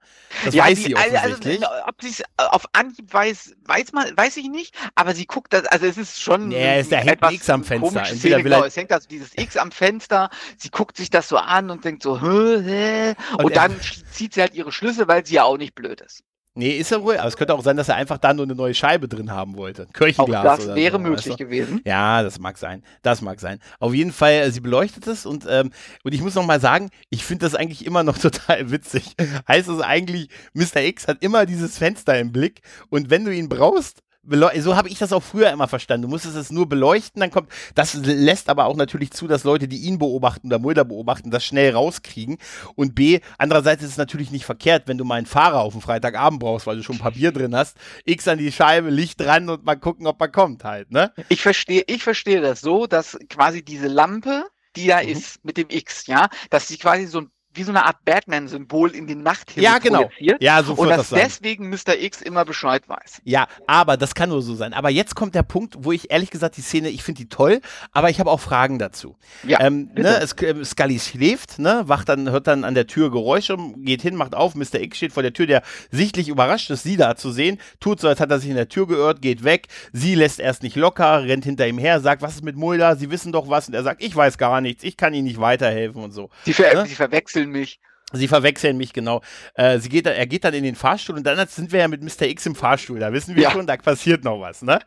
Das 0.45 0.53
ja, 0.53 0.63
weiß 0.65 0.77
die- 0.79 0.83
sie 0.85 0.95
also, 0.95 1.15
offensichtlich. 1.15 1.67
Also, 1.67 1.83
ob 1.87 2.01
sie 2.01 2.09
es 2.09 2.23
auf 2.37 2.65
Anhieb 2.73 3.13
weiß, 3.13 3.55
weiß 3.65 3.91
man, 3.93 4.15
weiß 4.17 4.37
ich 4.37 4.49
nicht, 4.49 4.75
aber 4.95 5.13
sie 5.13 5.25
guckt 5.25 5.53
das, 5.53 5.65
also 5.65 5.85
es 5.85 5.97
ist 5.97 6.21
schon 6.21 6.47
Nee, 6.49 6.79
es- 6.79 6.89
da 6.89 6.97
hängt 6.97 7.21
ein 7.23 7.33
X 7.33 7.49
am 7.49 7.63
Fenster. 7.63 8.05
Szene, 8.05 8.43
genau, 8.43 8.63
es 8.63 8.75
hängt 8.77 8.91
also 8.91 9.07
dieses 9.07 9.31
X 9.37 9.57
am 9.57 9.71
Fenster, 9.71 10.29
sie 10.57 10.69
guckt 10.69 10.97
sich 10.97 11.09
das 11.09 11.27
so 11.29 11.37
an 11.37 11.69
und 11.69 11.83
denkt 11.85 12.03
so, 12.03 12.21
hä, 12.21 12.61
hä, 12.63 13.15
und, 13.37 13.45
Und 13.45 13.55
dann 13.55 13.75
zieht 14.11 14.33
sie 14.33 14.41
halt 14.41 14.53
ihre 14.55 14.71
Schlüsse, 14.71 15.07
weil 15.07 15.25
sie 15.25 15.35
ja 15.35 15.43
auch 15.43 15.57
nicht 15.57 15.75
blöd 15.75 16.01
ist. 16.01 16.23
Nee, 16.55 16.77
ist 16.77 16.91
er 16.91 17.01
wohl. 17.03 17.17
Aber 17.17 17.27
es 17.27 17.35
könnte 17.35 17.55
auch 17.55 17.63
sein, 17.63 17.77
dass 17.77 17.89
er 17.89 17.95
einfach 17.95 18.19
da 18.19 18.31
nur 18.33 18.45
eine 18.45 18.53
neue 18.53 18.75
Scheibe 18.75 19.07
drin 19.07 19.31
haben 19.31 19.55
wollte. 19.57 19.83
Ein 19.83 19.87
Auch 19.87 19.93
Kirchenglas 19.93 20.65
das 20.65 20.75
wäre 20.75 20.97
so, 20.97 20.99
möglich 20.99 21.25
weißt 21.25 21.39
du? 21.39 21.43
gewesen. 21.43 21.81
Ja, 21.83 22.21
das 22.21 22.37
mag 22.39 22.59
sein. 22.59 22.83
Das 23.01 23.21
mag 23.21 23.39
sein. 23.39 23.59
Auf 23.79 23.93
jeden 23.95 24.11
Fall, 24.11 24.33
äh, 24.33 24.51
sie 24.51 24.59
beleuchtet 24.59 25.07
es 25.07 25.25
und, 25.25 25.45
ähm, 25.49 25.71
und 26.03 26.13
ich 26.13 26.21
muss 26.21 26.35
noch 26.35 26.45
mal 26.45 26.59
sagen, 26.59 26.91
ich 27.09 27.23
finde 27.25 27.45
das 27.47 27.55
eigentlich 27.55 27.85
immer 27.85 28.03
noch 28.03 28.17
total 28.19 28.69
witzig. 28.69 29.15
Heißt 29.47 29.67
es 29.67 29.81
eigentlich, 29.81 30.29
Mr. 30.53 30.81
X 30.83 31.07
hat 31.07 31.23
immer 31.23 31.47
dieses 31.47 31.79
Fenster 31.79 32.19
im 32.19 32.31
Blick 32.31 32.61
und 32.89 33.09
wenn 33.09 33.25
du 33.25 33.33
ihn 33.33 33.49
brauchst, 33.49 34.02
so 34.25 34.75
habe 34.75 34.89
ich 34.89 34.97
das 34.99 35.11
auch 35.13 35.23
früher 35.23 35.51
immer 35.51 35.67
verstanden. 35.67 36.03
Du 36.03 36.07
musstest 36.07 36.35
es 36.35 36.51
nur 36.51 36.67
beleuchten, 36.67 37.19
dann 37.19 37.31
kommt, 37.31 37.49
das 37.75 37.93
lässt 37.93 38.49
aber 38.49 38.65
auch 38.65 38.75
natürlich 38.75 39.11
zu, 39.11 39.27
dass 39.27 39.43
Leute, 39.43 39.67
die 39.67 39.77
ihn 39.77 39.99
beobachten 39.99 40.47
oder 40.47 40.59
Mulder 40.59 40.85
beobachten, 40.85 41.31
das 41.31 41.43
schnell 41.43 41.73
rauskriegen. 41.73 42.37
Und 42.75 42.95
B, 42.95 43.19
andererseits 43.37 43.83
ist 43.83 43.91
es 43.91 43.97
natürlich 43.97 44.31
nicht 44.31 44.45
verkehrt, 44.45 44.83
wenn 44.87 44.97
du 44.97 45.05
mal 45.05 45.15
einen 45.15 45.25
Fahrer 45.25 45.59
auf 45.61 45.73
dem 45.73 45.81
Freitagabend 45.81 46.39
brauchst, 46.39 46.67
weil 46.67 46.77
du 46.77 46.83
schon 46.83 46.95
ein 46.95 47.01
paar 47.01 47.11
Bier 47.11 47.31
drin 47.31 47.55
hast, 47.55 47.77
X 48.05 48.27
an 48.27 48.37
die 48.37 48.51
Scheibe, 48.51 48.89
Licht 48.89 49.19
dran 49.19 49.49
und 49.49 49.65
mal 49.65 49.75
gucken, 49.75 50.07
ob 50.07 50.21
er 50.21 50.29
kommt 50.29 50.63
halt, 50.63 50.91
ne? 50.91 51.11
Ich 51.29 51.41
verstehe, 51.41 51.83
ich 51.87 52.03
verstehe 52.03 52.41
das 52.41 52.61
so, 52.61 52.87
dass 52.87 53.17
quasi 53.29 53.63
diese 53.63 53.87
Lampe, 53.87 54.45
die 54.75 54.87
da 54.87 55.01
Mhm. 55.01 55.09
ist 55.09 55.43
mit 55.43 55.57
dem 55.57 55.69
X, 55.69 56.07
ja, 56.07 56.29
dass 56.49 56.67
sie 56.67 56.77
quasi 56.77 57.05
so 57.05 57.21
ein 57.21 57.29
wie 57.55 57.63
so 57.63 57.71
eine 57.71 57.85
Art 57.85 58.03
Batman-Symbol 58.05 58.91
in 58.95 59.07
den 59.07 59.23
Nachthimmel 59.23 59.63
Ja, 59.63 59.77
genau. 59.77 60.03
projiziert. 60.03 60.41
Ja, 60.41 60.63
so 60.63 60.73
und 60.73 60.89
dass 60.89 61.09
das 61.09 61.19
deswegen 61.19 61.69
Mr. 61.69 61.95
X 61.99 62.21
immer 62.21 62.45
Bescheid 62.45 62.87
weiß. 62.87 63.21
Ja, 63.23 63.47
aber 63.67 63.97
das 63.97 64.15
kann 64.15 64.29
nur 64.29 64.41
so 64.41 64.55
sein. 64.55 64.73
Aber 64.73 64.89
jetzt 64.89 65.15
kommt 65.15 65.35
der 65.35 65.43
Punkt, 65.43 65.75
wo 65.79 65.91
ich 65.91 66.11
ehrlich 66.11 66.29
gesagt 66.31 66.57
die 66.57 66.61
Szene, 66.61 66.89
ich 66.89 67.03
finde 67.03 67.21
die 67.21 67.29
toll, 67.29 67.61
aber 67.91 68.09
ich 68.09 68.19
habe 68.19 68.29
auch 68.31 68.39
Fragen 68.39 68.79
dazu. 68.79 69.15
Ja, 69.43 69.59
ähm, 69.61 69.89
ne, 69.95 70.19
es, 70.21 70.33
äh, 70.41 70.63
Scully 70.65 70.99
schläft, 70.99 71.59
ne, 71.59 71.83
wacht 71.85 72.09
dann, 72.09 72.29
hört 72.29 72.47
dann 72.47 72.63
an 72.63 72.73
der 72.75 72.87
Tür 72.87 73.11
Geräusche, 73.11 73.57
geht 73.77 74.01
hin, 74.01 74.15
macht 74.15 74.35
auf, 74.35 74.55
Mr. 74.55 74.75
X 74.81 74.97
steht 74.97 75.13
vor 75.13 75.23
der 75.23 75.33
Tür, 75.33 75.45
der 75.47 75.61
sichtlich 75.91 76.29
überrascht 76.29 76.69
ist, 76.69 76.83
sie 76.83 76.97
da 76.97 77.15
zu 77.15 77.31
sehen, 77.31 77.59
tut 77.79 77.99
so, 77.99 78.07
als 78.07 78.19
hat 78.19 78.31
er 78.31 78.39
sich 78.39 78.49
in 78.49 78.55
der 78.55 78.69
Tür 78.69 78.87
geirrt, 78.87 79.21
geht 79.21 79.43
weg, 79.43 79.67
sie 79.91 80.15
lässt 80.15 80.39
erst 80.39 80.63
nicht 80.63 80.75
locker, 80.75 81.23
rennt 81.23 81.43
hinter 81.45 81.67
ihm 81.67 81.77
her, 81.77 81.99
sagt, 81.99 82.21
was 82.21 82.35
ist 82.35 82.43
mit 82.43 82.55
Mulder, 82.55 82.95
sie 82.95 83.11
wissen 83.11 83.31
doch 83.31 83.49
was, 83.49 83.67
und 83.67 83.73
er 83.73 83.83
sagt, 83.83 84.01
ich 84.03 84.15
weiß 84.15 84.37
gar 84.37 84.61
nichts, 84.61 84.83
ich 84.83 84.97
kann 84.97 85.13
ihnen 85.13 85.25
nicht 85.27 85.39
weiterhelfen 85.39 86.03
und 86.03 86.11
so. 86.11 86.29
Sie, 86.45 86.53
ver 86.53 86.73
Ne? 86.73 86.85
sie 86.87 86.95
verwechseln 87.43 87.51
mich. 87.51 87.79
Sie 88.15 88.27
verwechseln 88.27 88.77
mich 88.77 88.93
genau. 88.93 89.21
Äh, 89.55 89.79
sie 89.79 89.89
geht, 89.89 90.05
er 90.05 90.27
geht 90.27 90.43
dann 90.43 90.53
in 90.53 90.63
den 90.63 90.75
Fahrstuhl 90.75 91.15
und 91.17 91.23
dann 91.23 91.47
sind 91.47 91.71
wir 91.71 91.79
ja 91.79 91.87
mit 91.87 92.03
Mr. 92.03 92.27
X 92.27 92.45
im 92.45 92.53
Fahrstuhl. 92.53 92.99
Da 92.99 93.11
wissen 93.11 93.35
wir 93.35 93.43
Ja. 93.43 93.51
schon, 93.51 93.65
da 93.65 93.75
passiert 93.75 94.23
noch 94.23 94.39
was. 94.39 94.61
Ne? 94.61 94.79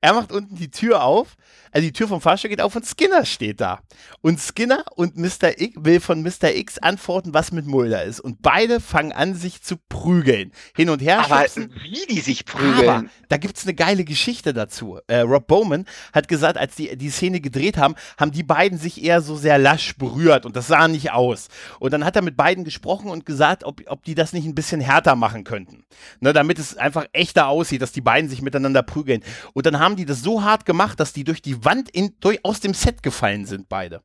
Er 0.00 0.14
macht 0.14 0.32
unten 0.32 0.54
die 0.56 0.70
Tür 0.70 1.02
auf, 1.02 1.36
also 1.72 1.86
die 1.86 1.92
Tür 1.92 2.08
vom 2.08 2.20
Fahrstuhl 2.20 2.50
geht 2.50 2.60
auf 2.60 2.74
und 2.76 2.84
Skinner 2.86 3.24
steht 3.24 3.60
da. 3.60 3.80
Und 4.20 4.40
Skinner 4.40 4.84
und 4.96 5.16
Mr. 5.16 5.58
X 5.60 5.74
will 5.76 6.00
von 6.00 6.22
Mr. 6.22 6.54
X 6.54 6.78
antworten, 6.78 7.34
was 7.34 7.52
mit 7.52 7.66
Mulder 7.66 8.04
ist. 8.04 8.20
Und 8.20 8.42
beide 8.42 8.80
fangen 8.80 9.12
an, 9.12 9.34
sich 9.34 9.62
zu 9.62 9.76
prügeln. 9.76 10.52
Hin 10.76 10.90
und 10.90 11.00
her 11.00 11.20
Aber 11.24 11.42
schubsen. 11.42 11.72
wie 11.82 12.06
die 12.14 12.20
sich 12.20 12.44
Aber 12.48 12.58
prügeln. 12.58 13.10
da 13.28 13.36
gibt's 13.36 13.64
eine 13.64 13.74
geile 13.74 14.04
Geschichte 14.04 14.52
dazu. 14.52 14.98
Äh, 15.06 15.20
Rob 15.20 15.46
Bowman 15.46 15.86
hat 16.12 16.28
gesagt, 16.28 16.58
als 16.58 16.74
die 16.76 16.96
die 16.96 17.10
Szene 17.10 17.40
gedreht 17.40 17.76
haben, 17.76 17.94
haben 18.18 18.32
die 18.32 18.42
beiden 18.42 18.78
sich 18.78 19.02
eher 19.02 19.20
so 19.20 19.36
sehr 19.36 19.58
lasch 19.58 19.96
berührt 19.96 20.46
und 20.46 20.56
das 20.56 20.66
sah 20.66 20.88
nicht 20.88 21.12
aus. 21.12 21.48
Und 21.78 21.92
dann 21.92 22.04
hat 22.04 22.16
er 22.16 22.22
mit 22.22 22.36
beiden 22.36 22.64
gesprochen 22.64 23.08
und 23.10 23.26
gesagt, 23.26 23.64
ob, 23.64 23.82
ob 23.86 24.04
die 24.04 24.14
das 24.14 24.32
nicht 24.32 24.46
ein 24.46 24.54
bisschen 24.54 24.80
härter 24.80 25.16
machen 25.16 25.44
könnten. 25.44 25.84
Ne, 26.20 26.32
damit 26.32 26.58
es 26.58 26.76
einfach 26.76 27.06
echter 27.12 27.48
aussieht, 27.48 27.82
dass 27.82 27.92
die 27.92 28.00
beiden 28.00 28.28
sich 28.30 28.42
miteinander 28.42 28.82
prügeln. 28.82 29.22
Und 29.52 29.66
dann 29.66 29.78
haben 29.78 29.96
die 29.96 30.04
das 30.06 30.22
so 30.22 30.42
hart 30.42 30.64
gemacht, 30.66 30.98
dass 31.00 31.12
die 31.12 31.24
durch 31.24 31.42
die 31.42 31.59
Wand 31.64 31.90
in, 31.90 32.16
durch, 32.20 32.44
aus 32.44 32.60
dem 32.60 32.74
Set 32.74 33.02
gefallen 33.02 33.46
sind, 33.46 33.68
beide. 33.68 34.02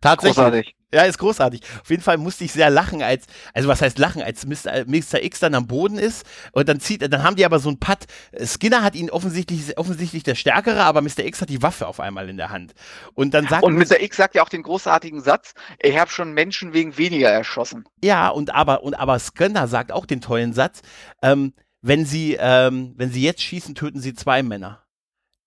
Tatsächlich. 0.00 0.36
Großartig. 0.36 0.74
Ja, 0.92 1.02
ist 1.02 1.18
großartig. 1.18 1.60
Auf 1.82 1.90
jeden 1.90 2.02
Fall 2.02 2.16
musste 2.16 2.44
ich 2.44 2.52
sehr 2.52 2.70
lachen, 2.70 3.02
als, 3.02 3.26
also 3.52 3.68
was 3.68 3.82
heißt 3.82 3.98
lachen, 3.98 4.22
als 4.22 4.46
Mr. 4.46 4.86
Mr. 4.86 5.22
X 5.22 5.38
dann 5.40 5.54
am 5.54 5.66
Boden 5.66 5.98
ist 5.98 6.24
und 6.52 6.66
dann 6.66 6.80
zieht, 6.80 7.02
dann 7.02 7.22
haben 7.22 7.36
die 7.36 7.44
aber 7.44 7.58
so 7.58 7.68
ein 7.68 7.78
Putt. 7.78 8.06
Skinner 8.42 8.82
hat 8.82 8.94
ihn 8.94 9.10
offensichtlich, 9.10 9.76
offensichtlich 9.76 10.22
der 10.22 10.34
Stärkere, 10.34 10.84
aber 10.84 11.02
Mr. 11.02 11.26
X 11.26 11.42
hat 11.42 11.50
die 11.50 11.60
Waffe 11.60 11.86
auf 11.86 12.00
einmal 12.00 12.30
in 12.30 12.38
der 12.38 12.48
Hand. 12.48 12.72
Und 13.12 13.34
dann 13.34 13.46
sagt. 13.48 13.64
Und 13.64 13.74
Mr. 13.74 14.00
X 14.00 14.16
sagt 14.16 14.34
ja 14.34 14.42
auch 14.42 14.48
den 14.48 14.62
großartigen 14.62 15.20
Satz, 15.20 15.52
ich 15.78 15.98
habe 15.98 16.10
schon 16.10 16.32
Menschen 16.32 16.72
wegen 16.72 16.96
weniger 16.96 17.28
erschossen. 17.28 17.84
Ja, 18.02 18.30
und 18.30 18.54
aber, 18.54 18.82
und 18.82 18.94
aber 18.94 19.18
Skinner 19.18 19.68
sagt 19.68 19.92
auch 19.92 20.06
den 20.06 20.22
tollen 20.22 20.54
Satz, 20.54 20.80
ähm, 21.20 21.52
wenn 21.82 22.06
sie, 22.06 22.38
ähm, 22.40 22.94
wenn 22.96 23.12
sie 23.12 23.22
jetzt 23.22 23.42
schießen, 23.42 23.74
töten 23.74 24.00
sie 24.00 24.14
zwei 24.14 24.42
Männer. 24.42 24.87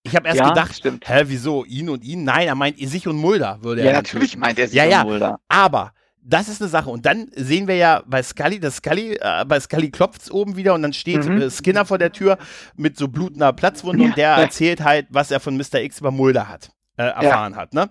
Ich 0.03 0.15
habe 0.15 0.27
erst 0.27 0.39
ja, 0.39 0.49
gedacht, 0.49 0.75
stimmt. 0.75 1.07
hä, 1.07 1.23
wieso? 1.27 1.63
Ihn 1.65 1.89
und 1.89 2.03
ihn? 2.03 2.23
Nein, 2.23 2.47
er 2.47 2.55
meint 2.55 2.77
sich 2.79 3.07
und 3.07 3.17
Mulder, 3.17 3.59
würde 3.61 3.81
ja, 3.81 3.87
er. 3.87 3.93
Ja, 3.93 3.97
natürlich 3.99 4.35
meint 4.35 4.57
er 4.57 4.67
sich 4.67 4.75
ja, 4.75 4.85
ja, 4.85 5.01
und 5.01 5.09
Mulder. 5.09 5.39
Aber 5.47 5.93
das 6.23 6.47
ist 6.47 6.61
eine 6.61 6.69
Sache. 6.69 6.89
Und 6.89 7.05
dann 7.05 7.29
sehen 7.35 7.67
wir 7.67 7.75
ja 7.75 8.03
bei 8.05 8.21
Scully, 8.23 8.59
das 8.59 8.77
Scully, 8.77 9.17
äh, 9.19 9.45
bei 9.45 9.59
Scully 9.59 9.91
klopft 9.91 10.21
es 10.21 10.31
oben 10.31 10.55
wieder 10.55 10.73
und 10.73 10.81
dann 10.81 10.93
steht 10.93 11.25
mhm. 11.25 11.41
Äh, 11.41 11.49
Skinner 11.49 11.85
vor 11.85 11.97
der 11.97 12.11
Tür 12.11 12.37
mit 12.75 12.97
so 12.97 13.07
blutender 13.07 13.53
Platzwunde 13.53 14.03
ja. 14.03 14.09
und 14.09 14.17
der 14.17 14.29
erzählt 14.29 14.81
halt, 14.83 15.07
was 15.09 15.31
er 15.31 15.39
von 15.39 15.57
Mr. 15.57 15.81
X 15.81 15.99
über 15.99 16.11
Mulder 16.11 16.47
hat. 16.47 16.71
Äh, 16.97 17.03
erfahren 17.03 17.53
ja. 17.53 17.59
hat. 17.59 17.73
Ne? 17.73 17.89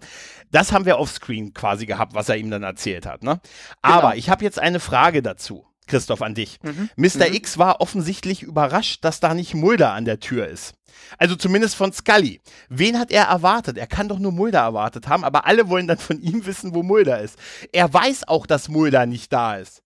Das 0.50 0.72
haben 0.72 0.84
wir 0.84 0.98
offscreen 0.98 1.54
quasi 1.54 1.86
gehabt, 1.86 2.14
was 2.14 2.28
er 2.28 2.36
ihm 2.36 2.50
dann 2.50 2.62
erzählt 2.62 3.06
hat. 3.06 3.22
Ne? 3.22 3.40
Aber 3.82 4.10
genau. 4.10 4.18
ich 4.18 4.30
habe 4.30 4.44
jetzt 4.44 4.58
eine 4.58 4.78
Frage 4.78 5.22
dazu. 5.22 5.64
Christoph, 5.90 6.22
an 6.22 6.34
dich. 6.34 6.58
Mhm. 6.62 6.88
Mr. 6.96 7.28
Mhm. 7.28 7.34
X 7.34 7.58
war 7.58 7.80
offensichtlich 7.80 8.42
überrascht, 8.42 9.04
dass 9.04 9.20
da 9.20 9.34
nicht 9.34 9.54
Mulder 9.54 9.92
an 9.92 10.04
der 10.04 10.20
Tür 10.20 10.48
ist. 10.48 10.74
Also 11.18 11.36
zumindest 11.36 11.74
von 11.74 11.92
Scully. 11.92 12.40
Wen 12.68 12.98
hat 12.98 13.10
er 13.10 13.24
erwartet? 13.24 13.76
Er 13.76 13.86
kann 13.86 14.08
doch 14.08 14.18
nur 14.18 14.32
Mulder 14.32 14.60
erwartet 14.60 15.08
haben, 15.08 15.24
aber 15.24 15.46
alle 15.46 15.68
wollen 15.68 15.86
dann 15.86 15.98
von 15.98 16.20
ihm 16.20 16.46
wissen, 16.46 16.74
wo 16.74 16.82
Mulder 16.82 17.20
ist. 17.20 17.38
Er 17.72 17.92
weiß 17.92 18.28
auch, 18.28 18.46
dass 18.46 18.68
Mulder 18.68 19.06
nicht 19.06 19.32
da 19.32 19.56
ist. 19.56 19.82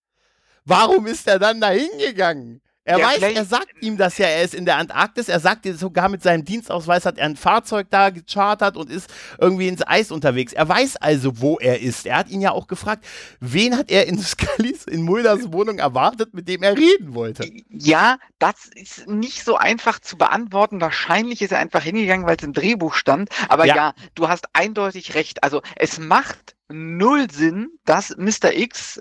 Warum 0.65 1.07
ist 1.07 1.27
er 1.27 1.39
dann 1.39 1.61
da 1.61 1.71
hingegangen? 1.71 2.61
Er 2.87 2.99
ja, 2.99 3.07
weiß, 3.07 3.23
er 3.23 3.45
sagt 3.47 3.83
ihm 3.83 3.97
das 3.97 4.19
ja, 4.19 4.27
er 4.27 4.43
ist 4.43 4.55
in 4.55 4.67
der 4.67 4.77
Antarktis. 4.77 5.29
Er 5.31 5.41
sagt 5.41 5.65
dir 5.65 5.75
sogar 5.75 6.11
mit 6.11 6.23
seinem 6.23 6.45
Dienstausweis 6.45 7.07
hat 7.07 7.17
er 7.17 7.25
ein 7.25 7.37
Fahrzeug 7.37 7.87
da 7.89 8.11
gechartert 8.11 8.77
und 8.77 8.91
ist 8.91 9.11
irgendwie 9.39 9.69
ins 9.69 9.87
Eis 9.87 10.11
unterwegs. 10.11 10.53
Er 10.53 10.69
weiß 10.69 10.97
also, 10.97 11.41
wo 11.41 11.57
er 11.59 11.81
ist. 11.81 12.05
Er 12.05 12.19
hat 12.19 12.29
ihn 12.29 12.43
ja 12.43 12.53
auch 12.53 12.67
gefragt, 12.67 13.07
wen 13.41 13.77
hat 13.77 13.91
er 13.91 14.07
in 14.07 14.19
Scullys, 14.23 14.85
in 14.85 15.03
Mulders 15.03 15.51
Wohnung 15.51 15.79
erwartet, 15.79 16.35
mit 16.35 16.47
dem 16.47 16.63
er 16.63 16.77
reden 16.77 17.15
wollte. 17.15 17.51
Ja, 17.71 18.19
das 18.39 18.69
ist 18.75 19.09
nicht 19.09 19.45
so 19.45 19.57
einfach 19.57 19.99
zu 19.99 20.19
beantworten. 20.19 20.83
Wahrscheinlich 20.83 21.41
ist 21.41 21.53
er 21.53 21.61
einfach 21.61 21.83
hingegangen, 21.83 22.27
weil 22.27 22.37
es 22.37 22.45
im 22.45 22.53
Drehbuch 22.53 22.95
stand. 22.95 23.31
Aber 23.49 23.65
ja. 23.65 23.77
ja, 23.77 23.95
du 24.15 24.29
hast 24.29 24.49
eindeutig 24.53 25.15
recht. 25.15 25.43
Also 25.43 25.63
es 25.77 25.99
macht 25.99 26.55
null 26.69 27.31
Sinn, 27.31 27.69
dass 27.87 28.15
Mr. 28.19 28.53
X 28.53 29.01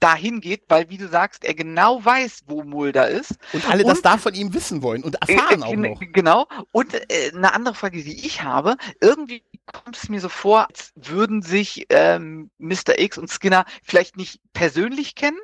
dahin 0.00 0.40
geht, 0.40 0.62
weil, 0.68 0.88
wie 0.90 0.98
du 0.98 1.08
sagst, 1.08 1.44
er 1.44 1.54
genau 1.54 2.04
weiß, 2.04 2.42
wo 2.46 2.62
Mulder 2.62 3.08
ist. 3.08 3.36
Und 3.52 3.68
alle 3.68 3.84
und, 3.84 3.90
das 3.90 4.02
da 4.02 4.18
von 4.18 4.34
ihm 4.34 4.54
wissen 4.54 4.82
wollen 4.82 5.02
und 5.02 5.16
erfahren 5.16 5.62
äh, 5.62 5.64
auch 5.64 5.74
noch. 5.74 6.00
Genau. 6.12 6.46
Und 6.72 6.94
äh, 6.94 7.32
eine 7.34 7.54
andere 7.54 7.74
Frage, 7.74 8.02
die 8.02 8.26
ich 8.26 8.42
habe, 8.42 8.76
irgendwie 9.00 9.42
kommt 9.66 9.96
es 9.96 10.08
mir 10.08 10.20
so 10.20 10.28
vor, 10.28 10.68
als 10.68 10.92
würden 10.94 11.42
sich 11.42 11.86
ähm, 11.90 12.50
Mr. 12.58 12.98
X 12.98 13.18
und 13.18 13.30
Skinner 13.30 13.64
vielleicht 13.82 14.16
nicht 14.16 14.40
persönlich 14.52 15.14
kennen, 15.14 15.38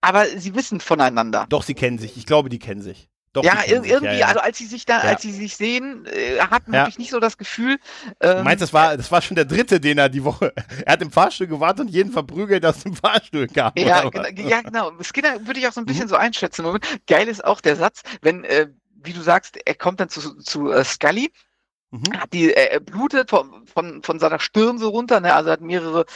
aber 0.00 0.26
sie 0.26 0.54
wissen 0.54 0.80
voneinander. 0.80 1.46
Doch, 1.48 1.62
sie 1.62 1.74
kennen 1.74 1.98
sich. 1.98 2.16
Ich 2.16 2.26
glaube, 2.26 2.48
die 2.48 2.58
kennen 2.58 2.82
sich. 2.82 3.08
Doch, 3.34 3.42
ja, 3.42 3.62
irgendwie, 3.66 4.06
ja, 4.06 4.12
ja. 4.12 4.26
also 4.28 4.38
als 4.38 4.58
sie 4.58 4.66
sich 4.66 4.86
da, 4.86 5.02
ja. 5.02 5.10
als 5.10 5.22
sie 5.22 5.32
sich 5.32 5.56
sehen, 5.56 6.06
äh, 6.06 6.38
hat 6.38 6.68
man 6.68 6.86
ja. 6.86 6.88
nicht 6.96 7.10
so 7.10 7.18
das 7.18 7.36
Gefühl. 7.36 7.78
Ähm, 8.20 8.38
du 8.38 8.42
meinst, 8.44 8.62
das 8.62 8.72
war, 8.72 8.96
das 8.96 9.10
war 9.10 9.22
schon 9.22 9.34
der 9.34 9.44
dritte, 9.44 9.80
den 9.80 9.98
er 9.98 10.08
die 10.08 10.22
Woche. 10.22 10.52
Er 10.86 10.92
hat 10.92 11.02
im 11.02 11.10
Fahrstuhl 11.10 11.48
gewartet 11.48 11.86
und 11.86 11.88
jeden 11.88 12.12
verprügelt 12.12 12.64
aus 12.64 12.84
dem 12.84 12.94
Fahrstuhl 12.94 13.48
kam. 13.48 13.72
Ja, 13.76 14.08
genau, 14.08 14.28
ja, 14.48 14.62
genau. 14.62 14.92
Skinner 15.02 15.44
würde 15.46 15.58
ich 15.58 15.66
auch 15.66 15.72
so 15.72 15.80
ein 15.80 15.86
bisschen 15.86 16.04
mhm. 16.04 16.10
so 16.10 16.16
einschätzen. 16.16 16.64
Geil 17.08 17.26
ist 17.26 17.44
auch 17.44 17.60
der 17.60 17.74
Satz, 17.74 18.02
wenn, 18.22 18.44
äh, 18.44 18.68
wie 19.02 19.12
du 19.12 19.20
sagst, 19.20 19.58
er 19.64 19.74
kommt 19.74 19.98
dann 19.98 20.08
zu, 20.08 20.36
zu 20.38 20.70
uh, 20.70 20.84
Scully 20.84 21.32
Mhm. 21.94 22.20
Hat 22.20 22.32
die, 22.32 22.52
äh, 22.52 22.80
blutet 22.80 23.30
von, 23.30 23.64
von, 23.72 24.02
von 24.02 24.18
seiner 24.18 24.40
Stirn 24.40 24.78
so 24.78 24.88
runter, 24.88 25.20
ne? 25.20 25.32
also 25.32 25.50
hat 25.50 25.60
mehrere 25.60 26.06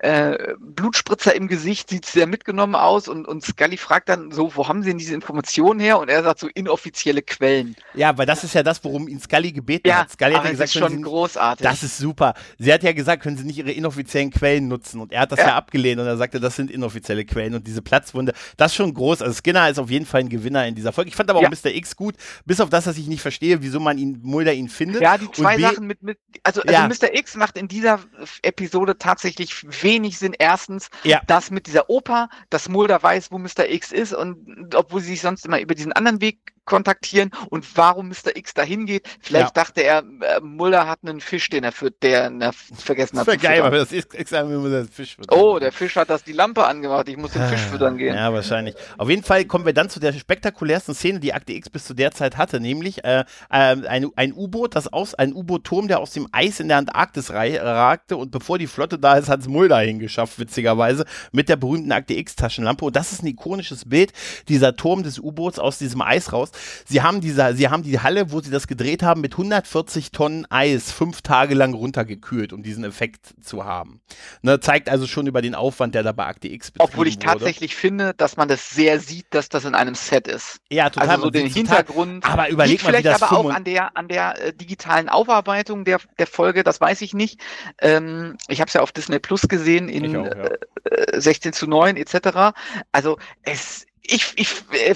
äh, 0.00 0.54
Blutspritzer 0.58 1.32
im 1.36 1.46
Gesicht, 1.46 1.90
sieht 1.90 2.06
sehr 2.06 2.26
mitgenommen 2.26 2.74
aus 2.74 3.06
und, 3.06 3.28
und 3.28 3.44
Scully 3.44 3.76
fragt 3.76 4.08
dann 4.08 4.32
so, 4.32 4.56
wo 4.56 4.66
haben 4.66 4.82
sie 4.82 4.90
denn 4.90 4.98
diese 4.98 5.14
Informationen 5.14 5.78
her? 5.78 6.00
Und 6.00 6.08
er 6.08 6.24
sagt 6.24 6.40
so 6.40 6.48
inoffizielle 6.48 7.22
Quellen. 7.22 7.76
Ja, 7.94 8.18
weil 8.18 8.26
das 8.26 8.42
ist 8.42 8.54
ja 8.54 8.64
das, 8.64 8.82
worum 8.82 9.06
ihn 9.06 9.20
Scully 9.20 9.52
gebeten 9.52 9.86
ja, 9.86 10.00
hat. 10.00 10.10
Scully 10.10 10.34
hat 10.34 10.44
ja 10.44 10.50
gesagt, 10.50 10.70
das 10.70 10.74
ist 10.74 10.80
schon 10.80 10.96
sie, 10.96 11.02
großartig. 11.02 11.64
Das 11.64 11.84
ist 11.84 11.98
super. 11.98 12.34
Sie 12.58 12.72
hat 12.72 12.82
ja 12.82 12.92
gesagt, 12.92 13.22
können 13.22 13.36
sie 13.36 13.44
nicht 13.44 13.58
ihre 13.58 13.70
inoffiziellen 13.70 14.30
Quellen 14.30 14.66
nutzen 14.66 15.00
und 15.00 15.12
er 15.12 15.20
hat 15.20 15.30
das 15.30 15.38
ja, 15.38 15.48
ja 15.48 15.56
abgelehnt 15.56 16.00
und 16.00 16.06
er 16.08 16.16
sagte, 16.16 16.40
das 16.40 16.56
sind 16.56 16.68
inoffizielle 16.68 17.24
Quellen 17.24 17.54
und 17.54 17.64
diese 17.64 17.80
Platzwunde, 17.80 18.32
das 18.56 18.72
ist 18.72 18.76
schon 18.76 18.92
groß. 18.92 19.22
Also 19.22 19.40
Skinner 19.40 19.70
ist 19.70 19.78
auf 19.78 19.90
jeden 19.90 20.04
Fall 20.04 20.22
ein 20.22 20.30
Gewinner 20.30 20.66
in 20.66 20.74
dieser 20.74 20.92
Folge. 20.92 21.10
Ich 21.10 21.16
fand 21.16 21.30
aber 21.30 21.38
auch 21.38 21.42
ja. 21.42 21.50
Mr. 21.50 21.70
X 21.70 21.94
gut, 21.94 22.16
bis 22.44 22.60
auf 22.60 22.70
das, 22.70 22.86
dass 22.86 22.98
ich 22.98 23.06
nicht 23.06 23.22
verstehe, 23.22 23.62
wieso 23.62 23.78
man 23.78 23.98
ihn, 23.98 24.18
Mulder 24.24 24.52
ihn 24.52 24.68
findet. 24.68 25.00
Ja, 25.00 25.16
die 25.16 25.27
die 25.28 25.42
zwei 25.42 25.58
Sachen 25.58 25.86
mit, 25.86 26.02
mit 26.02 26.18
also, 26.42 26.62
also 26.62 26.72
ja. 26.72 26.88
Mr. 26.88 27.14
X 27.14 27.36
macht 27.36 27.56
in 27.56 27.68
dieser 27.68 28.00
Episode 28.42 28.98
tatsächlich 28.98 29.64
wenig 29.82 30.18
Sinn. 30.18 30.34
Erstens, 30.38 30.90
ja. 31.04 31.20
das 31.26 31.50
mit 31.50 31.66
dieser 31.66 31.90
Oper, 31.90 32.28
dass 32.50 32.68
Mulder 32.68 33.02
weiß, 33.02 33.30
wo 33.30 33.38
Mr. 33.38 33.68
X 33.68 33.92
ist 33.92 34.12
und 34.12 34.74
obwohl 34.74 35.00
sie 35.00 35.10
sich 35.10 35.20
sonst 35.20 35.46
immer 35.46 35.60
über 35.60 35.74
diesen 35.74 35.92
anderen 35.92 36.20
Weg 36.20 36.54
kontaktieren 36.68 37.30
und 37.50 37.66
warum 37.76 38.08
Mr. 38.08 38.36
X 38.36 38.54
dahin 38.54 38.86
geht. 38.86 39.08
Vielleicht 39.20 39.56
ja. 39.56 39.64
dachte 39.64 39.82
er, 39.82 39.98
äh, 39.98 40.40
Mulder 40.40 40.86
hat 40.86 41.00
einen 41.02 41.20
Fisch, 41.20 41.48
den 41.48 41.64
er 41.64 41.72
führt, 41.72 42.02
der 42.02 42.30
er 42.30 42.52
vergessen 42.52 43.18
hat. 43.18 43.26
Das 43.26 43.34
wäre 43.34 43.38
geil, 43.38 43.62
aber 43.62 43.78
das 43.78 43.90
ist 43.90 44.14
exakt, 44.14 44.48
wie 44.48 44.70
das 44.70 44.88
Fisch 44.90 45.16
füttern. 45.16 45.38
Oh, 45.38 45.58
der 45.58 45.72
Fisch 45.72 45.96
hat 45.96 46.10
das 46.10 46.22
die 46.22 46.32
Lampe 46.32 46.64
angemacht. 46.64 47.08
Ich 47.08 47.16
muss 47.16 47.32
den 47.32 47.42
Fisch 47.48 47.60
füttern 47.60 47.96
gehen. 47.96 48.14
Ja, 48.14 48.32
wahrscheinlich. 48.32 48.74
Auf 48.98 49.08
jeden 49.08 49.22
Fall 49.22 49.44
kommen 49.46 49.64
wir 49.64 49.72
dann 49.72 49.88
zu 49.88 49.98
der 49.98 50.12
spektakulärsten 50.12 50.94
Szene, 50.94 51.20
die 51.20 51.32
Akte 51.32 51.52
X 51.52 51.70
bis 51.70 51.84
zu 51.84 51.94
der 51.94 52.12
Zeit 52.12 52.36
hatte, 52.36 52.60
nämlich 52.60 53.04
äh, 53.04 53.20
äh, 53.20 53.24
ein, 53.50 54.10
ein 54.14 54.32
U-Boot, 54.34 54.76
das 54.76 54.92
aus, 54.92 55.14
ein 55.14 55.32
U-Boot-Turm, 55.32 55.88
der 55.88 56.00
aus 56.00 56.10
dem 56.10 56.28
Eis 56.32 56.60
in 56.60 56.68
der 56.68 56.78
Antarktis 56.78 57.30
ragte 57.32 58.16
und 58.16 58.30
bevor 58.30 58.58
die 58.58 58.66
Flotte 58.66 58.98
da 58.98 59.14
ist, 59.16 59.28
hat 59.28 59.40
es 59.40 59.48
Mulder 59.48 59.78
hingeschafft, 59.78 60.38
witzigerweise, 60.38 61.04
mit 61.32 61.48
der 61.48 61.56
berühmten 61.56 61.92
Akte 61.92 62.14
X-Taschenlampe. 62.14 62.84
Und 62.84 62.96
das 62.96 63.12
ist 63.12 63.22
ein 63.22 63.28
ikonisches 63.28 63.88
Bild, 63.88 64.12
dieser 64.48 64.76
Turm 64.76 65.02
des 65.02 65.18
U-Boots 65.18 65.58
aus 65.58 65.78
diesem 65.78 66.02
Eis 66.02 66.32
raus. 66.32 66.50
Sie 66.86 67.02
haben, 67.02 67.20
diese, 67.20 67.54
sie 67.54 67.68
haben 67.68 67.82
die 67.82 68.00
Halle, 68.00 68.32
wo 68.32 68.40
sie 68.40 68.50
das 68.50 68.66
gedreht 68.66 69.02
haben, 69.02 69.20
mit 69.20 69.32
140 69.32 70.10
Tonnen 70.10 70.46
Eis 70.50 70.92
fünf 70.92 71.22
Tage 71.22 71.54
lang 71.54 71.74
runtergekühlt, 71.74 72.52
um 72.52 72.62
diesen 72.62 72.84
Effekt 72.84 73.34
zu 73.42 73.64
haben. 73.64 74.00
Ne, 74.42 74.60
zeigt 74.60 74.88
also 74.88 75.06
schon 75.06 75.26
über 75.26 75.42
den 75.42 75.54
Aufwand, 75.54 75.94
der 75.94 76.02
da 76.02 76.12
bei 76.12 76.26
Akte 76.26 76.48
X 76.48 76.72
Obwohl 76.78 77.06
ich 77.06 77.16
wurde. 77.16 77.26
tatsächlich 77.26 77.76
finde, 77.76 78.14
dass 78.14 78.36
man 78.36 78.48
das 78.48 78.70
sehr 78.70 79.00
sieht, 79.00 79.26
dass 79.30 79.48
das 79.48 79.64
in 79.64 79.74
einem 79.74 79.94
Set 79.94 80.28
ist. 80.28 80.60
Ja, 80.70 80.90
total. 80.90 81.08
Also 81.08 81.22
so 81.24 81.30
den 81.30 81.48
Hintergrund. 81.48 82.24
aber 82.24 82.48
überleg 82.48 82.82
mal, 82.82 82.90
vielleicht 82.90 83.04
wie 83.04 83.08
das 83.08 83.22
aber 83.22 83.36
auch 83.36 83.50
an 83.50 83.64
der, 83.64 83.96
an 83.96 84.08
der 84.08 84.40
äh, 84.40 84.52
digitalen 84.52 85.08
Aufarbeitung 85.08 85.84
der, 85.84 86.00
der 86.18 86.26
Folge, 86.26 86.64
das 86.64 86.80
weiß 86.80 87.00
ich 87.02 87.14
nicht. 87.14 87.40
Ähm, 87.80 88.36
ich 88.48 88.60
habe 88.60 88.68
es 88.68 88.74
ja 88.74 88.82
auf 88.82 88.92
Disney 88.92 89.18
Plus 89.18 89.42
gesehen 89.42 89.88
in 89.88 90.16
auch, 90.16 90.24
ja. 90.24 90.50
äh, 90.84 91.20
16 91.20 91.52
zu 91.52 91.66
9 91.66 91.96
etc. 91.96 92.56
Also 92.92 93.18
es, 93.42 93.86
ich, 94.02 94.32
ich, 94.36 94.64
ich 94.72 94.80
äh, 94.80 94.94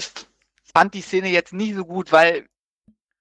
fand 0.73 0.93
die 0.93 1.01
Szene 1.01 1.29
jetzt 1.29 1.53
nicht 1.53 1.75
so 1.75 1.85
gut, 1.85 2.11
weil 2.11 2.47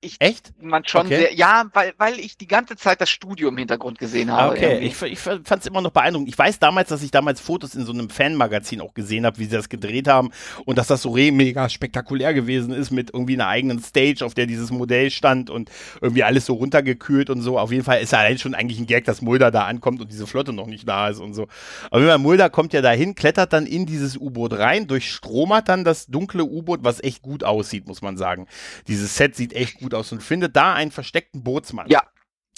ich 0.03 0.17
Echt? 0.19 0.53
man 0.61 0.85
schon 0.85 1.07
okay. 1.07 1.17
sehr, 1.17 1.35
ja, 1.35 1.65
weil, 1.73 1.95
weil 1.97 2.19
ich 2.19 2.37
die 2.37 2.49
ganze 2.49 2.77
Zeit 2.77 3.01
das 3.01 3.09
Studio 3.09 3.49
im 3.49 3.57
Hintergrund 3.57 3.99
gesehen 3.99 4.33
habe. 4.33 4.57
Okay, 4.57 4.79
ich, 4.81 5.01
ich 5.01 5.19
fand 5.19 5.49
es 5.49 5.67
immer 5.67 5.81
noch 5.81 5.93
beeindruckend. 5.93 6.29
Ich 6.29 6.37
weiß 6.37 6.59
damals, 6.59 6.89
dass 6.89 7.03
ich 7.03 7.13
damals 7.13 7.41
Fotos 7.41 7.75
in 7.77 7.87
so 7.87 7.93
einem 7.93 8.11
Fanmagazin 8.11 8.81
auch 8.81 8.95
gesehen 8.95 9.25
habe, 9.25 9.39
wie 9.39 9.45
sie 9.45 9.57
das 9.57 9.69
gedreht 9.69 10.09
haben 10.09 10.31
und 10.65 10.77
dass 10.77 10.89
das 10.89 11.03
so 11.03 11.13
mega 11.15 11.69
spektakulär 11.69 12.35
gewesen 12.35 12.73
ist 12.73 12.91
mit 12.91 13.11
irgendwie 13.15 13.35
einer 13.35 13.47
eigenen 13.47 13.81
Stage, 13.81 14.25
auf 14.25 14.35
der 14.35 14.47
dieses 14.47 14.73
Modell 14.73 15.11
stand 15.11 15.51
und 15.51 15.71
irgendwie 16.01 16.25
alles 16.25 16.47
so 16.47 16.55
runtergekühlt 16.55 17.31
und 17.31 17.41
so. 17.41 17.59
Auf 17.59 17.71
jeden 17.71 17.85
Fall 17.85 18.01
ist 18.01 18.13
allein 18.13 18.39
schon 18.39 18.55
eigentlich 18.55 18.81
ein 18.81 18.87
Gag, 18.87 19.05
dass 19.05 19.23
Mulder 19.23 19.53
da 19.53 19.67
ankommt 19.67 20.01
und 20.01 20.11
diese 20.11 20.27
Flotte 20.27 20.53
noch 20.53 20.67
nicht 20.67 20.89
da 20.89 21.09
ist 21.09 21.21
und 21.21 21.35
so. 21.35 21.47
Aber 21.91 22.19
Mulder 22.19 22.51
kommt 22.51 22.73
ja 22.73 22.83
dahin, 22.83 23.15
klettert 23.15 23.53
dann 23.53 23.67
in 23.67 23.87
dieses 23.87 24.17
U-Boot 24.17 24.55
rein, 24.55 24.89
durchstromert 24.89 25.69
dann 25.69 25.85
das 25.85 26.07
dunkle 26.07 26.45
U-Boot, 26.45 26.81
was 26.83 27.03
echt 27.03 27.23
gut 27.23 27.45
aussieht, 27.45 27.87
muss 27.87 28.03
man 28.03 28.17
sagen. 28.17 28.49
Dieses 28.89 29.17
Set 29.17 29.37
sieht 29.37 29.53
echt 29.53 29.79
gut 29.79 29.92
gut 29.93 29.99
aus 29.99 30.13
und 30.13 30.23
findet 30.23 30.57
da 30.57 30.75
einen 30.75 30.91
versteckten 30.91 31.43
Bootsmann. 31.43 31.87
Ja. 31.89 32.03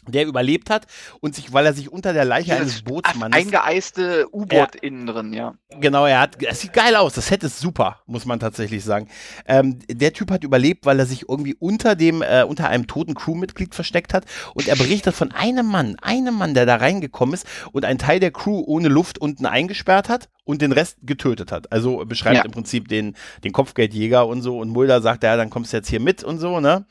Der 0.07 0.27
überlebt 0.27 0.69
hat 0.69 0.87
und 1.23 1.35
sich, 1.35 1.55
weil 1.55 1.65
er 1.65 1.73
sich 1.73 1.91
unter 1.91 2.13
der 2.13 2.27
Leiche 2.27 2.51
Dieses 2.51 2.61
eines 2.61 2.83
Bootsmannes. 2.83 3.39
Eingeeiste 3.39 4.27
U-Boot 4.35 4.75
innen 4.83 5.07
drin, 5.07 5.33
ja. 5.33 5.55
Genau, 5.81 6.05
er 6.05 6.21
hat, 6.21 6.43
es 6.43 6.61
sieht 6.61 6.75
geil 6.75 6.95
aus. 6.95 7.15
Das 7.15 7.29
Set 7.29 7.43
ist 7.43 7.59
super, 7.59 8.03
muss 8.05 8.27
man 8.27 8.39
tatsächlich 8.39 8.85
sagen. 8.85 9.09
Ähm, 9.47 9.79
der 9.89 10.13
Typ 10.13 10.31
hat 10.31 10.45
überlebt, 10.45 10.85
weil 10.85 10.99
er 10.99 11.07
sich 11.07 11.27
irgendwie 11.27 11.55
unter 11.55 11.97
dem, 11.97 12.21
äh, 12.21 12.43
unter 12.43 12.69
einem 12.69 12.87
toten 12.87 13.15
Crewmitglied 13.15 13.75
versteckt 13.75 14.13
hat. 14.13 14.27
Und 14.53 14.69
er 14.69 14.77
berichtet 14.77 15.15
von 15.15 15.33
einem 15.33 15.65
Mann, 15.65 15.97
einem 16.03 16.35
Mann, 16.35 16.53
der 16.53 16.67
da 16.67 16.77
reingekommen 16.77 17.33
ist 17.33 17.47
und 17.73 17.87
einen 17.87 17.99
Teil 17.99 18.21
der 18.21 18.31
Crew 18.31 18.63
ohne 18.67 18.89
Luft 18.89 19.17
unten 19.17 19.47
eingesperrt 19.47 20.11
hat 20.11 20.29
und 20.45 20.61
den 20.61 20.73
Rest 20.73 20.99
getötet 21.01 21.51
hat. 21.51 21.73
Also 21.73 22.05
beschreibt 22.05 22.37
ja. 22.37 22.45
im 22.45 22.51
Prinzip 22.51 22.89
den, 22.89 23.17
den 23.43 23.53
Kopfgeldjäger 23.53 24.27
und 24.27 24.43
so. 24.43 24.59
Und 24.59 24.69
Mulder 24.69 25.01
sagt, 25.01 25.23
ja, 25.23 25.39
dann 25.39 25.49
kommst 25.49 25.73
du 25.73 25.79
jetzt 25.79 25.89
hier 25.89 26.01
mit 26.01 26.23
und 26.23 26.41
so, 26.41 26.61
ne? 26.61 26.85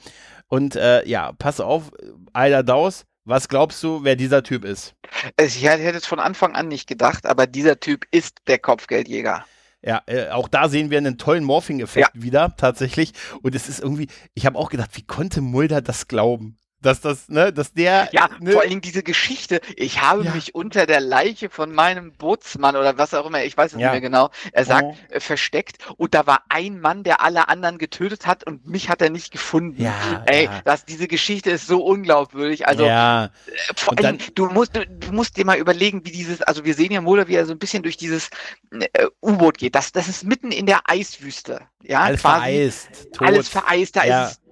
Und 0.53 0.75
äh, 0.75 1.03
ja, 1.07 1.31
pass 1.31 1.59
auf, 1.59 1.89
Eiler 2.31 2.61
Daus, 2.61 3.05
Was 3.25 3.47
glaubst 3.47 3.81
du, 3.81 4.03
wer 4.03 4.15
dieser 4.15 4.43
Typ 4.43 4.63
ist? 4.63 4.93
Ich 5.41 5.63
hätte 5.63 5.97
es 5.97 6.05
von 6.05 6.19
Anfang 6.19 6.53
an 6.53 6.67
nicht 6.67 6.87
gedacht, 6.87 7.25
aber 7.25 7.47
dieser 7.47 7.79
Typ 7.79 8.05
ist 8.11 8.37
der 8.45 8.59
Kopfgeldjäger. 8.59 9.45
Ja, 9.81 10.03
äh, 10.05 10.29
auch 10.29 10.47
da 10.47 10.69
sehen 10.69 10.91
wir 10.91 10.99
einen 10.99 11.17
tollen 11.17 11.43
Morphing-Effekt 11.43 12.11
ja. 12.13 12.21
wieder, 12.21 12.55
tatsächlich. 12.55 13.13
Und 13.41 13.55
es 13.55 13.67
ist 13.67 13.79
irgendwie, 13.79 14.09
ich 14.35 14.45
habe 14.45 14.59
auch 14.59 14.69
gedacht, 14.69 14.91
wie 14.93 15.01
konnte 15.01 15.41
Mulder 15.41 15.81
das 15.81 16.07
glauben? 16.07 16.59
Dass 16.85 17.01
das, 17.01 17.29
ne, 17.29 17.51
dass 17.51 17.73
der. 17.73 18.09
Ja, 18.11 18.29
ne, 18.39 18.51
vor 18.51 18.61
allen 18.61 18.69
Dingen 18.69 18.81
diese 18.81 19.03
Geschichte. 19.03 19.61
Ich 19.75 20.01
habe 20.01 20.23
ja. 20.23 20.31
mich 20.33 20.53
unter 20.53 20.85
der 20.85 20.99
Leiche 20.99 21.49
von 21.49 21.73
meinem 21.73 22.11
Bootsmann 22.11 22.75
oder 22.75 22.97
was 22.97 23.13
auch 23.13 23.25
immer, 23.25 23.43
ich 23.43 23.57
weiß 23.57 23.73
es 23.73 23.79
ja. 23.79 23.87
nicht 23.87 23.91
mehr 23.91 24.01
genau, 24.01 24.29
er 24.51 24.65
sagt, 24.65 24.85
oh. 24.85 24.95
äh, 25.09 25.19
versteckt. 25.19 25.77
Und 25.97 26.13
da 26.13 26.27
war 26.27 26.43
ein 26.49 26.79
Mann, 26.79 27.03
der 27.03 27.21
alle 27.21 27.47
anderen 27.47 27.77
getötet 27.77 28.27
hat 28.27 28.45
und 28.45 28.67
mich 28.67 28.89
hat 28.89 29.01
er 29.01 29.09
nicht 29.09 29.31
gefunden. 29.31 29.81
Ja, 29.81 30.23
Ey, 30.25 30.45
ja. 30.45 30.61
Das, 30.65 30.85
diese 30.85 31.07
Geschichte 31.07 31.51
ist 31.51 31.67
so 31.67 31.83
unglaubwürdig. 31.83 32.67
Also, 32.67 32.85
ja. 32.85 33.25
Äh, 33.25 33.29
vor 33.75 33.97
allen 33.97 34.17
Dingen, 34.17 34.31
du 34.35 34.47
musst, 34.47 34.75
du, 34.75 34.85
du, 34.85 35.11
musst 35.11 35.37
dir 35.37 35.45
mal 35.45 35.57
überlegen, 35.57 36.05
wie 36.05 36.11
dieses, 36.11 36.41
also 36.41 36.65
wir 36.65 36.73
sehen 36.73 36.91
ja 36.91 37.01
Mulder, 37.01 37.27
wie 37.27 37.35
er 37.35 37.45
so 37.45 37.53
ein 37.53 37.59
bisschen 37.59 37.83
durch 37.83 37.97
dieses 37.97 38.29
äh, 38.71 39.07
U-Boot 39.21 39.57
geht. 39.57 39.75
Das, 39.75 39.91
das 39.91 40.07
ist 40.07 40.23
mitten 40.23 40.51
in 40.51 40.65
der 40.65 40.81
Eiswüste. 40.85 41.61
Ja, 41.81 42.01
alles 42.01 42.21
quasi, 42.21 42.39
vereist. 42.39 43.13
Tot. 43.13 43.27
Alles 43.27 43.49
vereist, 43.49 43.95
da 43.95 44.05
ja. 44.05 44.25
ist 44.25 44.31
es 44.31 44.43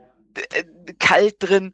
äh, 0.53 0.63
kalt 0.99 1.35
drin, 1.39 1.73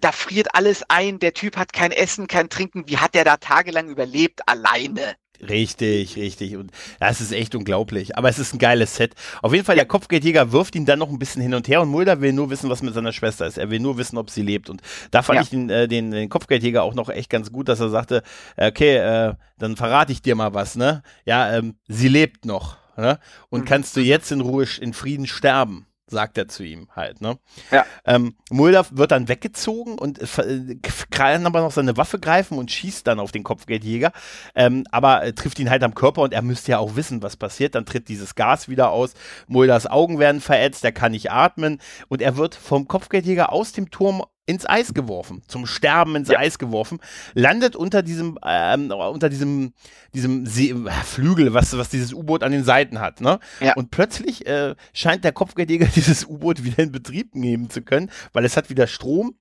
da 0.00 0.12
friert 0.12 0.54
alles 0.54 0.84
ein, 0.88 1.18
der 1.18 1.34
Typ 1.34 1.56
hat 1.56 1.72
kein 1.72 1.92
Essen, 1.92 2.26
kein 2.26 2.48
Trinken, 2.48 2.88
wie 2.88 2.98
hat 2.98 3.14
der 3.14 3.24
da 3.24 3.36
tagelang 3.36 3.88
überlebt, 3.88 4.46
alleine? 4.46 5.16
Richtig, 5.48 6.16
richtig. 6.16 6.56
Und 6.56 6.70
das 7.00 7.20
ist 7.20 7.32
echt 7.32 7.54
unglaublich. 7.56 8.16
Aber 8.16 8.28
es 8.28 8.38
ist 8.38 8.54
ein 8.54 8.58
geiles 8.58 8.94
Set. 8.94 9.14
Auf 9.42 9.52
jeden 9.52 9.64
Fall, 9.64 9.74
der 9.74 9.86
Kopfgeldjäger 9.86 10.52
wirft 10.52 10.76
ihn 10.76 10.86
dann 10.86 11.00
noch 11.00 11.08
ein 11.08 11.18
bisschen 11.18 11.42
hin 11.42 11.54
und 11.54 11.66
her 11.66 11.82
und 11.82 11.88
Mulder 11.88 12.20
will 12.20 12.32
nur 12.32 12.48
wissen, 12.50 12.70
was 12.70 12.80
mit 12.82 12.94
seiner 12.94 13.12
Schwester 13.12 13.46
ist. 13.46 13.58
Er 13.58 13.68
will 13.68 13.80
nur 13.80 13.98
wissen, 13.98 14.18
ob 14.18 14.30
sie 14.30 14.42
lebt. 14.42 14.70
Und 14.70 14.82
da 15.10 15.22
fand 15.22 15.36
ja. 15.36 15.42
ich 15.42 15.50
den, 15.50 15.68
äh, 15.68 15.88
den, 15.88 16.12
den, 16.12 16.28
Kopfgeldjäger 16.28 16.84
auch 16.84 16.94
noch 16.94 17.08
echt 17.08 17.28
ganz 17.28 17.50
gut, 17.50 17.68
dass 17.68 17.80
er 17.80 17.88
sagte, 17.88 18.22
okay, 18.56 18.96
äh, 18.96 19.34
dann 19.58 19.76
verrate 19.76 20.12
ich 20.12 20.22
dir 20.22 20.36
mal 20.36 20.54
was, 20.54 20.76
ne? 20.76 21.02
Ja, 21.24 21.52
ähm, 21.52 21.76
sie 21.88 22.08
lebt 22.08 22.44
noch. 22.44 22.76
Ne? 22.96 23.18
Und 23.48 23.62
mhm. 23.62 23.64
kannst 23.64 23.96
du 23.96 24.00
jetzt 24.00 24.30
in 24.30 24.42
Ruhe, 24.42 24.66
in 24.80 24.92
Frieden 24.92 25.26
sterben 25.26 25.86
sagt 26.12 26.38
er 26.38 26.46
zu 26.46 26.62
ihm 26.62 26.88
halt. 26.94 27.20
Ne? 27.20 27.38
Ja. 27.72 27.84
Ähm, 28.04 28.36
Mulder 28.50 28.86
wird 28.90 29.10
dann 29.10 29.26
weggezogen 29.28 29.98
und 29.98 30.20
äh, 30.20 30.76
kann 31.10 31.44
aber 31.44 31.60
noch 31.60 31.72
seine 31.72 31.96
Waffe 31.96 32.20
greifen 32.20 32.58
und 32.58 32.70
schießt 32.70 33.06
dann 33.06 33.18
auf 33.18 33.32
den 33.32 33.42
Kopfgeldjäger, 33.42 34.12
ähm, 34.54 34.84
aber 34.92 35.24
äh, 35.24 35.32
trifft 35.32 35.58
ihn 35.58 35.70
halt 35.70 35.82
am 35.82 35.94
Körper 35.94 36.22
und 36.22 36.32
er 36.32 36.42
müsste 36.42 36.72
ja 36.72 36.78
auch 36.78 36.94
wissen, 36.94 37.22
was 37.22 37.36
passiert. 37.36 37.74
Dann 37.74 37.86
tritt 37.86 38.08
dieses 38.08 38.36
Gas 38.36 38.68
wieder 38.68 38.90
aus, 38.90 39.14
Mulders 39.48 39.86
Augen 39.86 40.20
werden 40.20 40.40
verätzt, 40.40 40.84
er 40.84 40.92
kann 40.92 41.12
nicht 41.12 41.32
atmen 41.32 41.80
und 42.08 42.22
er 42.22 42.36
wird 42.36 42.54
vom 42.54 42.86
Kopfgeldjäger 42.86 43.52
aus 43.52 43.72
dem 43.72 43.90
Turm 43.90 44.22
ins 44.44 44.68
Eis 44.68 44.92
geworfen, 44.92 45.42
zum 45.46 45.66
Sterben 45.66 46.16
ins 46.16 46.28
ja. 46.28 46.38
Eis 46.38 46.58
geworfen, 46.58 46.98
landet 47.34 47.76
unter 47.76 48.02
diesem, 48.02 48.38
ähm, 48.44 48.90
unter 48.90 49.28
diesem, 49.28 49.72
diesem 50.14 50.46
See 50.46 50.70
äh, 50.70 50.90
Flügel, 51.04 51.54
was, 51.54 51.76
was 51.76 51.88
dieses 51.90 52.12
U-Boot 52.12 52.42
an 52.42 52.50
den 52.50 52.64
Seiten 52.64 52.98
hat, 53.00 53.20
ne? 53.20 53.38
Ja. 53.60 53.74
Und 53.74 53.92
plötzlich 53.92 54.46
äh, 54.46 54.74
scheint 54.92 55.22
der 55.24 55.32
Kopfgeldjäger 55.32 55.86
dieses 55.94 56.24
U-Boot 56.24 56.64
wieder 56.64 56.82
in 56.82 56.90
Betrieb 56.90 57.34
nehmen 57.34 57.70
zu 57.70 57.82
können, 57.82 58.10
weil 58.32 58.44
es 58.44 58.56
hat 58.56 58.68
wieder 58.68 58.86
Strom. 58.88 59.36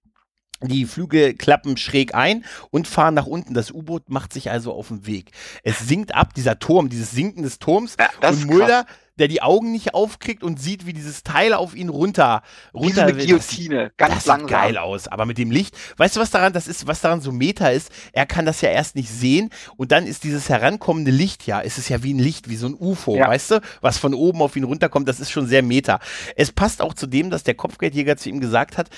Die 0.64 0.86
Flügel 0.86 1.34
klappen 1.34 1.78
schräg 1.78 2.14
ein 2.16 2.46
und 2.70 2.88
fahren 2.88 3.14
nach 3.14 3.26
unten. 3.26 3.54
Das 3.54 3.72
U-Boot 3.72 4.10
macht 4.10 4.34
sich 4.34 4.52
also 4.52 4.74
auf 4.74 4.90
den 4.90 5.06
Weg. 5.06 5.32
Es 5.64 5.80
sinkt 5.80 6.16
ab, 6.16 6.34
dieser 6.34 6.60
Turm, 6.60 6.90
dieses 6.90 7.12
Sinken 7.12 7.44
des 7.44 7.60
Turms. 7.60 7.98
Ja, 8.00 8.30
und 8.30 8.46
Mulder, 8.46 8.86
der 9.22 9.28
die 9.28 9.42
Augen 9.42 9.72
nicht 9.72 9.94
aufkriegt 9.94 10.44
und 10.44 10.60
sieht, 10.60 10.86
wie 10.86 10.94
dieses 10.94 11.24
Teil 11.24 11.54
auf 11.54 11.76
ihn 11.76 11.90
runter, 11.90 12.42
runter 12.74 13.08
Wie 13.08 13.12
so 13.12 13.18
Guillotine, 13.28 13.84
das, 13.90 13.98
ganz 13.98 14.14
das 14.16 14.26
langsam. 14.26 14.48
Sieht 14.48 14.58
geil 14.58 14.78
aus, 14.78 15.08
aber 15.08 15.26
mit 15.26 15.38
dem 15.38 15.52
Licht, 15.52 15.78
weißt 15.98 16.16
du, 16.16 16.20
was 16.20 16.32
daran 16.32 16.54
das 16.54 16.68
ist, 16.68 16.88
was 16.88 17.02
daran 17.02 17.22
so 17.22 17.32
Meta 17.32 17.70
ist? 17.70 17.92
Er 18.14 18.26
kann 18.26 18.46
das 18.46 18.62
ja 18.62 18.70
erst 18.70 18.96
nicht 18.96 19.10
sehen 19.10 19.52
und 19.78 19.92
dann 19.92 20.08
ist 20.08 20.24
dieses 20.24 20.50
herankommende 20.50 21.12
Licht 21.12 21.46
ja, 21.46 21.62
es 21.62 21.78
ist 21.78 21.90
ja 21.90 22.02
wie 22.02 22.14
ein 22.14 22.20
Licht, 22.20 22.50
wie 22.50 22.56
so 22.56 22.66
ein 22.66 22.74
UFO, 22.74 23.16
ja. 23.16 23.28
weißt 23.28 23.52
du, 23.52 23.62
was 23.82 24.00
von 24.00 24.16
oben 24.16 24.42
auf 24.42 24.56
ihn 24.56 24.64
runterkommt, 24.64 25.08
das 25.08 25.20
ist 25.20 25.30
schon 25.32 25.46
sehr 25.46 25.62
Meta. 25.62 26.00
Es 26.36 26.52
passt 26.52 26.82
auch 26.82 26.96
zu 26.96 27.06
dem, 27.06 27.30
dass 27.30 27.44
der 27.44 27.54
Kopfgeldjäger 27.54 28.18
zu 28.18 28.30
ihm 28.30 28.40
gesagt 28.40 28.78
hat, 28.78 28.90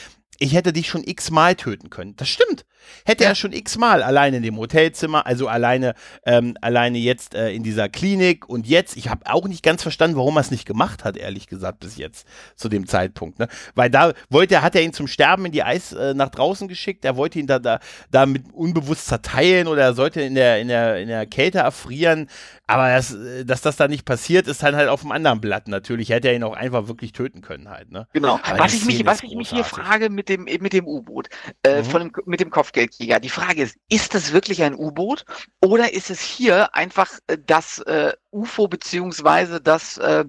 ich 0.43 0.53
hätte 0.53 0.73
dich 0.73 0.87
schon 0.89 1.03
x-mal 1.05 1.55
töten 1.55 1.89
können. 1.89 2.15
Das 2.17 2.27
stimmt. 2.27 2.65
Hätte 3.05 3.23
ja. 3.23 3.29
er 3.29 3.35
schon 3.35 3.53
x-mal 3.53 4.03
alleine 4.03 4.37
in 4.37 4.43
dem 4.43 4.57
Hotelzimmer, 4.57 5.25
also 5.25 5.47
alleine, 5.47 5.93
ähm, 6.25 6.57
alleine 6.59 6.97
jetzt 6.97 7.33
äh, 7.33 7.51
in 7.51 7.63
dieser 7.63 7.87
Klinik 7.87 8.49
und 8.49 8.67
jetzt, 8.67 8.97
ich 8.97 9.07
habe 9.07 9.21
auch 9.25 9.47
nicht 9.47 9.63
ganz 9.63 9.81
verstanden, 9.81 10.17
warum 10.17 10.35
er 10.35 10.41
es 10.41 10.51
nicht 10.51 10.65
gemacht 10.65 11.05
hat, 11.05 11.15
ehrlich 11.15 11.47
gesagt, 11.47 11.79
bis 11.79 11.95
jetzt, 11.95 12.27
zu 12.57 12.67
dem 12.67 12.87
Zeitpunkt. 12.87 13.39
Ne? 13.39 13.47
Weil 13.73 13.89
da 13.89 14.11
wollte 14.29 14.55
er, 14.55 14.61
hat 14.63 14.75
er 14.75 14.81
ihn 14.81 14.91
zum 14.91 15.07
Sterben 15.07 15.45
in 15.45 15.53
die 15.53 15.63
Eis 15.63 15.93
äh, 15.93 16.13
nach 16.13 16.29
draußen 16.29 16.67
geschickt, 16.67 17.05
er 17.05 17.15
wollte 17.15 17.39
ihn 17.39 17.47
da, 17.47 17.59
da, 17.59 17.79
da 18.11 18.25
mit 18.25 18.53
unbewusst 18.53 19.07
zerteilen 19.07 19.67
oder 19.67 19.83
er 19.83 19.93
sollte 19.93 20.21
in 20.21 20.35
der, 20.35 20.59
in 20.59 20.67
der, 20.67 20.99
in 20.99 21.07
der 21.07 21.25
Kälte 21.25 21.59
erfrieren. 21.59 22.27
Aber 22.67 22.89
das, 22.89 23.13
äh, 23.13 23.45
dass 23.45 23.61
das 23.61 23.75
da 23.75 23.87
nicht 23.87 24.05
passiert, 24.05 24.47
ist 24.47 24.63
dann 24.63 24.75
halt 24.75 24.89
auf 24.89 25.01
dem 25.01 25.11
anderen 25.11 25.39
Blatt 25.39 25.67
natürlich. 25.67 26.09
Hätte 26.09 26.29
er 26.29 26.35
ihn 26.35 26.43
auch 26.43 26.55
einfach 26.55 26.87
wirklich 26.87 27.11
töten 27.13 27.41
können 27.41 27.69
halt. 27.69 27.91
Ne? 27.91 28.07
Genau. 28.13 28.39
was 28.57 28.73
ich, 28.73 28.85
mich, 28.85 29.05
was 29.05 29.23
ich 29.23 29.35
mich 29.35 29.49
hier 29.49 29.63
frage 29.63 30.09
mit 30.09 30.29
dem, 30.29 30.32
mit 30.37 30.73
dem 30.73 30.87
U-Boot, 30.87 31.29
äh, 31.63 31.81
mhm. 31.81 31.85
von 31.85 32.01
dem, 32.01 32.11
mit 32.25 32.39
dem 32.39 32.49
Kopfgeldjäger. 32.49 33.19
Die 33.19 33.29
Frage 33.29 33.63
ist, 33.63 33.77
ist 33.89 34.13
das 34.13 34.33
wirklich 34.33 34.63
ein 34.63 34.75
U-Boot 34.75 35.25
oder 35.61 35.93
ist 35.93 36.09
es 36.09 36.21
hier 36.21 36.75
einfach 36.75 37.11
äh, 37.27 37.37
das 37.45 37.79
äh, 37.79 38.13
UFO 38.31 38.67
beziehungsweise 38.67 39.61
das 39.61 39.97
äh, 39.97 40.25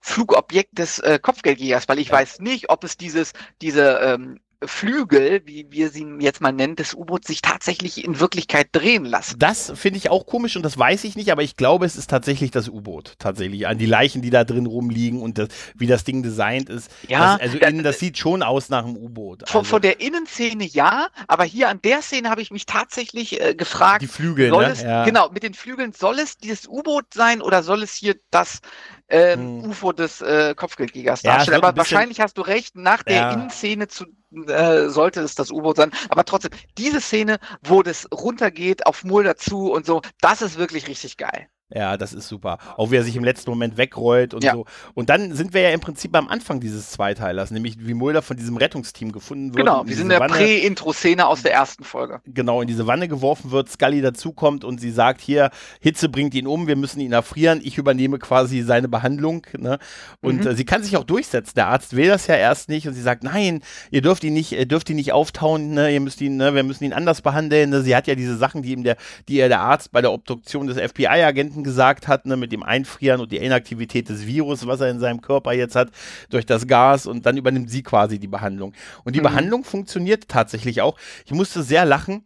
Flugobjekt 0.00 0.78
des 0.78 0.98
äh, 0.98 1.18
Kopfgeldjägers, 1.20 1.88
weil 1.88 2.00
ich 2.00 2.08
ja. 2.08 2.14
weiß 2.14 2.40
nicht, 2.40 2.70
ob 2.70 2.84
es 2.84 2.96
dieses, 2.96 3.32
diese 3.60 4.00
ähm, 4.02 4.40
Flügel, 4.66 5.42
wie 5.44 5.66
wir 5.70 5.90
sie 5.90 6.06
jetzt 6.20 6.40
mal 6.40 6.52
nennen, 6.52 6.76
des 6.76 6.94
U-Boots 6.94 7.28
sich 7.28 7.42
tatsächlich 7.42 8.04
in 8.04 8.20
Wirklichkeit 8.20 8.68
drehen 8.72 9.04
lassen. 9.04 9.38
Das 9.38 9.72
finde 9.74 9.98
ich 9.98 10.10
auch 10.10 10.26
komisch 10.26 10.56
und 10.56 10.62
das 10.62 10.78
weiß 10.78 11.04
ich 11.04 11.16
nicht, 11.16 11.30
aber 11.32 11.42
ich 11.42 11.56
glaube, 11.56 11.86
es 11.86 11.96
ist 11.96 12.10
tatsächlich 12.10 12.50
das 12.50 12.68
U-Boot. 12.68 13.14
Tatsächlich. 13.18 13.66
An 13.66 13.78
die 13.78 13.86
Leichen, 13.86 14.22
die 14.22 14.30
da 14.30 14.44
drin 14.44 14.66
rumliegen 14.66 15.20
und 15.20 15.38
das, 15.38 15.48
wie 15.76 15.86
das 15.86 16.04
Ding 16.04 16.22
designt 16.22 16.68
ist. 16.68 16.90
Ja. 17.08 17.32
Das, 17.32 17.40
also 17.42 17.58
da, 17.58 17.68
innen, 17.68 17.82
das 17.82 17.98
sieht 17.98 18.18
schon 18.18 18.42
aus 18.42 18.68
nach 18.68 18.84
einem 18.84 18.96
U-Boot. 18.96 19.48
Von, 19.48 19.60
also. 19.60 19.70
von 19.70 19.82
der 19.82 20.00
Innenszene 20.00 20.64
ja, 20.64 21.08
aber 21.26 21.44
hier 21.44 21.68
an 21.68 21.80
der 21.82 22.02
Szene 22.02 22.30
habe 22.30 22.42
ich 22.42 22.50
mich 22.50 22.66
tatsächlich 22.66 23.40
äh, 23.40 23.54
gefragt. 23.54 24.02
Die 24.02 24.06
Flügel, 24.06 24.50
soll 24.50 24.66
ne? 24.66 24.72
Es, 24.72 24.82
ja. 24.82 25.04
Genau, 25.04 25.30
mit 25.30 25.42
den 25.42 25.54
Flügeln 25.54 25.92
soll 25.92 26.18
es 26.18 26.38
dieses 26.38 26.66
U-Boot 26.66 27.06
sein 27.14 27.42
oder 27.42 27.62
soll 27.62 27.82
es 27.82 27.94
hier 27.94 28.16
das 28.30 28.60
ähm, 29.08 29.62
hm. 29.62 29.70
UFO 29.70 29.92
des 29.92 30.20
äh, 30.20 30.54
Kopfgeldjägers 30.54 31.22
ja, 31.22 31.36
darstellen? 31.36 31.62
Aber 31.62 31.76
wahrscheinlich 31.76 32.20
hast 32.20 32.38
du 32.38 32.42
recht, 32.42 32.76
nach 32.76 33.02
der 33.02 33.16
ja. 33.16 33.32
Innenszene 33.32 33.88
zu 33.88 34.06
äh, 34.46 34.88
sollte 34.88 35.20
es 35.20 35.34
das 35.34 35.50
U-Boot 35.50 35.76
sein. 35.76 35.92
Aber 36.08 36.24
trotzdem, 36.24 36.52
diese 36.78 37.00
Szene, 37.00 37.38
wo 37.62 37.82
das 37.82 38.08
runtergeht 38.12 38.86
auf 38.86 39.04
Mulder 39.04 39.36
zu 39.36 39.72
und 39.72 39.86
so, 39.86 40.02
das 40.20 40.42
ist 40.42 40.58
wirklich 40.58 40.88
richtig 40.88 41.16
geil. 41.16 41.48
Ja, 41.74 41.96
das 41.96 42.12
ist 42.12 42.28
super. 42.28 42.58
Auch 42.76 42.90
wie 42.90 42.96
er 42.96 43.04
sich 43.04 43.16
im 43.16 43.24
letzten 43.24 43.50
Moment 43.50 43.76
wegrollt 43.76 44.34
und 44.34 44.44
ja. 44.44 44.52
so. 44.52 44.66
Und 44.94 45.08
dann 45.08 45.34
sind 45.34 45.54
wir 45.54 45.62
ja 45.62 45.70
im 45.70 45.80
Prinzip 45.80 46.14
am 46.16 46.28
Anfang 46.28 46.60
dieses 46.60 46.90
Zweiteilers, 46.90 47.50
nämlich 47.50 47.76
wie 47.86 47.94
Mulder 47.94 48.22
von 48.22 48.36
diesem 48.36 48.56
Rettungsteam 48.56 49.12
gefunden 49.12 49.54
wird. 49.54 49.56
Genau, 49.56 49.86
wir 49.86 49.94
sind 49.94 50.10
in 50.10 50.20
der 50.20 50.26
Prä-Intro-Szene 50.26 51.26
aus 51.26 51.42
der 51.42 51.52
ersten 51.52 51.84
Folge. 51.84 52.20
Genau, 52.26 52.60
in 52.60 52.68
diese 52.68 52.86
Wanne 52.86 53.08
geworfen 53.08 53.50
wird, 53.50 53.70
Scully 53.70 54.02
dazukommt 54.02 54.64
und 54.64 54.80
sie 54.80 54.90
sagt, 54.90 55.20
hier, 55.20 55.50
Hitze 55.80 56.08
bringt 56.08 56.34
ihn 56.34 56.46
um, 56.46 56.66
wir 56.66 56.76
müssen 56.76 57.00
ihn 57.00 57.12
erfrieren, 57.12 57.60
ich 57.62 57.78
übernehme 57.78 58.18
quasi 58.18 58.62
seine 58.62 58.88
Behandlung. 58.88 59.46
Ne? 59.58 59.78
Und 60.20 60.44
mhm. 60.44 60.50
äh, 60.50 60.54
sie 60.54 60.64
kann 60.64 60.82
sich 60.82 60.96
auch 60.96 61.04
durchsetzen. 61.04 61.54
Der 61.56 61.68
Arzt 61.68 61.96
will 61.96 62.08
das 62.08 62.26
ja 62.26 62.36
erst 62.36 62.68
nicht 62.68 62.86
und 62.86 62.94
sie 62.94 63.02
sagt, 63.02 63.24
nein, 63.24 63.62
ihr 63.90 64.02
dürft 64.02 64.24
ihn 64.24 64.34
nicht, 64.34 64.52
ihr 64.52 64.66
dürft 64.66 64.90
ihn 64.90 64.96
nicht 64.96 65.12
auftauen, 65.12 65.70
ne? 65.70 65.92
ihr 65.92 66.00
müsst 66.00 66.20
ihn, 66.20 66.36
ne? 66.36 66.54
wir 66.54 66.62
müssen 66.62 66.84
ihn 66.84 66.92
anders 66.92 67.22
behandeln. 67.22 67.70
Ne? 67.70 67.82
Sie 67.82 67.96
hat 67.96 68.06
ja 68.06 68.14
diese 68.14 68.36
Sachen, 68.36 68.62
die 68.62 68.72
ihm 68.72 68.84
der, 68.84 68.96
die 69.28 69.36
ihr 69.36 69.48
der 69.48 69.60
Arzt 69.60 69.92
bei 69.92 70.00
der 70.00 70.12
Obduktion 70.12 70.66
des 70.66 70.78
FBI-Agenten 70.78 71.61
gesagt 71.62 72.08
hat, 72.08 72.26
ne, 72.26 72.36
mit 72.36 72.52
dem 72.52 72.62
Einfrieren 72.62 73.20
und 73.20 73.32
die 73.32 73.38
Inaktivität 73.38 74.08
des 74.08 74.26
Virus, 74.26 74.66
was 74.66 74.80
er 74.80 74.90
in 74.90 75.00
seinem 75.00 75.20
Körper 75.20 75.52
jetzt 75.52 75.76
hat, 75.76 75.90
durch 76.30 76.46
das 76.46 76.66
Gas 76.66 77.06
und 77.06 77.26
dann 77.26 77.36
übernimmt 77.36 77.70
sie 77.70 77.82
quasi 77.82 78.18
die 78.18 78.28
Behandlung. 78.28 78.72
Und 79.04 79.14
die 79.14 79.20
mhm. 79.20 79.24
Behandlung 79.24 79.64
funktioniert 79.64 80.28
tatsächlich 80.28 80.80
auch. 80.82 80.96
Ich 81.24 81.32
musste 81.32 81.62
sehr 81.62 81.84
lachen, 81.84 82.24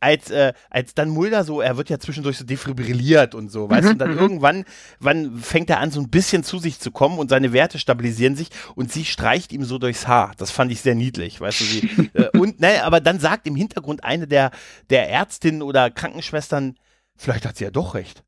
als, 0.00 0.30
äh, 0.30 0.52
als 0.70 0.94
dann 0.94 1.08
Mulder 1.08 1.44
so, 1.44 1.60
er 1.60 1.76
wird 1.76 1.90
ja 1.90 1.98
zwischendurch 1.98 2.38
so 2.38 2.44
defibrilliert 2.44 3.34
und 3.34 3.50
so, 3.50 3.68
weißt 3.68 3.86
du, 3.86 3.90
und 3.90 3.98
dann 3.98 4.10
mhm. 4.14 4.18
irgendwann 4.18 4.64
wann 5.00 5.38
fängt 5.38 5.70
er 5.70 5.80
an, 5.80 5.90
so 5.90 6.00
ein 6.00 6.08
bisschen 6.08 6.44
zu 6.44 6.58
sich 6.58 6.78
zu 6.78 6.90
kommen 6.90 7.18
und 7.18 7.30
seine 7.30 7.52
Werte 7.52 7.78
stabilisieren 7.78 8.36
sich 8.36 8.48
und 8.74 8.92
sie 8.92 9.04
streicht 9.04 9.52
ihm 9.52 9.64
so 9.64 9.78
durchs 9.78 10.06
Haar. 10.06 10.32
Das 10.38 10.50
fand 10.50 10.70
ich 10.70 10.80
sehr 10.80 10.94
niedlich, 10.94 11.40
weißt 11.40 11.60
du, 11.60 11.64
sie, 11.64 12.10
äh, 12.14 12.28
und, 12.38 12.60
ne, 12.60 12.84
aber 12.84 13.00
dann 13.00 13.18
sagt 13.18 13.46
im 13.46 13.56
Hintergrund 13.56 14.04
eine 14.04 14.26
der, 14.26 14.50
der 14.90 15.08
Ärztinnen 15.08 15.62
oder 15.62 15.90
Krankenschwestern, 15.90 16.76
vielleicht 17.16 17.46
hat 17.46 17.56
sie 17.56 17.64
ja 17.64 17.70
doch 17.70 17.94
recht. 17.94 18.22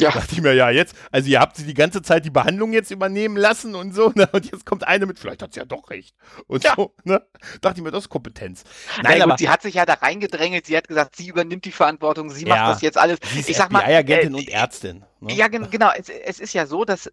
Ja. 0.00 0.10
Da 0.10 0.18
dachte 0.18 0.34
ich 0.34 0.42
mir, 0.42 0.54
ja, 0.54 0.70
jetzt, 0.70 0.96
also 1.12 1.28
ihr 1.28 1.38
habt 1.38 1.56
sie 1.56 1.64
die 1.64 1.74
ganze 1.74 2.02
Zeit 2.02 2.24
die 2.24 2.30
Behandlung 2.30 2.72
jetzt 2.72 2.90
übernehmen 2.90 3.36
lassen 3.36 3.76
und 3.76 3.94
so, 3.94 4.10
ne? 4.16 4.28
Und 4.32 4.50
jetzt 4.50 4.66
kommt 4.66 4.86
eine 4.86 5.06
mit, 5.06 5.20
vielleicht 5.20 5.40
hat 5.42 5.54
sie 5.54 5.60
ja 5.60 5.66
doch 5.66 5.88
recht. 5.90 6.16
Und 6.48 6.64
ja. 6.64 6.74
so, 6.74 6.94
ne? 7.04 7.24
Dachte 7.60 7.78
ich 7.78 7.84
mir, 7.84 7.92
das 7.92 8.04
ist 8.04 8.08
Kompetenz. 8.08 8.64
Nein, 9.02 9.18
ja, 9.18 9.24
aber 9.24 9.38
sie 9.38 9.48
hat 9.48 9.62
sich 9.62 9.74
ja 9.74 9.86
da 9.86 9.94
reingedrängelt, 9.94 10.66
sie 10.66 10.76
hat 10.76 10.88
gesagt, 10.88 11.14
sie 11.14 11.28
übernimmt 11.28 11.64
die 11.64 11.72
Verantwortung, 11.72 12.30
sie 12.30 12.44
macht 12.44 12.74
das 12.74 12.82
jetzt 12.82 12.98
alles. 12.98 13.18
Sie 13.22 13.40
ist 13.40 13.48
ich 13.48 13.56
sag 13.56 13.70
mal, 13.70 13.84
Agentin 13.84 14.34
äh, 14.34 14.38
und 14.38 14.48
Ärztin. 14.48 15.04
Ne? 15.20 15.32
Ja, 15.32 15.46
genau, 15.46 15.90
es, 15.96 16.08
es, 16.08 16.40
ist 16.40 16.54
ja 16.54 16.66
so, 16.66 16.84
dass 16.84 17.12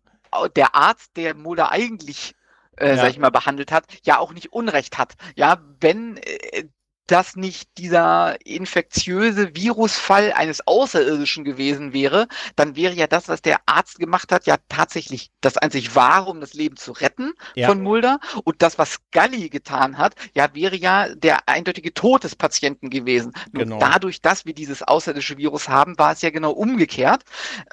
der 0.55 0.73
Arzt, 0.73 1.17
der 1.17 1.35
Mulder 1.35 1.71
eigentlich 1.71 2.33
äh, 2.77 2.89
ja. 2.89 2.95
sag 2.97 3.11
ich 3.11 3.19
mal, 3.19 3.29
behandelt 3.29 3.71
hat, 3.71 3.85
ja 4.03 4.17
auch 4.17 4.33
nicht 4.33 4.53
Unrecht 4.53 4.97
hat. 4.97 5.13
Ja, 5.35 5.61
wenn 5.79 6.17
äh, 6.17 6.65
das 7.11 7.35
nicht 7.35 7.69
dieser 7.77 8.37
infektiöse 8.45 9.55
Virusfall 9.55 10.31
eines 10.33 10.65
Außerirdischen 10.65 11.43
gewesen 11.43 11.93
wäre, 11.93 12.27
dann 12.55 12.75
wäre 12.75 12.93
ja 12.93 13.07
das, 13.07 13.27
was 13.27 13.41
der 13.41 13.59
Arzt 13.65 13.99
gemacht 13.99 14.31
hat, 14.31 14.45
ja 14.45 14.55
tatsächlich 14.69 15.29
das 15.41 15.57
einzig 15.57 15.95
wahre, 15.95 16.29
um 16.29 16.39
das 16.39 16.53
Leben 16.53 16.77
zu 16.77 16.91
retten 16.93 17.33
Ja. 17.55 17.67
von 17.67 17.81
Mulder. 17.81 18.19
Und 18.43 18.61
das, 18.61 18.77
was 18.77 18.93
Scully 18.93 19.49
getan 19.49 19.97
hat, 19.97 20.15
ja, 20.35 20.53
wäre 20.53 20.75
ja 20.75 21.13
der 21.13 21.47
eindeutige 21.49 21.93
Tod 21.93 22.23
des 22.23 22.35
Patienten 22.35 22.89
gewesen. 22.89 23.33
Nur 23.51 23.63
Genau. 23.63 23.79
dadurch, 23.79 24.21
dass 24.21 24.45
wir 24.45 24.53
dieses 24.53 24.81
außerirdische 24.83 25.37
Virus 25.37 25.67
haben, 25.69 25.97
war 25.97 26.13
es 26.13 26.21
ja 26.21 26.29
genau 26.29 26.51
umgekehrt. 26.51 27.23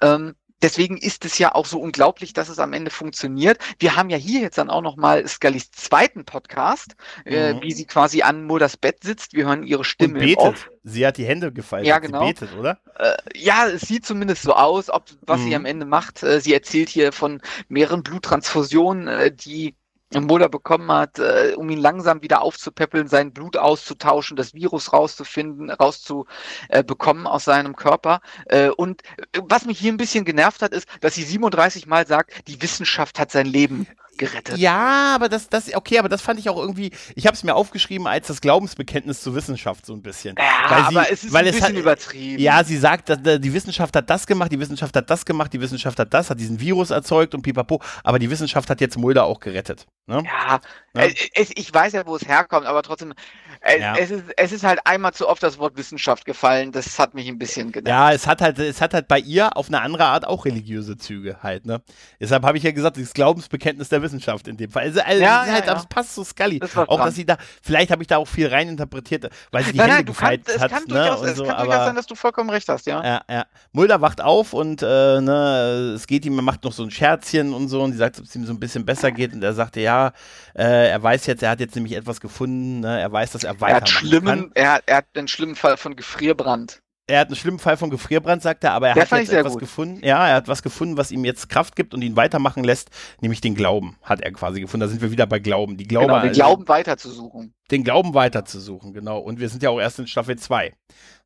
Ähm, 0.03 0.34
Deswegen 0.62 0.96
ist 0.96 1.24
es 1.24 1.38
ja 1.38 1.54
auch 1.54 1.66
so 1.66 1.80
unglaublich, 1.80 2.32
dass 2.32 2.48
es 2.48 2.59
am 2.59 2.72
Ende 2.72 2.90
funktioniert. 2.90 3.59
Wir 3.78 3.94
haben 3.96 4.11
ja 4.11 4.16
hier 4.16 4.40
jetzt 4.40 4.59
dann 4.59 4.70
auch 4.70 4.82
noch 4.82 4.96
mal 4.96 5.26
Scullys 5.28 5.70
zweiten 5.70 6.24
Podcast, 6.24 6.96
äh, 7.24 7.54
Mhm. 7.54 7.62
wie 7.62 7.72
sie 7.72 7.86
quasi 7.86 8.22
an 8.22 8.44
Mulders 8.44 8.76
Bett 8.76 9.04
sitzt. 9.04 9.34
Wir 9.34 9.46
hören 9.46 9.62
ihre 9.62 9.78
Und 9.80 9.84
Stimme 9.84 10.18
im 10.18 10.24
betet. 10.36 10.68
Sie 10.82 11.06
hat 11.06 11.16
die 11.18 11.26
Hände 11.26 11.52
gefaltet. 11.52 11.86
Ja, 11.88 11.98
genau. 11.98 12.26
Sie 12.26 12.32
betet, 12.32 12.56
oder? 12.56 12.80
Äh, 12.98 13.14
ja, 13.36 13.68
es 13.68 13.82
sieht 13.82 14.04
zumindest 14.04 14.42
so 14.42 14.54
aus, 14.54 14.90
ob 14.90 15.04
was 15.22 15.40
sie 15.42 15.48
Mhm. 15.50 15.54
am 15.54 15.64
Ende 15.66 15.86
macht. 15.86 16.22
Äh, 16.22 16.40
sie 16.40 16.54
erzählt 16.54 16.88
hier 16.88 17.12
von 17.12 17.40
mehreren 17.68 18.02
Bluttransfusionen, 18.02 19.06
äh, 19.06 19.32
die 19.32 19.74
Mulder 20.14 20.48
bekommen 20.48 20.90
hat, 20.90 21.18
äh, 21.18 21.54
um 21.56 21.68
ihn 21.68 21.80
langsam 21.80 22.22
wieder 22.22 22.40
aufzupäppeln, 22.42 23.09
sein 23.09 23.32
Blut 23.32 23.56
auszutauschen, 23.56 24.36
das 24.36 24.54
Virus 24.54 24.92
rauszufinden, 24.92 25.70
rauszubekommen 25.70 27.26
aus 27.26 27.44
seinem 27.44 27.76
Körper. 27.76 28.20
Äh, 28.46 28.70
und 28.70 29.02
äh, 29.32 29.40
was 29.44 29.66
mich 29.66 29.78
hier 29.78 29.92
ein 29.92 29.98
bisschen 29.98 30.24
genervt 30.24 30.62
hat, 30.62 30.72
ist, 30.72 30.88
dass 31.00 31.14
sie 31.14 31.24
37 31.24 31.86
Mal 31.86 32.06
sagt, 32.06 32.48
die 32.48 32.61
Wissenschaft 32.62 33.18
hat 33.18 33.30
sein 33.30 33.46
Leben 33.46 33.86
gerettet. 34.19 34.59
Ja, 34.59 35.14
aber 35.14 35.29
das, 35.29 35.49
das, 35.49 35.73
okay, 35.75 35.99
aber 35.99 36.09
das 36.09 36.21
fand 36.21 36.39
ich 36.41 36.49
auch 36.51 36.59
irgendwie, 36.59 36.91
ich 37.14 37.27
habe 37.27 37.35
es 37.35 37.43
mir 37.45 37.55
aufgeschrieben 37.55 38.07
als 38.07 38.27
das 38.27 38.41
Glaubensbekenntnis 38.41 39.23
zur 39.23 39.35
Wissenschaft 39.35 39.87
so 39.87 39.95
ein 39.95 40.03
bisschen. 40.03 40.35
Ja, 40.39 40.45
Weil 40.71 40.79
sie- 40.91 40.97
aber 40.99 41.11
es 41.12 41.25
ist 41.25 41.33
weil 41.33 41.45
ein 41.45 41.47
es 41.49 41.53
bisschen 41.57 41.75
hat- 41.77 41.81
übertrieben. 41.83 42.43
Ja, 42.43 42.62
sie 42.64 42.77
sagt, 42.77 43.11
äh, 43.11 43.41
die 43.41 43.53
Wissenschaft 43.55 43.95
hat 43.97 44.11
das 44.11 44.27
gemacht, 44.27 44.53
die 44.53 44.61
Wissenschaft 44.61 44.95
hat 44.97 45.09
das 45.09 45.25
gemacht, 45.25 45.53
die 45.53 45.61
Wissenschaft 45.61 45.99
hat 45.99 46.12
das, 46.12 46.31
hat 46.31 46.39
diesen 46.41 46.61
Virus 46.61 46.91
erzeugt 46.91 47.35
und 47.35 47.43
pipapo, 47.43 47.81
aber 48.05 48.19
die 48.19 48.29
Wissenschaft 48.31 48.69
hat 48.71 48.81
jetzt 48.81 48.99
Mulder 48.99 49.25
auch 49.25 49.41
gerettet. 49.41 49.87
Ne? 50.07 50.23
Ja, 50.25 50.61
äh, 50.95 51.14
Es, 51.35 51.51
ich 51.55 51.73
weiß 51.73 51.93
ja, 51.93 52.07
wo 52.07 52.16
es 52.16 52.27
herkommt, 52.27 52.66
aber 52.66 52.83
trotzdem, 52.83 53.12
äh, 53.61 53.79
Ja. 53.81 53.95
es, 53.97 54.11
ist, 54.11 54.25
es 54.37 54.53
ist 54.53 54.64
halt 54.64 54.81
einmal 54.85 55.12
zu 55.12 55.29
oft 55.29 55.43
das 55.43 55.59
Wort 55.59 55.77
Wissenschaft 55.77 56.25
gefallen. 56.25 56.73
Das 56.73 56.99
hat 56.99 57.14
mich 57.14 57.29
ein 57.29 57.39
bisschen 57.39 57.73
genervt. 57.73 57.89
Ja, 57.89 58.12
es 58.12 58.27
hat 58.27 58.41
halt, 58.41 58.59
es 58.59 58.81
hat 58.81 58.95
halt 58.95 59.07
bei 59.07 59.19
ihr 59.19 59.57
auf 59.57 59.69
eine 59.69 59.81
andere 59.83 60.07
Art 60.07 60.27
auch 60.27 60.45
religiöse 60.47 60.97
Züge 60.97 61.39
halt, 61.43 61.66
ne? 61.66 61.83
Deshalb 62.21 62.43
habe 62.45 62.57
ich 62.57 62.64
ja 62.64 62.71
gesagt, 62.73 62.97
das 62.97 63.12
Glaubensbekenntnis 63.12 63.91
der 63.91 64.01
Wissenschaft 64.01 64.07
in 64.48 64.56
dem 64.56 64.70
Fall. 64.70 64.84
Also, 64.84 65.00
also 65.00 65.22
Ja, 65.22 65.46
ja, 65.46 65.52
halt, 65.52 65.66
ja. 65.66 65.74
das 65.74 65.86
passt 65.86 66.14
zu 66.14 66.24
Scully. 66.24 66.59
Das 66.59 66.76
auch, 66.76 66.86
dran. 66.86 67.06
dass 67.06 67.14
sie 67.14 67.26
da, 67.26 67.36
vielleicht 67.62 67.90
habe 67.90 68.02
ich 68.02 68.06
da 68.09 68.16
auch 68.16 68.28
viel 68.28 68.46
reininterpretiert, 68.48 69.28
weil 69.50 69.64
sie 69.64 69.72
die 69.72 69.78
nein, 69.78 69.86
Hände 69.88 69.96
nein, 69.98 70.06
du 70.06 70.12
gefaltet 70.12 70.46
kannst, 70.46 70.56
es 70.56 70.62
hat, 70.62 70.70
kann, 70.70 70.82
ne? 70.82 70.88
durchaus, 70.88 71.22
es 71.26 71.36
so, 71.36 71.44
kann 71.44 71.64
durchaus 71.64 71.84
sein, 71.86 71.96
dass 71.96 72.06
du 72.06 72.14
vollkommen 72.14 72.50
recht 72.50 72.68
hast, 72.68 72.86
ja. 72.86 73.04
Ja, 73.04 73.22
ja. 73.28 73.46
Mulder 73.72 74.00
wacht 74.00 74.20
auf 74.20 74.52
und 74.52 74.82
äh, 74.82 74.86
ne, 75.20 75.92
es 75.94 76.06
geht 76.06 76.24
ihm, 76.26 76.38
er 76.38 76.42
macht 76.42 76.64
noch 76.64 76.72
so 76.72 76.82
ein 76.82 76.90
Scherzchen 76.90 77.52
und 77.52 77.68
so 77.68 77.82
und 77.82 77.92
sie 77.92 77.98
sagt, 77.98 78.18
ob 78.18 78.24
es 78.24 78.34
ihm 78.34 78.46
so 78.46 78.52
ein 78.52 78.61
bisschen 78.61 78.84
besser 78.84 79.11
geht 79.12 79.32
und 79.32 79.42
er 79.42 79.52
sagte, 79.52 79.80
ja, 79.80 80.12
äh, 80.54 80.90
er 80.90 81.02
weiß 81.02 81.26
jetzt, 81.26 81.42
er 81.42 81.50
hat 81.50 81.61
jetzt 81.61 81.74
nämlich 81.74 81.94
etwas 81.94 82.20
gefunden, 82.20 82.80
ne, 82.80 83.00
er 83.00 83.12
weiß, 83.12 83.32
dass 83.32 83.44
er 83.44 83.56
Er 83.66 83.76
hat, 83.76 83.82
weitermachen 83.82 84.24
kann. 84.24 84.42
schlimmen, 84.46 84.50
er, 84.54 84.72
hat, 84.72 84.82
er 84.86 84.96
hat 84.98 85.06
einen 85.14 85.28
schlimmen 85.28 85.56
Fall 85.56 85.76
von 85.76 85.96
Gefrierbrand. 85.96 86.80
Er 87.11 87.20
hat 87.20 87.28
einen 87.28 87.36
schlimmen 87.36 87.59
Fall 87.59 87.78
von 87.78 87.88
Gefrierbrand, 87.88 88.42
sagt 88.42 88.64
er, 88.64 88.72
aber 88.72 88.88
er 88.88 88.94
Der 88.94 89.11
hat 89.11 89.18
jetzt 89.18 89.32
etwas 89.32 89.52
gut. 89.54 89.61
gefunden. 89.61 90.04
Ja, 90.04 90.28
er 90.28 90.34
hat 90.36 90.46
was 90.46 90.62
gefunden, 90.62 90.98
was 90.98 91.11
ihm 91.11 91.24
jetzt 91.24 91.48
Kraft 91.48 91.74
gibt 91.74 91.94
und 91.94 92.02
ihn 92.02 92.16
weitermachen 92.16 92.62
lässt, 92.64 92.90
nämlich 93.22 93.40
den 93.40 93.54
Glauben, 93.54 93.96
hat 94.02 94.20
er 94.20 94.30
quasi 94.32 94.61
gefunden. 94.61 94.82
Da 94.82 94.88
sind 94.88 95.00
wir 95.00 95.11
wieder 95.11 95.26
bei 95.26 95.38
Glauben. 95.38 95.78
Die 95.78 95.86
Glaube, 95.88 96.06
Genau, 96.09 96.18
also, 96.18 96.34
glauben 96.38 96.68
weiterzusuchen. 96.68 97.54
den 97.70 97.82
Glauben 97.82 98.12
weiterzusuchen, 98.12 98.92
genau. 98.92 99.18
Und 99.20 99.40
wir 99.40 99.48
sind 99.48 99.62
ja 99.62 99.70
auch 99.70 99.80
erst 99.80 99.98
in 99.98 100.06
Staffel 100.06 100.36
2. 100.36 100.74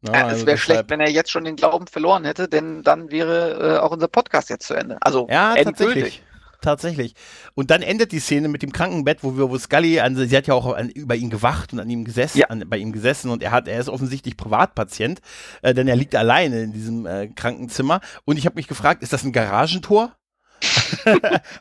Ne, 0.02 0.12
Ja, 0.12 0.24
also 0.26 0.36
es 0.42 0.46
wäre 0.46 0.56
schlecht, 0.58 0.84
wenn 0.88 1.00
er 1.00 1.10
jetzt 1.10 1.30
schon 1.32 1.42
den 1.44 1.56
Glauben 1.56 1.88
verloren 1.88 2.24
hätte, 2.24 2.48
denn 2.48 2.82
dann 2.84 3.10
wäre 3.10 3.76
äh, 3.76 3.78
auch 3.80 3.90
unser 3.90 4.08
Podcast 4.08 4.50
jetzt 4.50 4.66
zu 4.68 4.74
Ende. 4.74 4.98
Also 5.00 5.26
Ja, 5.30 5.54
endgültig. 5.56 5.74
tatsächlich. 5.94 6.22
Tatsächlich. 6.62 7.14
Und 7.54 7.70
dann 7.70 7.82
endet 7.82 8.12
die 8.12 8.20
Szene 8.20 8.48
mit 8.48 8.62
dem 8.62 8.72
Krankenbett, 8.72 9.18
wo 9.22 9.36
wir, 9.36 9.50
wo 9.50 9.58
Scully, 9.58 10.00
an, 10.00 10.16
sie 10.16 10.34
hat 10.36 10.46
ja 10.46 10.54
auch 10.54 10.72
an, 10.74 10.88
über 10.88 11.16
ihn 11.16 11.28
gewacht 11.28 11.72
und 11.72 11.80
an 11.80 11.90
ihm 11.90 12.04
gesessen, 12.04 12.38
Ja. 12.38 12.46
an, 12.46 12.64
bei 12.68 12.78
ihm 12.78 12.92
gesessen 12.92 13.30
und 13.30 13.42
er 13.42 13.50
hat, 13.50 13.68
er 13.68 13.78
ist 13.80 13.88
offensichtlich 13.88 14.36
Privatpatient, 14.36 15.20
äh, 15.62 15.74
denn 15.74 15.88
er 15.88 15.96
liegt 15.96 16.14
alleine 16.14 16.62
in 16.62 16.72
diesem 16.72 17.04
äh, 17.04 17.28
Krankenzimmer. 17.28 18.00
Und 18.24 18.38
ich 18.38 18.46
habe 18.46 18.54
mich 18.54 18.68
gefragt, 18.68 19.02
ist 19.02 19.12
das 19.12 19.24
ein 19.24 19.32
Garagentor? 19.32 20.16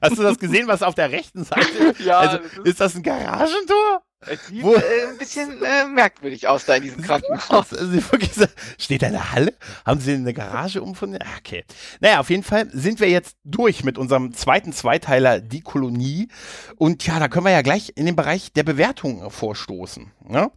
Hast 0.01 0.17
du 0.17 0.21
das 0.23 0.37
gesehen, 0.37 0.67
was 0.67 0.83
auf 0.83 0.93
der 0.93 1.11
rechten 1.11 1.43
Seite 1.43 1.67
ist? 1.67 1.99
Ja, 2.05 2.19
also, 2.19 2.37
ist 2.63 2.79
das 2.79 2.95
ein 2.95 3.01
Garagentor? 3.03 4.03
Sieht 4.47 4.61
Wo- 4.63 4.75
äh, 4.75 5.07
ein 5.09 5.17
bisschen 5.17 5.63
äh, 5.63 5.85
merkwürdig 5.85 6.47
aus 6.47 6.65
da 6.65 6.75
in 6.75 6.83
diesem 6.83 7.01
Krankenhaus. 7.01 7.71
Also 7.71 7.91
wirklich 8.11 8.31
steht 8.77 9.01
da 9.01 9.07
eine 9.07 9.31
Halle? 9.31 9.53
Haben 9.85 9.99
sie 9.99 10.13
eine 10.13 10.33
Garage 10.33 10.81
umgefunden? 10.81 11.19
Ah, 11.21 11.37
Okay. 11.39 11.65
Naja, 11.99 12.19
auf 12.19 12.29
jeden 12.29 12.43
Fall 12.43 12.69
sind 12.71 12.99
wir 12.99 13.09
jetzt 13.09 13.35
durch 13.43 13.83
mit 13.83 13.97
unserem 13.97 14.33
zweiten 14.33 14.73
Zweiteiler, 14.73 15.39
die 15.41 15.61
Kolonie. 15.61 16.27
Und 16.75 17.05
ja, 17.07 17.19
da 17.19 17.27
können 17.29 17.45
wir 17.45 17.51
ja 17.51 17.61
gleich 17.63 17.93
in 17.95 18.05
den 18.05 18.15
Bereich 18.15 18.53
der 18.53 18.63
Bewertung 18.63 19.29
vorstoßen. 19.31 20.11
Ne? 20.27 20.51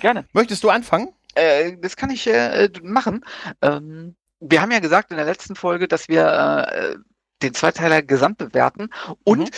Gerne. 0.00 0.24
Möchtest 0.32 0.62
du 0.62 0.70
anfangen? 0.70 1.08
Äh, 1.34 1.76
das 1.80 1.96
kann 1.96 2.10
ich 2.10 2.26
äh, 2.28 2.68
machen. 2.82 3.24
Ähm, 3.62 4.14
wir 4.40 4.62
haben 4.62 4.70
ja 4.70 4.78
gesagt 4.78 5.10
in 5.10 5.16
der 5.16 5.26
letzten 5.26 5.56
Folge, 5.56 5.88
dass 5.88 6.08
wir 6.08 6.68
äh, 6.72 6.96
den 7.42 7.54
Zweiteiler 7.54 8.02
gesamt 8.02 8.38
bewerten. 8.38 8.88
Und 9.24 9.40
Mhm. 9.40 9.48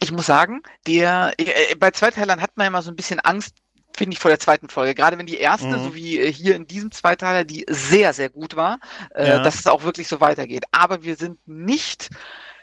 Ich 0.00 0.12
muss 0.12 0.26
sagen, 0.26 0.62
der, 0.86 1.32
äh, 1.38 1.74
bei 1.76 1.90
Zweiteilern 1.90 2.40
hat 2.40 2.56
man 2.56 2.64
ja 2.64 2.68
immer 2.68 2.82
so 2.82 2.90
ein 2.90 2.96
bisschen 2.96 3.20
Angst, 3.20 3.56
finde 3.96 4.12
ich, 4.14 4.20
vor 4.20 4.30
der 4.30 4.38
zweiten 4.38 4.68
Folge. 4.68 4.94
Gerade 4.94 5.18
wenn 5.18 5.26
die 5.26 5.38
erste, 5.38 5.66
Mhm. 5.66 5.84
so 5.84 5.94
wie 5.94 6.18
äh, 6.20 6.32
hier 6.32 6.54
in 6.56 6.66
diesem 6.66 6.90
Zweiteiler, 6.92 7.44
die 7.44 7.64
sehr, 7.68 8.12
sehr 8.12 8.28
gut 8.30 8.54
war, 8.56 8.78
äh, 9.14 9.28
Ja. 9.28 9.38
dass 9.42 9.56
es 9.56 9.66
auch 9.66 9.82
wirklich 9.82 10.08
so 10.08 10.20
weitergeht. 10.20 10.64
Aber 10.72 11.02
wir 11.02 11.16
sind 11.16 11.38
nicht 11.46 12.10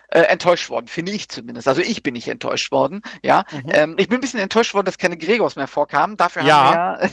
enttäuscht 0.10 0.70
worden, 0.70 0.88
finde 0.88 1.12
ich 1.12 1.28
zumindest. 1.28 1.68
Also 1.68 1.82
ich 1.82 2.04
bin 2.04 2.14
nicht 2.14 2.28
enttäuscht 2.30 2.72
worden, 2.72 3.02
ja. 3.24 3.44
Mhm. 3.52 3.64
Ähm, 3.72 3.96
ich 3.98 4.08
bin 4.08 4.20
ein 4.20 4.22
bisschen 4.22 4.40
enttäuscht 4.40 4.74
worden, 4.74 4.86
dass 4.86 4.98
keine 5.00 5.18
Gregors 5.18 5.56
mehr 5.58 5.68
vorkamen. 5.68 6.16
Dafür 6.16 6.44
Ja. 6.44 6.98
haben 7.00 7.02
wir 7.02 7.10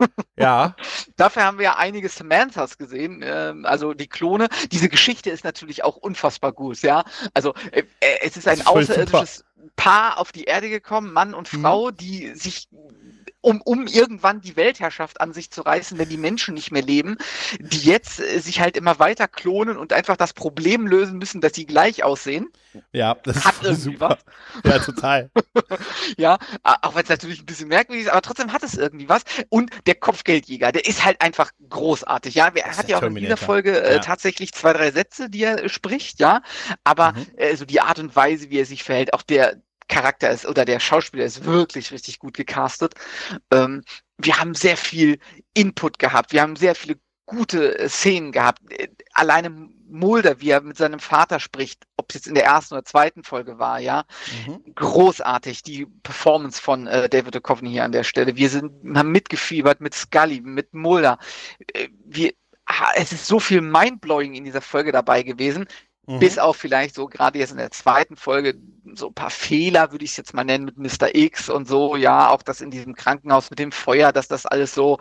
ja. 0.36 0.76
Dafür 1.16 1.44
haben 1.44 1.58
wir 1.58 1.64
ja 1.64 1.76
einige 1.76 2.08
Samanthas 2.08 2.76
gesehen, 2.76 3.22
ähm, 3.24 3.64
also 3.64 3.94
die 3.94 4.08
Klone. 4.08 4.48
Diese 4.72 4.88
Geschichte 4.88 5.30
ist 5.30 5.44
natürlich 5.44 5.84
auch 5.84 5.96
unfassbar 5.96 6.52
gut, 6.52 6.82
ja. 6.82 7.04
Also 7.32 7.54
äh, 7.70 7.84
es 8.22 8.36
ist 8.36 8.48
ein 8.48 8.58
ist 8.58 8.66
außerirdisches 8.66 9.44
Paar 9.76 10.18
auf 10.18 10.32
die 10.32 10.44
Erde 10.44 10.68
gekommen, 10.68 11.12
Mann 11.12 11.34
und 11.34 11.52
Mhm. 11.52 11.62
Frau, 11.62 11.90
die 11.90 12.34
sich 12.34 12.68
um, 13.42 13.60
um 13.60 13.86
irgendwann 13.86 14.40
die 14.40 14.56
Weltherrschaft 14.56 15.20
an 15.20 15.32
sich 15.34 15.50
zu 15.50 15.60
reißen, 15.62 15.98
wenn 15.98 16.08
die 16.08 16.16
Menschen 16.16 16.54
nicht 16.54 16.70
mehr 16.72 16.82
leben, 16.82 17.18
die 17.60 17.80
jetzt 17.80 18.20
äh, 18.20 18.38
sich 18.40 18.60
halt 18.60 18.76
immer 18.76 18.98
weiter 18.98 19.28
klonen 19.28 19.76
und 19.76 19.92
einfach 19.92 20.16
das 20.16 20.32
Problem 20.32 20.86
lösen 20.86 21.18
müssen, 21.18 21.40
dass 21.42 21.54
sie 21.54 21.66
gleich 21.66 22.02
aussehen. 22.04 22.48
Ja, 22.92 23.14
das 23.14 23.36
ist 23.36 23.44
Hat 23.44 23.54
irgendwie 23.62 23.82
super. 23.82 24.18
Ja, 24.64 24.78
total. 24.78 25.30
Ja, 26.16 26.38
auch 26.62 26.94
wenn 26.94 27.02
es 27.02 27.08
natürlich 27.08 27.40
ein 27.40 27.46
bisschen 27.46 27.68
merkwürdig 27.68 28.04
ist, 28.06 28.10
aber 28.10 28.22
trotzdem 28.22 28.52
hat 28.52 28.62
es 28.62 28.74
irgendwie 28.76 29.08
was. 29.08 29.22
Und 29.48 29.70
der 29.86 29.94
Kopfgeldjäger, 29.94 30.72
der 30.72 30.86
ist 30.86 31.04
halt 31.04 31.20
einfach 31.20 31.50
großartig. 31.68 32.34
Ja, 32.34 32.48
er 32.54 32.70
ist 32.70 32.78
hat 32.78 32.88
ja 32.88 32.98
auch 32.98 33.02
in 33.02 33.14
dieser 33.14 33.36
Terminator. 33.36 33.46
Folge 33.46 33.82
äh, 33.82 33.94
Ja. 33.94 34.00
tatsächlich 34.00 34.52
zwei, 34.52 34.72
drei 34.72 34.90
Sätze, 34.90 35.28
die 35.30 35.42
er 35.44 35.64
äh, 35.64 35.68
spricht, 35.68 36.20
ja. 36.20 36.42
Aber 36.84 37.12
Mhm. 37.12 37.26
äh, 37.36 37.56
so 37.56 37.64
die 37.64 37.80
Art 37.80 37.98
und 37.98 38.14
Weise, 38.14 38.50
wie 38.50 38.58
er 38.60 38.66
sich 38.66 38.82
verhält, 38.84 39.14
auch 39.14 39.22
der 39.22 39.56
Charakter 39.92 40.30
ist 40.30 40.46
oder 40.46 40.64
der 40.64 40.80
Schauspieler 40.80 41.24
ist 41.24 41.44
wirklich 41.44 41.92
richtig 41.92 42.18
gut 42.18 42.34
gecastet. 42.34 42.94
Ähm, 43.50 43.82
wir 44.18 44.38
haben 44.38 44.54
sehr 44.54 44.76
viel 44.76 45.18
Input 45.54 45.98
gehabt. 45.98 46.32
Wir 46.32 46.42
haben 46.42 46.56
sehr 46.56 46.74
viele 46.74 46.96
gute 47.26 47.78
äh, 47.78 47.88
Szenen 47.88 48.32
gehabt. 48.32 48.60
Äh, 48.70 48.88
Alleine 49.14 49.50
Mulder, 49.88 50.40
wie 50.40 50.48
er 50.50 50.62
mit 50.62 50.78
seinem 50.78 51.00
Vater 51.00 51.38
spricht, 51.38 51.84
ob 51.98 52.06
es 52.08 52.14
jetzt 52.14 52.26
in 52.26 52.34
der 52.34 52.44
ersten 52.44 52.74
oder 52.74 52.84
zweiten 52.84 53.22
Folge 53.24 53.58
war, 53.58 53.78
ja, 53.78 54.04
Mhm. 54.46 54.74
großartig, 54.74 55.62
die 55.62 55.84
Performance 56.02 56.60
von 56.62 56.86
äh, 56.86 57.08
David 57.10 57.34
Duchovny 57.34 57.70
hier 57.70 57.84
an 57.84 57.92
der 57.92 58.04
Stelle. 58.04 58.36
Wir 58.36 58.48
sind, 58.48 58.72
haben 58.96 59.12
mitgefiebert 59.12 59.80
mit 59.82 59.94
Scully, 59.94 60.40
mit 60.40 60.72
Mulder. 60.72 61.18
Äh, 61.74 61.88
wir, 62.06 62.32
es 62.94 63.12
ist 63.12 63.26
so 63.26 63.38
viel 63.38 63.60
Mindblowing 63.60 64.34
in 64.34 64.44
dieser 64.44 64.62
Folge 64.62 64.92
dabei 64.92 65.22
gewesen, 65.22 65.66
Mhm. 66.06 66.18
bis 66.18 66.36
auf 66.38 66.56
vielleicht 66.56 66.96
so 66.96 67.06
gerade 67.06 67.38
jetzt 67.38 67.52
in 67.52 67.58
der 67.58 67.70
zweiten 67.70 68.16
Folge 68.16 68.54
so 68.94 69.08
ein 69.08 69.14
paar 69.14 69.30
Fehler, 69.30 69.92
würde 69.92 70.04
ich 70.04 70.10
es 70.12 70.16
jetzt 70.16 70.34
mal 70.34 70.42
nennen, 70.44 70.64
mit 70.64 70.76
Mr. 70.76 71.14
X 71.14 71.48
und 71.48 71.68
so, 71.68 71.94
ja, 71.94 72.28
auch 72.28 72.42
das 72.42 72.60
in 72.60 72.72
diesem 72.72 72.94
Krankenhaus 72.96 73.50
mit 73.50 73.60
dem 73.60 73.70
Feuer, 73.70 74.12
dass 74.12 74.26
das 74.26 74.44
alles 74.44 74.74
so 74.74 74.98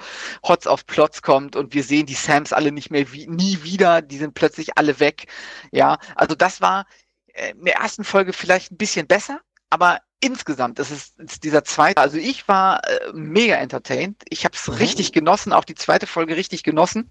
Hotz 0.47 0.67
auf 0.67 0.85
Plotz 0.85 1.23
kommt 1.23 1.55
und 1.55 1.73
wir 1.73 1.83
sehen 1.83 2.05
die 2.05 2.13
Sams 2.13 2.53
alle 2.53 2.71
nicht 2.71 2.91
mehr 2.91 3.11
wie, 3.11 3.25
nie 3.27 3.63
wieder, 3.63 4.03
die 4.03 4.17
sind 4.19 4.35
plötzlich 4.35 4.77
alle 4.77 4.99
weg. 4.99 5.25
Ja, 5.71 5.97
also 6.15 6.35
das 6.35 6.61
war 6.61 6.85
äh, 7.33 7.51
in 7.51 7.65
der 7.65 7.77
ersten 7.77 8.03
Folge 8.03 8.31
vielleicht 8.31 8.71
ein 8.71 8.77
bisschen 8.77 9.07
besser, 9.07 9.41
aber 9.71 10.01
insgesamt 10.19 10.77
ist 10.77 10.91
es 10.91 11.13
ist 11.17 11.43
dieser 11.43 11.63
zweite, 11.63 11.99
also 11.99 12.17
ich 12.17 12.47
war 12.47 12.87
äh, 12.87 13.11
mega 13.13 13.55
entertained. 13.55 14.21
Ich 14.29 14.45
habe 14.45 14.55
es 14.55 14.67
Mhm. 14.67 14.75
richtig 14.75 15.11
genossen, 15.13 15.51
auch 15.51 15.65
die 15.65 15.73
zweite 15.75 16.05
Folge 16.05 16.35
richtig 16.35 16.61
genossen. 16.61 17.09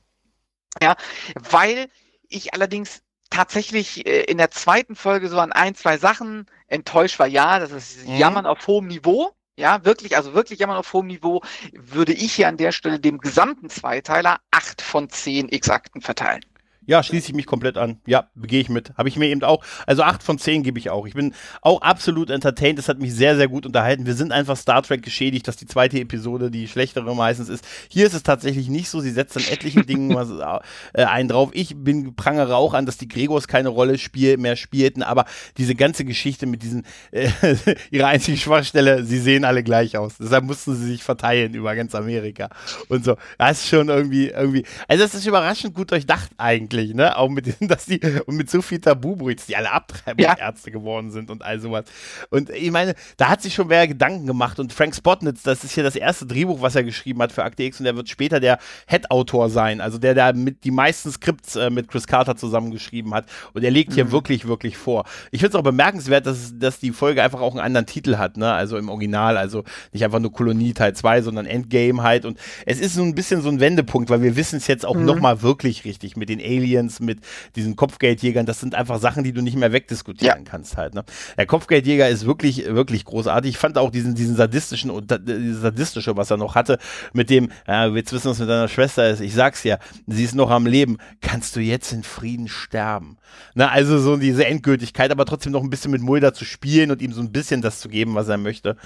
Ja, 0.80 0.94
weil 1.34 1.88
ich 2.28 2.54
allerdings 2.54 3.02
tatsächlich 3.30 4.06
äh, 4.06 4.22
in 4.24 4.38
der 4.38 4.50
zweiten 4.50 4.96
Folge 4.96 5.28
so 5.28 5.38
an 5.38 5.52
ein, 5.52 5.74
zwei 5.74 5.98
Sachen 5.98 6.46
enttäuscht 6.68 7.18
war. 7.18 7.26
Ja, 7.26 7.58
das 7.58 7.72
ist 7.72 8.06
Mhm. 8.06 8.16
Jammern 8.16 8.46
auf 8.46 8.66
hohem 8.66 8.86
Niveau. 8.88 9.30
ja, 9.56 9.84
wirklich, 9.84 10.16
also 10.16 10.32
wirklich 10.34 10.60
immer 10.62 10.78
auf 10.78 10.92
hohem 10.94 11.08
Niveau, 11.08 11.42
würde 11.74 12.12
ich 12.14 12.32
hier 12.32 12.48
an 12.48 12.56
der 12.56 12.72
Stelle 12.72 12.98
dem 12.98 13.18
gesamten 13.18 13.68
Zweiteiler 13.68 14.40
acht 14.50 14.80
von 14.82 15.10
zehn 15.10 15.48
X-Akten 15.50 16.00
verteilen. 16.00 16.44
Ja, 16.86 17.02
schließe 17.02 17.28
ich 17.28 17.34
mich 17.34 17.44
komplett 17.44 17.76
an. 17.76 18.00
Ja, 18.06 18.30
gehe 18.36 18.60
ich 18.60 18.70
mit. 18.70 18.96
Habe 18.96 19.10
ich 19.10 19.16
mir 19.16 19.26
eben 19.26 19.42
auch. 19.44 19.62
Also 19.86 20.02
8 20.02 20.22
von 20.22 20.38
10 20.38 20.62
gebe 20.62 20.78
ich 20.78 20.88
auch. 20.88 21.06
Ich 21.06 21.12
bin 21.12 21.34
auch 21.60 21.82
absolut 21.82 22.30
entertained. 22.30 22.78
Das 22.78 22.88
hat 22.88 22.98
mich 22.98 23.14
sehr, 23.14 23.36
sehr 23.36 23.48
gut 23.48 23.66
unterhalten. 23.66 24.06
Wir 24.06 24.14
sind 24.14 24.32
einfach 24.32 24.56
Star 24.56 24.82
Trek 24.82 25.02
geschädigt, 25.02 25.46
dass 25.46 25.56
die 25.56 25.66
zweite 25.66 26.00
Episode 26.00 26.50
die 26.50 26.68
schlechtere 26.68 27.14
meistens 27.14 27.50
ist. 27.50 27.66
Hier 27.90 28.06
ist 28.06 28.14
es 28.14 28.22
tatsächlich 28.22 28.68
nicht 28.70 28.88
so. 28.88 29.00
Sie 29.00 29.10
setzt 29.10 29.36
an 29.36 29.44
etlichen 29.50 29.84
Dingen 29.84 30.14
was, 30.14 30.30
äh, 30.94 31.04
einen 31.04 31.28
drauf. 31.28 31.50
Ich 31.52 31.76
bin 31.76 32.14
prangere 32.16 32.56
auch 32.56 32.72
an, 32.72 32.86
dass 32.86 32.96
die 32.96 33.08
Gregors 33.08 33.46
keine 33.46 33.68
Rolle 33.68 33.98
spiel, 33.98 34.38
mehr 34.38 34.56
spielten. 34.56 35.02
Aber 35.02 35.26
diese 35.58 35.74
ganze 35.74 36.06
Geschichte 36.06 36.46
mit 36.46 36.62
diesen, 36.62 36.86
äh, 37.10 37.28
ihre 37.90 38.06
einzige 38.06 38.38
Schwachstelle, 38.38 39.04
sie 39.04 39.18
sehen 39.18 39.44
alle 39.44 39.62
gleich 39.62 39.98
aus. 39.98 40.14
Deshalb 40.18 40.44
mussten 40.44 40.74
sie 40.76 40.86
sich 40.86 41.02
verteilen 41.02 41.52
über 41.52 41.76
ganz 41.76 41.94
Amerika. 41.94 42.48
Und 42.88 43.04
so. 43.04 43.16
Das 43.36 43.58
ist 43.60 43.68
schon 43.68 43.90
irgendwie, 43.90 44.28
irgendwie. 44.28 44.64
Also, 44.88 45.04
es 45.04 45.14
ist 45.14 45.26
überraschend 45.26 45.74
gut 45.74 45.90
durchdacht 45.90 46.30
eigentlich 46.38 46.69
wirklich, 46.70 46.94
ne? 46.94 47.16
Auch 47.16 47.28
mit 47.28 47.46
diesen, 47.46 47.68
dass 47.68 47.86
die, 47.86 48.00
und 48.26 48.36
mit 48.36 48.50
so 48.50 48.62
viel 48.62 48.80
Tabubrüts, 48.80 49.46
die 49.46 49.56
alle 49.56 49.70
Abtreibungsärzte 49.70 50.70
ja. 50.70 50.78
geworden 50.78 51.10
sind 51.10 51.30
und 51.30 51.42
all 51.42 51.60
sowas. 51.60 51.84
Und 52.30 52.50
ich 52.50 52.70
meine, 52.70 52.94
da 53.16 53.28
hat 53.28 53.42
sich 53.42 53.54
schon 53.54 53.68
wer 53.68 53.86
Gedanken 53.88 54.26
gemacht 54.26 54.58
und 54.58 54.72
Frank 54.72 54.94
Spotnitz, 54.94 55.42
das 55.42 55.64
ist 55.64 55.74
hier 55.74 55.84
das 55.84 55.96
erste 55.96 56.26
Drehbuch, 56.26 56.62
was 56.62 56.76
er 56.76 56.84
geschrieben 56.84 57.20
hat 57.22 57.32
für 57.32 57.44
Akte 57.44 57.62
X 57.64 57.80
und 57.80 57.86
er 57.86 57.96
wird 57.96 58.08
später 58.08 58.40
der 58.40 58.58
Head-Autor 58.86 59.50
sein, 59.50 59.80
also 59.80 59.98
der, 59.98 60.14
der 60.14 60.34
mit 60.34 60.64
die 60.64 60.70
meisten 60.70 61.10
Skripts 61.10 61.56
äh, 61.56 61.70
mit 61.70 61.88
Chris 61.88 62.06
Carter 62.06 62.36
zusammengeschrieben 62.36 63.14
hat 63.14 63.26
und 63.52 63.64
er 63.64 63.70
legt 63.70 63.94
hier 63.94 64.06
mhm. 64.06 64.12
wirklich, 64.12 64.46
wirklich 64.46 64.76
vor. 64.76 65.04
Ich 65.30 65.40
finde 65.40 65.56
es 65.56 65.60
auch 65.60 65.64
bemerkenswert, 65.64 66.26
dass, 66.26 66.58
dass 66.58 66.78
die 66.78 66.92
Folge 66.92 67.22
einfach 67.22 67.40
auch 67.40 67.52
einen 67.52 67.64
anderen 67.64 67.86
Titel 67.86 68.16
hat, 68.16 68.36
ne? 68.36 68.52
Also 68.52 68.76
im 68.76 68.88
Original, 68.88 69.36
also 69.36 69.64
nicht 69.92 70.04
einfach 70.04 70.20
nur 70.20 70.32
Kolonie 70.32 70.74
Teil 70.74 70.94
2, 70.94 71.22
sondern 71.22 71.46
Endgame 71.46 72.02
halt 72.02 72.24
und 72.24 72.38
es 72.66 72.80
ist 72.80 72.94
so 72.94 73.02
ein 73.02 73.14
bisschen 73.14 73.42
so 73.42 73.48
ein 73.48 73.60
Wendepunkt, 73.60 74.10
weil 74.10 74.22
wir 74.22 74.36
wissen 74.36 74.56
es 74.56 74.66
jetzt 74.66 74.86
auch 74.86 74.94
mhm. 74.94 75.04
nochmal 75.04 75.42
wirklich 75.42 75.84
richtig 75.84 76.16
mit 76.16 76.28
den 76.28 76.40
Aliens 76.40 76.59
Aliens, 76.60 77.00
mit 77.00 77.20
diesen 77.56 77.76
Kopfgeldjägern, 77.76 78.46
das 78.46 78.60
sind 78.60 78.74
einfach 78.74 79.00
Sachen, 79.00 79.24
die 79.24 79.32
du 79.32 79.42
nicht 79.42 79.56
mehr 79.56 79.72
wegdiskutieren 79.72 80.44
ja. 80.44 80.50
kannst 80.50 80.76
halt. 80.76 80.94
Ne? 80.94 81.04
Der 81.36 81.46
Kopfgeldjäger 81.46 82.08
ist 82.08 82.26
wirklich, 82.26 82.66
wirklich 82.66 83.04
großartig. 83.04 83.50
Ich 83.50 83.58
fand 83.58 83.78
auch 83.78 83.90
diesen, 83.90 84.14
diesen 84.14 84.36
sadistischen 84.36 84.90
und 84.90 85.10
dieses 85.26 85.62
sadistische, 85.62 86.16
was 86.16 86.30
er 86.30 86.36
noch 86.36 86.54
hatte, 86.54 86.78
mit 87.12 87.30
dem, 87.30 87.50
ja, 87.66 87.86
jetzt 87.88 88.12
wissen, 88.12 88.30
was 88.30 88.38
mit 88.38 88.48
deiner 88.48 88.68
Schwester 88.68 89.08
ist. 89.08 89.20
Ich 89.20 89.34
sag's 89.34 89.64
ja, 89.64 89.78
sie 90.06 90.24
ist 90.24 90.34
noch 90.34 90.50
am 90.50 90.66
Leben. 90.66 90.98
Kannst 91.20 91.56
du 91.56 91.60
jetzt 91.60 91.92
in 91.92 92.02
Frieden 92.02 92.48
sterben? 92.48 93.16
Na, 93.54 93.68
also 93.70 93.98
so 93.98 94.16
diese 94.16 94.46
Endgültigkeit, 94.46 95.10
aber 95.10 95.24
trotzdem 95.24 95.52
noch 95.52 95.62
ein 95.62 95.70
bisschen 95.70 95.90
mit 95.90 96.02
Mulder 96.02 96.34
zu 96.34 96.44
spielen 96.44 96.90
und 96.90 97.02
ihm 97.02 97.12
so 97.12 97.20
ein 97.20 97.32
bisschen 97.32 97.62
das 97.62 97.80
zu 97.80 97.88
geben, 97.88 98.14
was 98.14 98.28
er 98.28 98.38
möchte. 98.38 98.76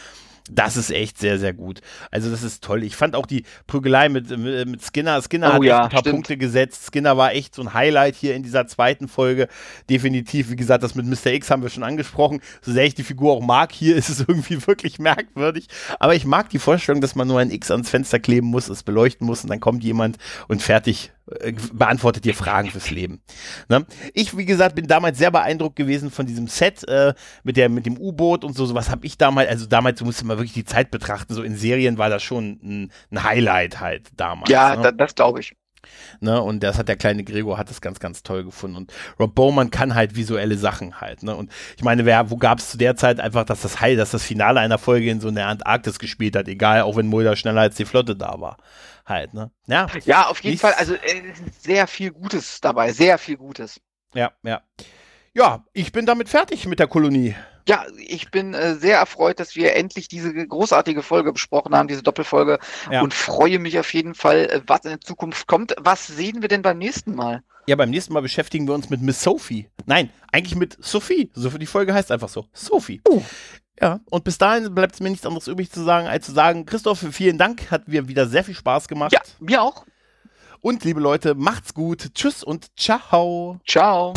Das 0.50 0.76
ist 0.76 0.90
echt 0.90 1.18
sehr, 1.18 1.38
sehr 1.38 1.54
gut. 1.54 1.80
Also, 2.10 2.30
das 2.30 2.42
ist 2.42 2.62
toll. 2.62 2.82
Ich 2.82 2.96
fand 2.96 3.16
auch 3.16 3.24
die 3.24 3.44
Prügelei 3.66 4.10
mit, 4.10 4.28
mit 4.36 4.82
Skinner. 4.82 5.22
Skinner 5.22 5.50
oh, 5.50 5.54
hat 5.54 5.62
ja, 5.62 5.84
ein 5.84 5.88
paar 5.88 6.00
stimmt. 6.00 6.16
Punkte 6.16 6.36
gesetzt. 6.36 6.90
Skinner 6.90 7.16
war 7.16 7.32
echt 7.32 7.54
so 7.54 7.62
ein 7.62 7.72
Highlight 7.72 8.14
hier 8.14 8.34
in 8.34 8.42
dieser 8.42 8.66
zweiten 8.66 9.08
Folge. 9.08 9.48
Definitiv, 9.88 10.50
wie 10.50 10.56
gesagt, 10.56 10.82
das 10.82 10.94
mit 10.94 11.06
Mr. 11.06 11.32
X 11.32 11.50
haben 11.50 11.62
wir 11.62 11.70
schon 11.70 11.82
angesprochen. 11.82 12.42
So 12.60 12.72
sehr 12.72 12.84
ich 12.84 12.94
die 12.94 13.04
Figur 13.04 13.32
auch 13.32 13.40
mag, 13.40 13.72
hier 13.72 13.96
ist 14.04 14.10
es 14.10 14.20
irgendwie 14.20 14.66
wirklich 14.66 14.98
merkwürdig. 14.98 15.68
Aber 15.98 16.14
ich 16.14 16.26
mag 16.26 16.50
die 16.50 16.58
Vorstellung, 16.58 17.00
dass 17.00 17.14
man 17.14 17.26
nur 17.26 17.40
ein 17.40 17.50
X 17.50 17.70
ans 17.70 17.88
Fenster 17.88 18.18
kleben 18.18 18.48
muss, 18.48 18.68
es 18.68 18.82
beleuchten 18.82 19.26
muss 19.26 19.44
und 19.44 19.50
dann 19.50 19.60
kommt 19.60 19.82
jemand 19.82 20.18
und 20.48 20.62
fertig 20.62 21.13
beantwortet 21.72 22.24
dir 22.24 22.34
Fragen 22.34 22.70
fürs 22.70 22.90
Leben. 22.90 23.22
Ne? 23.68 23.86
Ich, 24.12 24.36
wie 24.36 24.44
gesagt, 24.44 24.74
bin 24.74 24.86
damals 24.86 25.18
sehr 25.18 25.30
beeindruckt 25.30 25.76
gewesen 25.76 26.10
von 26.10 26.26
diesem 26.26 26.48
Set 26.48 26.86
äh, 26.86 27.14
mit, 27.44 27.56
der, 27.56 27.68
mit 27.68 27.86
dem 27.86 27.96
U-Boot 27.96 28.44
und 28.44 28.54
so. 28.54 28.66
Sowas 28.66 28.90
habe 28.90 29.06
ich 29.06 29.16
damals, 29.16 29.48
also 29.48 29.66
damals 29.66 30.02
musste 30.02 30.26
man 30.26 30.36
wirklich 30.36 30.52
die 30.52 30.64
Zeit 30.64 30.90
betrachten. 30.90 31.32
So 31.34 31.42
in 31.42 31.56
Serien 31.56 31.96
war 31.96 32.10
das 32.10 32.22
schon 32.22 32.58
ein, 32.62 32.92
ein 33.10 33.24
Highlight 33.24 33.80
halt 33.80 34.08
damals. 34.16 34.50
Ja, 34.50 34.76
ne? 34.76 34.82
da, 34.82 34.92
das 34.92 35.14
glaube 35.14 35.40
ich. 35.40 35.56
Ne, 36.20 36.40
und 36.40 36.62
das 36.62 36.78
hat 36.78 36.88
der 36.88 36.96
kleine 36.96 37.24
Gregor 37.24 37.58
hat 37.58 37.68
das 37.68 37.82
ganz, 37.82 38.00
ganz 38.00 38.22
toll 38.22 38.44
gefunden. 38.44 38.76
Und 38.76 38.92
Rob 39.20 39.34
Bowman 39.34 39.70
kann 39.70 39.94
halt 39.94 40.16
visuelle 40.16 40.56
Sachen 40.56 41.00
halt. 41.00 41.22
Ne? 41.22 41.36
Und 41.36 41.50
ich 41.76 41.82
meine, 41.82 42.06
wer, 42.06 42.30
wo 42.30 42.36
gab 42.36 42.58
es 42.58 42.70
zu 42.70 42.78
der 42.78 42.96
Zeit 42.96 43.20
einfach, 43.20 43.44
dass 43.44 43.60
das 43.60 43.80
Heil, 43.80 43.96
dass 43.96 44.10
das 44.10 44.22
Finale 44.22 44.60
einer 44.60 44.78
Folge 44.78 45.10
in 45.10 45.20
so 45.20 45.28
einer 45.28 45.46
Antarktis 45.46 45.98
gespielt 45.98 46.36
hat, 46.36 46.48
egal, 46.48 46.82
auch 46.82 46.96
wenn 46.96 47.06
Mulder 47.06 47.36
schneller 47.36 47.62
als 47.62 47.76
die 47.76 47.84
Flotte 47.84 48.16
da 48.16 48.40
war 48.40 48.56
halt, 49.06 49.34
ne? 49.34 49.50
Ja, 49.66 49.86
ja 50.04 50.26
auf 50.28 50.42
jeden 50.42 50.58
Fall. 50.58 50.74
Also 50.74 50.94
äh, 50.94 51.32
sehr 51.58 51.86
viel 51.86 52.10
Gutes 52.10 52.60
dabei, 52.60 52.92
sehr 52.92 53.18
viel 53.18 53.36
Gutes. 53.36 53.80
Ja, 54.14 54.32
ja. 54.42 54.62
Ja, 55.34 55.64
ich 55.72 55.90
bin 55.90 56.06
damit 56.06 56.28
fertig 56.28 56.66
mit 56.66 56.78
der 56.78 56.86
Kolonie. 56.86 57.34
Ja, 57.66 57.86
ich 57.96 58.30
bin 58.30 58.54
äh, 58.54 58.74
sehr 58.76 58.98
erfreut, 58.98 59.40
dass 59.40 59.56
wir 59.56 59.74
endlich 59.74 60.06
diese 60.06 60.32
großartige 60.32 61.02
Folge 61.02 61.32
besprochen 61.32 61.74
haben, 61.74 61.88
diese 61.88 62.02
Doppelfolge, 62.02 62.58
ja. 62.90 63.02
und 63.02 63.14
freue 63.14 63.58
mich 63.58 63.78
auf 63.78 63.92
jeden 63.94 64.14
Fall, 64.14 64.46
äh, 64.50 64.60
was 64.66 64.84
in 64.84 64.90
der 64.90 65.00
Zukunft 65.00 65.46
kommt. 65.46 65.74
Was 65.78 66.06
sehen 66.06 66.42
wir 66.42 66.48
denn 66.48 66.62
beim 66.62 66.78
nächsten 66.78 67.14
Mal? 67.14 67.42
Ja, 67.66 67.76
beim 67.76 67.90
nächsten 67.90 68.12
Mal 68.12 68.20
beschäftigen 68.20 68.68
wir 68.68 68.74
uns 68.74 68.90
mit 68.90 69.00
Miss 69.00 69.22
Sophie. 69.22 69.68
Nein, 69.86 70.10
eigentlich 70.30 70.56
mit 70.56 70.76
Sophie. 70.84 71.30
So 71.34 71.48
die 71.48 71.66
Folge 71.66 71.94
heißt 71.94 72.12
einfach 72.12 72.28
so. 72.28 72.46
Sophie. 72.52 73.00
Uh. 73.08 73.22
Ja, 73.80 74.00
und 74.08 74.24
bis 74.24 74.38
dahin 74.38 74.74
bleibt 74.74 74.94
es 74.94 75.00
mir 75.00 75.10
nichts 75.10 75.26
anderes 75.26 75.48
übrig 75.48 75.70
zu 75.70 75.82
sagen, 75.82 76.06
als 76.06 76.26
zu 76.26 76.32
sagen, 76.32 76.64
Christoph, 76.64 77.04
vielen 77.10 77.38
Dank, 77.38 77.70
hat 77.70 77.88
mir 77.88 78.06
wieder 78.08 78.26
sehr 78.28 78.44
viel 78.44 78.54
Spaß 78.54 78.88
gemacht. 78.88 79.12
Ja, 79.12 79.20
mir 79.40 79.62
auch. 79.62 79.84
Und 80.60 80.84
liebe 80.84 81.00
Leute, 81.00 81.34
macht's 81.34 81.74
gut. 81.74 82.14
Tschüss 82.14 82.42
und 82.42 82.68
ciao. 82.78 83.60
Ciao. 83.66 84.14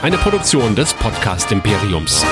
Eine 0.00 0.16
Produktion 0.16 0.76
des 0.76 0.94
Podcast 0.94 1.50
Imperiums. 1.50 2.24